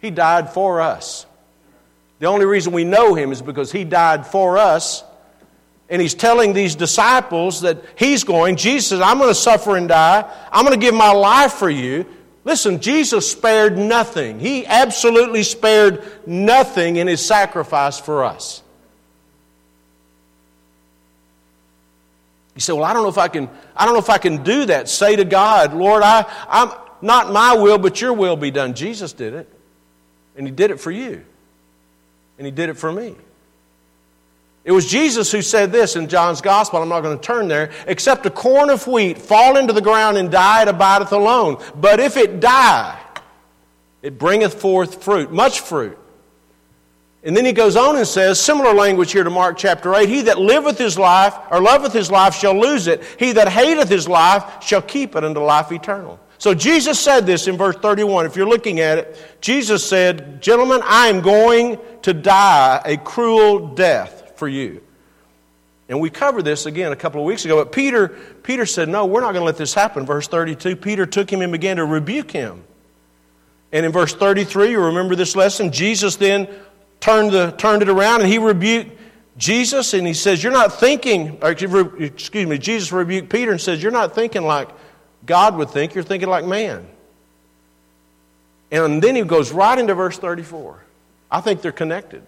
He 0.00 0.10
died 0.10 0.50
for 0.50 0.82
us. 0.82 1.24
The 2.18 2.26
only 2.26 2.44
reason 2.44 2.74
we 2.74 2.84
know 2.84 3.14
him 3.14 3.32
is 3.32 3.40
because 3.40 3.72
he 3.72 3.84
died 3.84 4.26
for 4.26 4.58
us 4.58 5.02
and 5.88 6.00
he's 6.00 6.14
telling 6.14 6.52
these 6.52 6.74
disciples 6.74 7.60
that 7.60 7.78
he's 7.96 8.24
going, 8.24 8.56
Jesus 8.56 9.00
I'm 9.00 9.18
going 9.18 9.30
to 9.30 9.34
suffer 9.34 9.76
and 9.76 9.88
die. 9.88 10.24
I'm 10.50 10.64
going 10.64 10.78
to 10.78 10.84
give 10.84 10.94
my 10.94 11.12
life 11.12 11.54
for 11.54 11.70
you. 11.70 12.06
Listen, 12.44 12.80
Jesus 12.80 13.30
spared 13.30 13.78
nothing. 13.78 14.38
He 14.38 14.66
absolutely 14.66 15.42
spared 15.42 16.04
nothing 16.26 16.96
in 16.96 17.06
his 17.06 17.24
sacrifice 17.24 17.98
for 17.98 18.24
us. 18.24 18.62
You 22.54 22.60
say, 22.60 22.72
Well, 22.72 22.84
I 22.84 22.92
don't 22.92 23.02
know 23.02 23.08
if 23.08 23.18
I 23.18 23.28
can, 23.28 23.48
I 23.74 23.84
don't 23.84 23.94
know 23.94 24.00
if 24.00 24.10
I 24.10 24.18
can 24.18 24.42
do 24.42 24.66
that. 24.66 24.88
Say 24.88 25.16
to 25.16 25.24
God, 25.24 25.74
Lord, 25.74 26.02
I, 26.02 26.24
I'm 26.48 26.70
not 27.02 27.32
my 27.32 27.54
will, 27.54 27.78
but 27.78 28.00
your 28.00 28.12
will 28.12 28.36
be 28.36 28.50
done. 28.50 28.74
Jesus 28.74 29.12
did 29.12 29.34
it. 29.34 29.48
And 30.36 30.46
he 30.46 30.52
did 30.52 30.70
it 30.70 30.80
for 30.80 30.90
you. 30.90 31.24
And 32.38 32.46
he 32.46 32.50
did 32.50 32.68
it 32.68 32.74
for 32.74 32.90
me. 32.92 33.14
It 34.64 34.72
was 34.72 34.86
Jesus 34.86 35.30
who 35.30 35.42
said 35.42 35.72
this 35.72 35.94
in 35.94 36.08
John's 36.08 36.40
Gospel. 36.40 36.80
I'm 36.80 36.88
not 36.88 37.02
going 37.02 37.18
to 37.18 37.22
turn 37.22 37.48
there. 37.48 37.70
Except 37.86 38.24
a 38.24 38.30
corn 38.30 38.70
of 38.70 38.86
wheat 38.86 39.18
fall 39.18 39.58
into 39.58 39.74
the 39.74 39.82
ground 39.82 40.16
and 40.16 40.30
die, 40.30 40.62
it 40.62 40.68
abideth 40.68 41.12
alone. 41.12 41.62
But 41.76 42.00
if 42.00 42.16
it 42.16 42.40
die, 42.40 42.98
it 44.00 44.18
bringeth 44.18 44.54
forth 44.54 45.04
fruit, 45.04 45.30
much 45.30 45.60
fruit. 45.60 45.98
And 47.22 47.36
then 47.36 47.44
he 47.44 47.52
goes 47.52 47.76
on 47.76 47.96
and 47.96 48.06
says, 48.06 48.40
similar 48.40 48.72
language 48.72 49.12
here 49.12 49.24
to 49.24 49.30
Mark 49.30 49.56
chapter 49.56 49.94
8 49.94 50.08
He 50.08 50.22
that 50.22 50.38
liveth 50.38 50.78
his 50.78 50.98
life, 50.98 51.34
or 51.50 51.60
loveth 51.60 51.92
his 51.92 52.10
life, 52.10 52.34
shall 52.34 52.58
lose 52.58 52.86
it. 52.86 53.02
He 53.18 53.32
that 53.32 53.48
hateth 53.48 53.88
his 53.88 54.08
life 54.08 54.62
shall 54.62 54.82
keep 54.82 55.14
it 55.14 55.24
unto 55.24 55.40
life 55.40 55.72
eternal. 55.72 56.18
So 56.38 56.54
Jesus 56.54 56.98
said 56.98 57.26
this 57.26 57.48
in 57.48 57.56
verse 57.56 57.76
31. 57.76 58.26
If 58.26 58.36
you're 58.36 58.48
looking 58.48 58.80
at 58.80 58.98
it, 58.98 59.38
Jesus 59.40 59.86
said, 59.86 60.42
Gentlemen, 60.42 60.80
I 60.84 61.08
am 61.08 61.20
going 61.20 61.78
to 62.02 62.12
die 62.12 62.82
a 62.84 62.96
cruel 62.98 63.68
death 63.68 64.23
for 64.36 64.48
you. 64.48 64.82
And 65.88 66.00
we 66.00 66.08
covered 66.08 66.42
this 66.42 66.66
again 66.66 66.92
a 66.92 66.96
couple 66.96 67.20
of 67.20 67.26
weeks 67.26 67.44
ago, 67.44 67.56
but 67.56 67.72
Peter, 67.72 68.08
Peter 68.42 68.64
said, 68.64 68.88
No, 68.88 69.04
we're 69.04 69.20
not 69.20 69.32
going 69.32 69.42
to 69.42 69.46
let 69.46 69.56
this 69.56 69.74
happen. 69.74 70.06
Verse 70.06 70.28
32, 70.28 70.76
Peter 70.76 71.04
took 71.04 71.30
him 71.30 71.42
and 71.42 71.52
began 71.52 71.76
to 71.76 71.84
rebuke 71.84 72.30
him. 72.30 72.64
And 73.70 73.84
in 73.84 73.92
verse 73.92 74.14
33, 74.14 74.70
you 74.70 74.80
remember 74.80 75.14
this 75.14 75.36
lesson, 75.36 75.72
Jesus 75.72 76.16
then 76.16 76.48
turned, 77.00 77.32
the, 77.32 77.50
turned 77.58 77.82
it 77.82 77.88
around 77.88 78.22
and 78.22 78.30
he 78.30 78.38
rebuked 78.38 78.98
Jesus 79.36 79.94
and 79.94 80.06
he 80.06 80.14
says, 80.14 80.42
You're 80.42 80.52
not 80.52 80.72
thinking, 80.72 81.38
excuse 81.42 82.46
me, 82.46 82.56
Jesus 82.56 82.92
rebuked 82.92 83.28
Peter 83.28 83.50
and 83.50 83.60
says, 83.60 83.82
You're 83.82 83.92
not 83.92 84.14
thinking 84.14 84.44
like 84.44 84.68
God 85.26 85.56
would 85.56 85.70
think, 85.70 85.94
you're 85.94 86.04
thinking 86.04 86.28
like 86.28 86.44
man. 86.44 86.86
And 88.70 89.02
then 89.02 89.16
he 89.16 89.22
goes 89.22 89.52
right 89.52 89.78
into 89.78 89.94
verse 89.94 90.18
34. 90.18 90.82
I 91.30 91.40
think 91.40 91.62
they're 91.62 91.72
connected. 91.72 92.22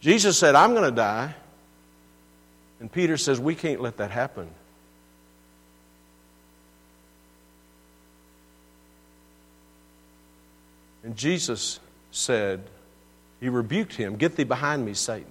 Jesus 0.00 0.38
said, 0.38 0.54
I'm 0.54 0.72
going 0.72 0.84
to 0.84 0.96
die. 0.96 1.34
And 2.80 2.90
Peter 2.90 3.16
says, 3.16 3.38
We 3.38 3.54
can't 3.54 3.80
let 3.80 3.98
that 3.98 4.10
happen. 4.10 4.48
And 11.04 11.16
Jesus 11.16 11.80
said, 12.10 12.62
He 13.40 13.48
rebuked 13.48 13.94
him, 13.94 14.16
Get 14.16 14.36
thee 14.36 14.44
behind 14.44 14.84
me, 14.84 14.94
Satan. 14.94 15.26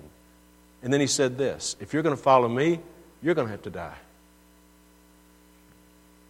And 0.81 0.93
then 0.93 1.01
he 1.01 1.07
said 1.07 1.37
this 1.37 1.75
If 1.79 1.93
you're 1.93 2.03
going 2.03 2.15
to 2.15 2.21
follow 2.21 2.47
me, 2.47 2.79
you're 3.21 3.35
going 3.35 3.47
to 3.47 3.51
have 3.51 3.63
to 3.63 3.69
die. 3.69 3.97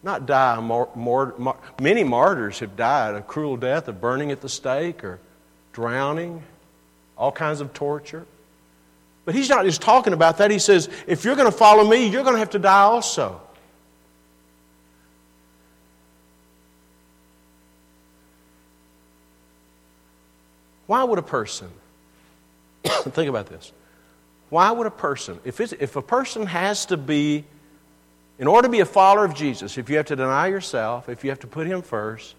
Not 0.02 0.24
die, 0.24 0.58
mar- 0.60 0.88
mar- 0.94 1.34
mar- 1.36 1.58
many 1.78 2.04
martyrs 2.04 2.60
have 2.60 2.74
died 2.74 3.14
a 3.14 3.20
cruel 3.20 3.58
death 3.58 3.86
of 3.86 4.00
burning 4.00 4.30
at 4.30 4.40
the 4.40 4.48
stake 4.48 5.04
or 5.04 5.20
drowning 5.74 6.42
all 7.20 7.30
kinds 7.30 7.60
of 7.60 7.74
torture. 7.74 8.26
But 9.26 9.34
he's 9.34 9.50
not 9.50 9.66
just 9.66 9.82
talking 9.82 10.14
about 10.14 10.38
that. 10.38 10.50
He 10.50 10.58
says, 10.58 10.88
if 11.06 11.22
you're 11.22 11.36
going 11.36 11.50
to 11.50 11.56
follow 11.56 11.88
me, 11.88 12.06
you're 12.06 12.24
going 12.24 12.34
to 12.34 12.40
have 12.40 12.50
to 12.50 12.58
die 12.58 12.80
also. 12.80 13.40
Why 20.86 21.04
would 21.04 21.18
a 21.18 21.22
person, 21.22 21.70
think 22.84 23.28
about 23.28 23.46
this, 23.46 23.70
why 24.48 24.70
would 24.72 24.86
a 24.86 24.90
person, 24.90 25.38
if, 25.44 25.60
if 25.60 25.94
a 25.94 26.02
person 26.02 26.46
has 26.46 26.86
to 26.86 26.96
be, 26.96 27.44
in 28.38 28.48
order 28.48 28.66
to 28.66 28.72
be 28.72 28.80
a 28.80 28.86
follower 28.86 29.26
of 29.26 29.34
Jesus, 29.34 29.76
if 29.76 29.90
you 29.90 29.98
have 29.98 30.06
to 30.06 30.16
deny 30.16 30.46
yourself, 30.48 31.10
if 31.10 31.22
you 31.22 31.30
have 31.30 31.40
to 31.40 31.46
put 31.46 31.66
him 31.66 31.82
first, 31.82 32.34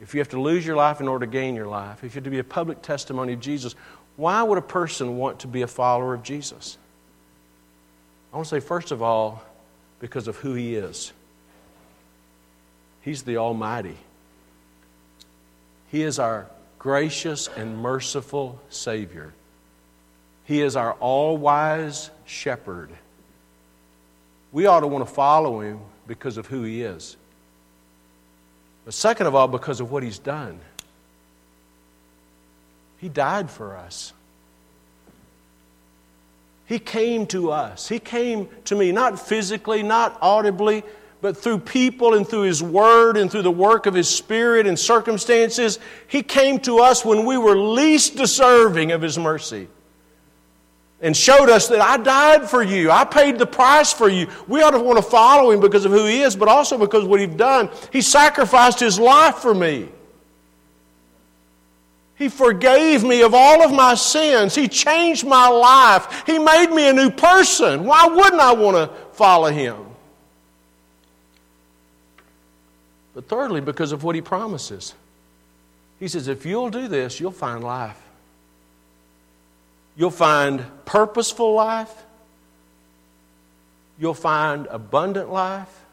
if 0.00 0.14
you 0.14 0.20
have 0.20 0.28
to 0.28 0.40
lose 0.40 0.64
your 0.64 0.76
life 0.76 1.00
in 1.00 1.08
order 1.08 1.26
to 1.26 1.30
gain 1.30 1.56
your 1.56 1.66
life, 1.66 2.04
if 2.04 2.14
you 2.14 2.18
have 2.18 2.24
to 2.24 2.30
be 2.30 2.38
a 2.38 2.44
public 2.44 2.82
testimony 2.82 3.32
of 3.32 3.40
Jesus, 3.40 3.74
why 4.18 4.42
would 4.42 4.58
a 4.58 4.62
person 4.62 5.16
want 5.16 5.38
to 5.40 5.46
be 5.46 5.62
a 5.62 5.68
follower 5.68 6.12
of 6.12 6.24
Jesus? 6.24 6.76
I 8.32 8.36
want 8.36 8.48
to 8.48 8.50
say, 8.56 8.60
first 8.60 8.90
of 8.90 9.00
all, 9.00 9.40
because 10.00 10.26
of 10.26 10.36
who 10.36 10.54
he 10.54 10.74
is. 10.74 11.12
He's 13.00 13.22
the 13.22 13.36
Almighty. 13.36 13.96
He 15.92 16.02
is 16.02 16.18
our 16.18 16.48
gracious 16.80 17.48
and 17.56 17.78
merciful 17.78 18.60
Savior. 18.70 19.32
He 20.46 20.62
is 20.62 20.74
our 20.74 20.94
all 20.94 21.36
wise 21.36 22.10
shepherd. 22.26 22.90
We 24.50 24.66
ought 24.66 24.80
to 24.80 24.88
want 24.88 25.06
to 25.06 25.14
follow 25.14 25.60
him 25.60 25.78
because 26.08 26.38
of 26.38 26.48
who 26.48 26.64
he 26.64 26.82
is. 26.82 27.16
But 28.84 28.94
second 28.94 29.28
of 29.28 29.36
all, 29.36 29.46
because 29.46 29.78
of 29.80 29.92
what 29.92 30.02
he's 30.02 30.18
done. 30.18 30.58
He 32.98 33.08
died 33.08 33.50
for 33.50 33.76
us. 33.76 34.12
He 36.66 36.78
came 36.78 37.26
to 37.28 37.50
us. 37.50 37.88
He 37.88 37.98
came 37.98 38.48
to 38.66 38.76
me, 38.76 38.92
not 38.92 39.18
physically, 39.18 39.82
not 39.82 40.18
audibly, 40.20 40.82
but 41.20 41.36
through 41.36 41.60
people 41.60 42.14
and 42.14 42.28
through 42.28 42.42
His 42.42 42.62
Word 42.62 43.16
and 43.16 43.30
through 43.30 43.42
the 43.42 43.50
work 43.50 43.86
of 43.86 43.94
His 43.94 44.08
Spirit 44.08 44.66
and 44.66 44.78
circumstances. 44.78 45.78
He 46.08 46.22
came 46.22 46.58
to 46.60 46.80
us 46.80 47.04
when 47.04 47.24
we 47.24 47.38
were 47.38 47.56
least 47.56 48.16
deserving 48.16 48.92
of 48.92 49.00
His 49.00 49.18
mercy 49.18 49.68
and 51.00 51.16
showed 51.16 51.48
us 51.48 51.68
that 51.68 51.80
I 51.80 51.96
died 51.96 52.50
for 52.50 52.62
you. 52.62 52.90
I 52.90 53.04
paid 53.04 53.38
the 53.38 53.46
price 53.46 53.92
for 53.92 54.08
you. 54.08 54.28
We 54.46 54.62
ought 54.62 54.72
to 54.72 54.80
want 54.80 54.98
to 54.98 55.02
follow 55.02 55.50
Him 55.50 55.60
because 55.60 55.84
of 55.84 55.92
who 55.92 56.04
He 56.04 56.22
is, 56.22 56.36
but 56.36 56.48
also 56.48 56.76
because 56.76 57.04
of 57.04 57.10
what 57.10 57.20
He's 57.20 57.34
done. 57.34 57.70
He 57.92 58.02
sacrificed 58.02 58.80
His 58.80 58.98
life 58.98 59.36
for 59.36 59.54
me. 59.54 59.88
He 62.18 62.28
forgave 62.28 63.04
me 63.04 63.22
of 63.22 63.32
all 63.32 63.62
of 63.62 63.72
my 63.72 63.94
sins. 63.94 64.54
He 64.54 64.66
changed 64.66 65.24
my 65.24 65.46
life. 65.48 66.24
He 66.26 66.38
made 66.38 66.70
me 66.70 66.88
a 66.88 66.92
new 66.92 67.10
person. 67.10 67.84
Why 67.84 68.08
wouldn't 68.08 68.40
I 68.40 68.52
want 68.52 68.76
to 68.76 68.94
follow 69.12 69.50
Him? 69.50 69.76
But 73.14 73.28
thirdly, 73.28 73.60
because 73.60 73.92
of 73.92 74.02
what 74.02 74.16
He 74.16 74.20
promises. 74.20 74.94
He 76.00 76.08
says, 76.08 76.26
if 76.26 76.44
you'll 76.44 76.70
do 76.70 76.88
this, 76.88 77.20
you'll 77.20 77.30
find 77.30 77.62
life. 77.62 78.00
You'll 79.96 80.10
find 80.10 80.64
purposeful 80.84 81.54
life. 81.54 81.92
You'll 83.98 84.14
find 84.14 84.66
abundant 84.68 85.30
life. 85.30 85.84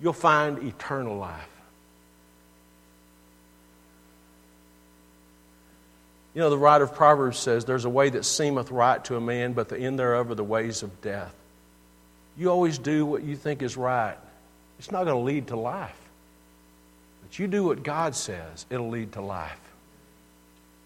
You'll 0.00 0.12
find 0.12 0.62
eternal 0.62 1.16
life. 1.16 1.48
You 6.38 6.44
know, 6.44 6.50
the 6.50 6.58
writer 6.58 6.84
of 6.84 6.94
Proverbs 6.94 7.36
says, 7.36 7.64
There's 7.64 7.84
a 7.84 7.90
way 7.90 8.10
that 8.10 8.24
seemeth 8.24 8.70
right 8.70 9.04
to 9.06 9.16
a 9.16 9.20
man, 9.20 9.54
but 9.54 9.68
the 9.68 9.76
end 9.76 9.98
thereof 9.98 10.30
are 10.30 10.36
the 10.36 10.44
ways 10.44 10.84
of 10.84 11.00
death. 11.00 11.34
you 12.36 12.48
always 12.48 12.78
do 12.78 13.04
what 13.04 13.24
you 13.24 13.34
think 13.34 13.60
is 13.60 13.76
right, 13.76 14.16
it's 14.78 14.92
not 14.92 15.02
going 15.02 15.16
to 15.16 15.24
lead 15.24 15.48
to 15.48 15.56
life. 15.56 15.98
But 17.22 17.40
you 17.40 17.48
do 17.48 17.64
what 17.64 17.82
God 17.82 18.14
says, 18.14 18.66
it'll 18.70 18.88
lead 18.88 19.14
to 19.14 19.20
life. 19.20 19.58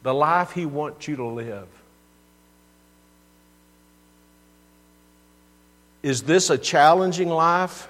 The 0.05 0.15
life 0.15 0.53
He 0.53 0.65
wants 0.65 1.07
you 1.07 1.17
to 1.17 1.27
live. 1.27 1.69
Is 6.03 6.23
this 6.23 6.49
a 6.49 6.57
challenging 6.57 7.29
life? 7.29 7.89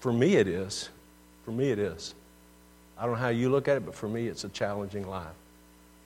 For 0.00 0.12
me, 0.12 0.34
it 0.34 0.48
is. 0.48 0.88
For 1.44 1.52
me, 1.52 1.70
it 1.70 1.78
is. 1.78 2.16
I 2.98 3.02
don't 3.02 3.12
know 3.12 3.20
how 3.20 3.28
you 3.28 3.48
look 3.48 3.68
at 3.68 3.76
it, 3.76 3.86
but 3.86 3.94
for 3.94 4.08
me, 4.08 4.26
it's 4.26 4.42
a 4.42 4.48
challenging 4.48 5.06
life. 5.06 5.26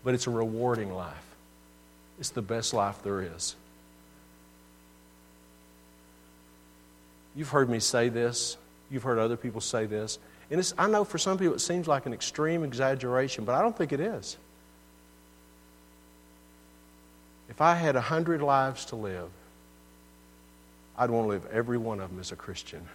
But 0.05 0.15
it's 0.15 0.27
a 0.27 0.31
rewarding 0.31 0.95
life. 0.95 1.15
It's 2.19 2.31
the 2.31 2.43
best 2.43 2.75
life 2.75 3.03
there 3.03 3.23
is. 3.23 3.55
You've 7.35 7.49
heard 7.49 7.69
me 7.69 7.81
say 7.81 8.09
this. 8.09 8.57
You've 8.91 9.03
heard 9.03 9.19
other 9.19 9.37
people 9.37 9.61
say 9.61 9.87
this. 9.87 10.19
And 10.51 10.73
I 10.77 10.89
know 10.89 11.05
for 11.05 11.19
some 11.19 11.39
people 11.39 11.55
it 11.55 11.61
seems 11.61 11.87
like 11.87 12.07
an 12.07 12.13
extreme 12.13 12.65
exaggeration, 12.65 13.45
but 13.45 13.55
I 13.55 13.63
don't 13.63 13.77
think 13.77 13.93
it 13.93 14.01
is. 14.01 14.37
If 17.49 17.61
I 17.61 17.75
had 17.75 17.97
a 17.97 18.01
hundred 18.01 18.43
lives 18.43 18.87
to 18.87 18.97
live, 18.97 19.29
I'd 20.97 21.11
want 21.11 21.25
to 21.25 21.29
live 21.29 21.47
every 21.53 21.79
one 21.79 22.01
of 22.01 22.11
them 22.11 22.21
as 22.21 22.33
a 22.33 22.37
Christian. 22.37 22.87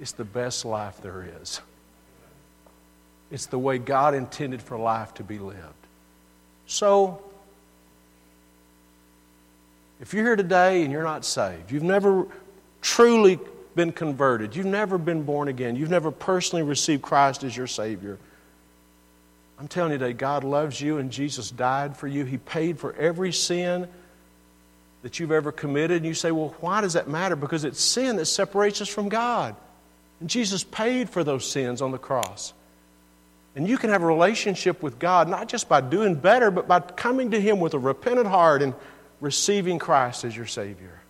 It's 0.00 0.12
the 0.12 0.24
best 0.24 0.64
life 0.64 1.00
there 1.02 1.28
is. 1.40 1.60
It's 3.30 3.46
the 3.46 3.58
way 3.58 3.78
God 3.78 4.14
intended 4.14 4.62
for 4.62 4.78
life 4.78 5.14
to 5.14 5.22
be 5.22 5.38
lived. 5.38 5.62
So, 6.68 7.20
if 10.00 10.14
you're 10.14 10.24
here 10.24 10.36
today 10.36 10.84
and 10.84 10.92
you're 10.92 11.02
not 11.02 11.24
saved, 11.24 11.72
you've 11.72 11.82
never 11.82 12.28
truly 12.80 13.40
been 13.74 13.90
converted, 13.90 14.54
you've 14.54 14.66
never 14.66 14.96
been 14.98 15.24
born 15.24 15.48
again, 15.48 15.74
you've 15.74 15.90
never 15.90 16.12
personally 16.12 16.62
received 16.62 17.02
Christ 17.02 17.42
as 17.42 17.56
your 17.56 17.66
Savior, 17.66 18.18
I'm 19.58 19.66
telling 19.66 19.90
you 19.90 19.98
today, 19.98 20.12
God 20.12 20.44
loves 20.44 20.80
you 20.80 20.98
and 20.98 21.10
Jesus 21.10 21.50
died 21.50 21.96
for 21.96 22.06
you. 22.06 22.24
He 22.24 22.38
paid 22.38 22.78
for 22.78 22.94
every 22.94 23.32
sin 23.32 23.88
that 25.02 25.18
you've 25.18 25.32
ever 25.32 25.50
committed. 25.50 25.98
And 25.98 26.06
you 26.06 26.14
say, 26.14 26.30
well, 26.30 26.54
why 26.60 26.80
does 26.80 26.92
that 26.92 27.08
matter? 27.08 27.34
Because 27.34 27.64
it's 27.64 27.80
sin 27.80 28.16
that 28.16 28.26
separates 28.26 28.80
us 28.80 28.88
from 28.88 29.08
God. 29.08 29.56
And 30.20 30.30
Jesus 30.30 30.62
paid 30.62 31.10
for 31.10 31.24
those 31.24 31.44
sins 31.44 31.82
on 31.82 31.90
the 31.90 31.98
cross. 31.98 32.52
And 33.56 33.68
you 33.68 33.78
can 33.78 33.90
have 33.90 34.02
a 34.02 34.06
relationship 34.06 34.82
with 34.82 34.98
God 34.98 35.28
not 35.28 35.48
just 35.48 35.68
by 35.68 35.80
doing 35.80 36.14
better, 36.14 36.50
but 36.50 36.68
by 36.68 36.80
coming 36.80 37.32
to 37.32 37.40
Him 37.40 37.60
with 37.60 37.74
a 37.74 37.78
repentant 37.78 38.28
heart 38.28 38.62
and 38.62 38.74
receiving 39.20 39.78
Christ 39.78 40.24
as 40.24 40.36
your 40.36 40.46
Savior. 40.46 41.00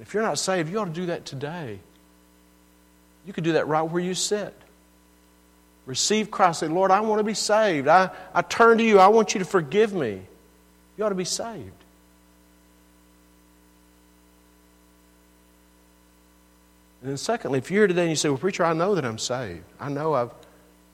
If 0.00 0.12
you're 0.12 0.22
not 0.22 0.38
saved, 0.38 0.70
you 0.70 0.78
ought 0.78 0.86
to 0.86 0.90
do 0.90 1.06
that 1.06 1.24
today. 1.24 1.78
You 3.26 3.32
could 3.32 3.44
do 3.44 3.52
that 3.52 3.66
right 3.66 3.82
where 3.82 4.02
you 4.02 4.14
sit. 4.14 4.54
Receive 5.86 6.30
Christ. 6.30 6.60
Say, 6.60 6.68
Lord, 6.68 6.90
I 6.90 7.00
want 7.00 7.20
to 7.20 7.24
be 7.24 7.34
saved. 7.34 7.88
I, 7.88 8.10
I 8.34 8.42
turn 8.42 8.78
to 8.78 8.84
you. 8.84 8.98
I 8.98 9.08
want 9.08 9.34
you 9.34 9.38
to 9.38 9.44
forgive 9.44 9.92
me. 9.92 10.20
You 10.96 11.04
ought 11.04 11.10
to 11.10 11.14
be 11.14 11.24
saved. 11.24 11.72
And 17.02 17.10
then, 17.10 17.16
secondly, 17.18 17.58
if 17.58 17.70
you're 17.70 17.82
here 17.82 17.86
today 17.86 18.02
and 18.02 18.10
you 18.10 18.16
say, 18.16 18.28
Well, 18.28 18.38
preacher, 18.38 18.64
I 18.64 18.72
know 18.72 18.96
that 18.96 19.04
I'm 19.04 19.18
saved. 19.18 19.62
I 19.78 19.88
know 19.88 20.14
I've. 20.14 20.30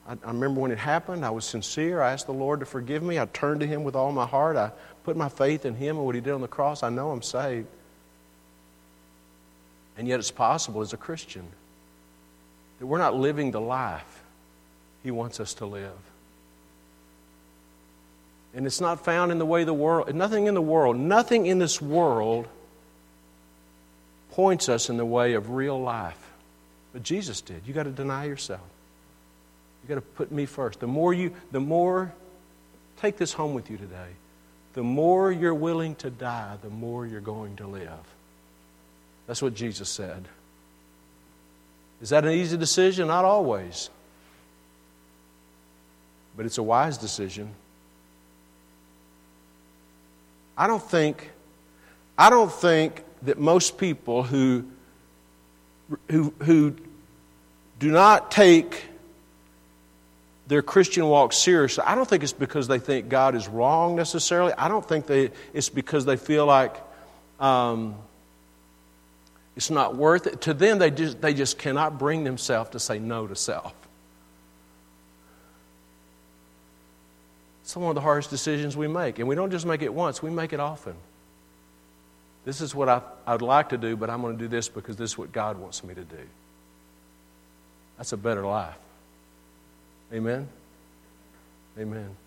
I, 0.08 0.12
I 0.12 0.28
remember 0.28 0.60
when 0.60 0.70
it 0.70 0.78
happened. 0.78 1.24
I 1.24 1.30
was 1.30 1.44
sincere. 1.44 2.02
I 2.02 2.12
asked 2.12 2.26
the 2.26 2.32
Lord 2.32 2.60
to 2.60 2.66
forgive 2.66 3.02
me. 3.02 3.18
I 3.18 3.26
turned 3.26 3.60
to 3.60 3.66
Him 3.66 3.84
with 3.84 3.94
all 3.94 4.12
my 4.12 4.26
heart. 4.26 4.56
I 4.56 4.72
put 5.04 5.16
my 5.16 5.28
faith 5.28 5.64
in 5.64 5.74
Him 5.74 5.96
and 5.96 6.06
what 6.06 6.14
He 6.14 6.20
did 6.20 6.32
on 6.32 6.40
the 6.40 6.48
cross. 6.48 6.82
I 6.82 6.90
know 6.90 7.10
I'm 7.10 7.22
saved. 7.22 7.68
And 9.96 10.08
yet, 10.08 10.18
it's 10.18 10.30
possible 10.30 10.80
as 10.80 10.92
a 10.92 10.96
Christian 10.96 11.46
that 12.78 12.86
we're 12.86 12.98
not 12.98 13.14
living 13.14 13.50
the 13.50 13.60
life 13.60 14.22
He 15.02 15.10
wants 15.10 15.38
us 15.38 15.54
to 15.54 15.66
live. 15.66 15.92
And 18.54 18.66
it's 18.66 18.80
not 18.80 19.04
found 19.04 19.32
in 19.32 19.38
the 19.38 19.46
way 19.46 19.64
the 19.64 19.72
world, 19.72 20.14
nothing 20.14 20.46
in 20.46 20.54
the 20.54 20.62
world, 20.62 20.96
nothing 20.96 21.46
in 21.46 21.58
this 21.58 21.80
world 21.80 22.46
points 24.32 24.68
us 24.68 24.90
in 24.90 24.96
the 24.96 25.06
way 25.06 25.34
of 25.34 25.50
real 25.50 25.80
life. 25.80 26.18
But 26.92 27.02
Jesus 27.02 27.40
did. 27.40 27.62
You 27.66 27.72
got 27.72 27.84
to 27.84 27.90
deny 27.90 28.24
yourself. 28.24 28.60
You 29.82 29.88
got 29.88 29.94
to 29.96 30.00
put 30.00 30.30
me 30.30 30.46
first. 30.46 30.80
The 30.80 30.86
more 30.86 31.12
you, 31.12 31.34
the 31.50 31.60
more, 31.60 32.12
take 33.00 33.16
this 33.16 33.32
home 33.32 33.54
with 33.54 33.70
you 33.70 33.76
today. 33.76 34.08
The 34.74 34.82
more 34.82 35.30
you're 35.30 35.54
willing 35.54 35.96
to 35.96 36.10
die, 36.10 36.56
the 36.62 36.70
more 36.70 37.06
you're 37.06 37.20
going 37.20 37.56
to 37.56 37.66
live. 37.66 37.88
That's 39.26 39.42
what 39.42 39.54
Jesus 39.54 39.88
said. 39.88 40.26
Is 42.00 42.10
that 42.10 42.24
an 42.24 42.32
easy 42.32 42.56
decision? 42.56 43.08
Not 43.08 43.24
always. 43.24 43.90
But 46.36 46.46
it's 46.46 46.58
a 46.58 46.62
wise 46.62 46.98
decision. 46.98 47.50
I 50.56 50.66
don't 50.66 50.82
think, 50.82 51.30
I 52.16 52.30
don't 52.30 52.52
think 52.52 53.04
that 53.22 53.38
most 53.38 53.78
people 53.78 54.22
who, 54.22 54.64
who, 56.10 56.34
who 56.42 56.74
do 57.78 57.90
not 57.90 58.30
take 58.30 58.84
their 60.52 60.60
Christian 60.60 61.08
walk 61.08 61.32
seriously, 61.32 61.82
I 61.86 61.94
don't 61.94 62.06
think 62.06 62.22
it's 62.22 62.34
because 62.34 62.68
they 62.68 62.78
think 62.78 63.08
God 63.08 63.34
is 63.34 63.48
wrong 63.48 63.96
necessarily. 63.96 64.52
I 64.52 64.68
don't 64.68 64.86
think 64.86 65.06
they, 65.06 65.30
it's 65.54 65.70
because 65.70 66.04
they 66.04 66.18
feel 66.18 66.44
like 66.44 66.76
um, 67.40 67.94
it's 69.56 69.70
not 69.70 69.96
worth 69.96 70.26
it. 70.26 70.42
To 70.42 70.52
them, 70.52 70.78
they 70.78 70.90
just, 70.90 71.22
they 71.22 71.32
just 71.32 71.56
cannot 71.56 71.98
bring 71.98 72.24
themselves 72.24 72.68
to 72.72 72.80
say 72.80 72.98
no 72.98 73.26
to 73.26 73.34
self. 73.34 73.72
It's 77.62 77.74
one 77.74 77.88
of 77.88 77.94
the 77.94 78.02
hardest 78.02 78.28
decisions 78.28 78.76
we 78.76 78.88
make. 78.88 79.20
And 79.20 79.26
we 79.26 79.34
don't 79.34 79.50
just 79.50 79.64
make 79.64 79.80
it 79.80 79.94
once, 79.94 80.22
we 80.22 80.28
make 80.28 80.52
it 80.52 80.60
often. 80.60 80.96
This 82.44 82.60
is 82.60 82.74
what 82.74 82.90
I, 82.90 83.00
I'd 83.26 83.40
like 83.40 83.70
to 83.70 83.78
do, 83.78 83.96
but 83.96 84.10
I'm 84.10 84.20
going 84.20 84.36
to 84.36 84.44
do 84.44 84.48
this 84.48 84.68
because 84.68 84.96
this 84.96 85.12
is 85.12 85.16
what 85.16 85.32
God 85.32 85.56
wants 85.56 85.82
me 85.82 85.94
to 85.94 86.04
do. 86.04 86.28
That's 87.96 88.12
a 88.12 88.18
better 88.18 88.44
life. 88.44 88.76
Amen? 90.12 90.46
Amen. 91.78 92.21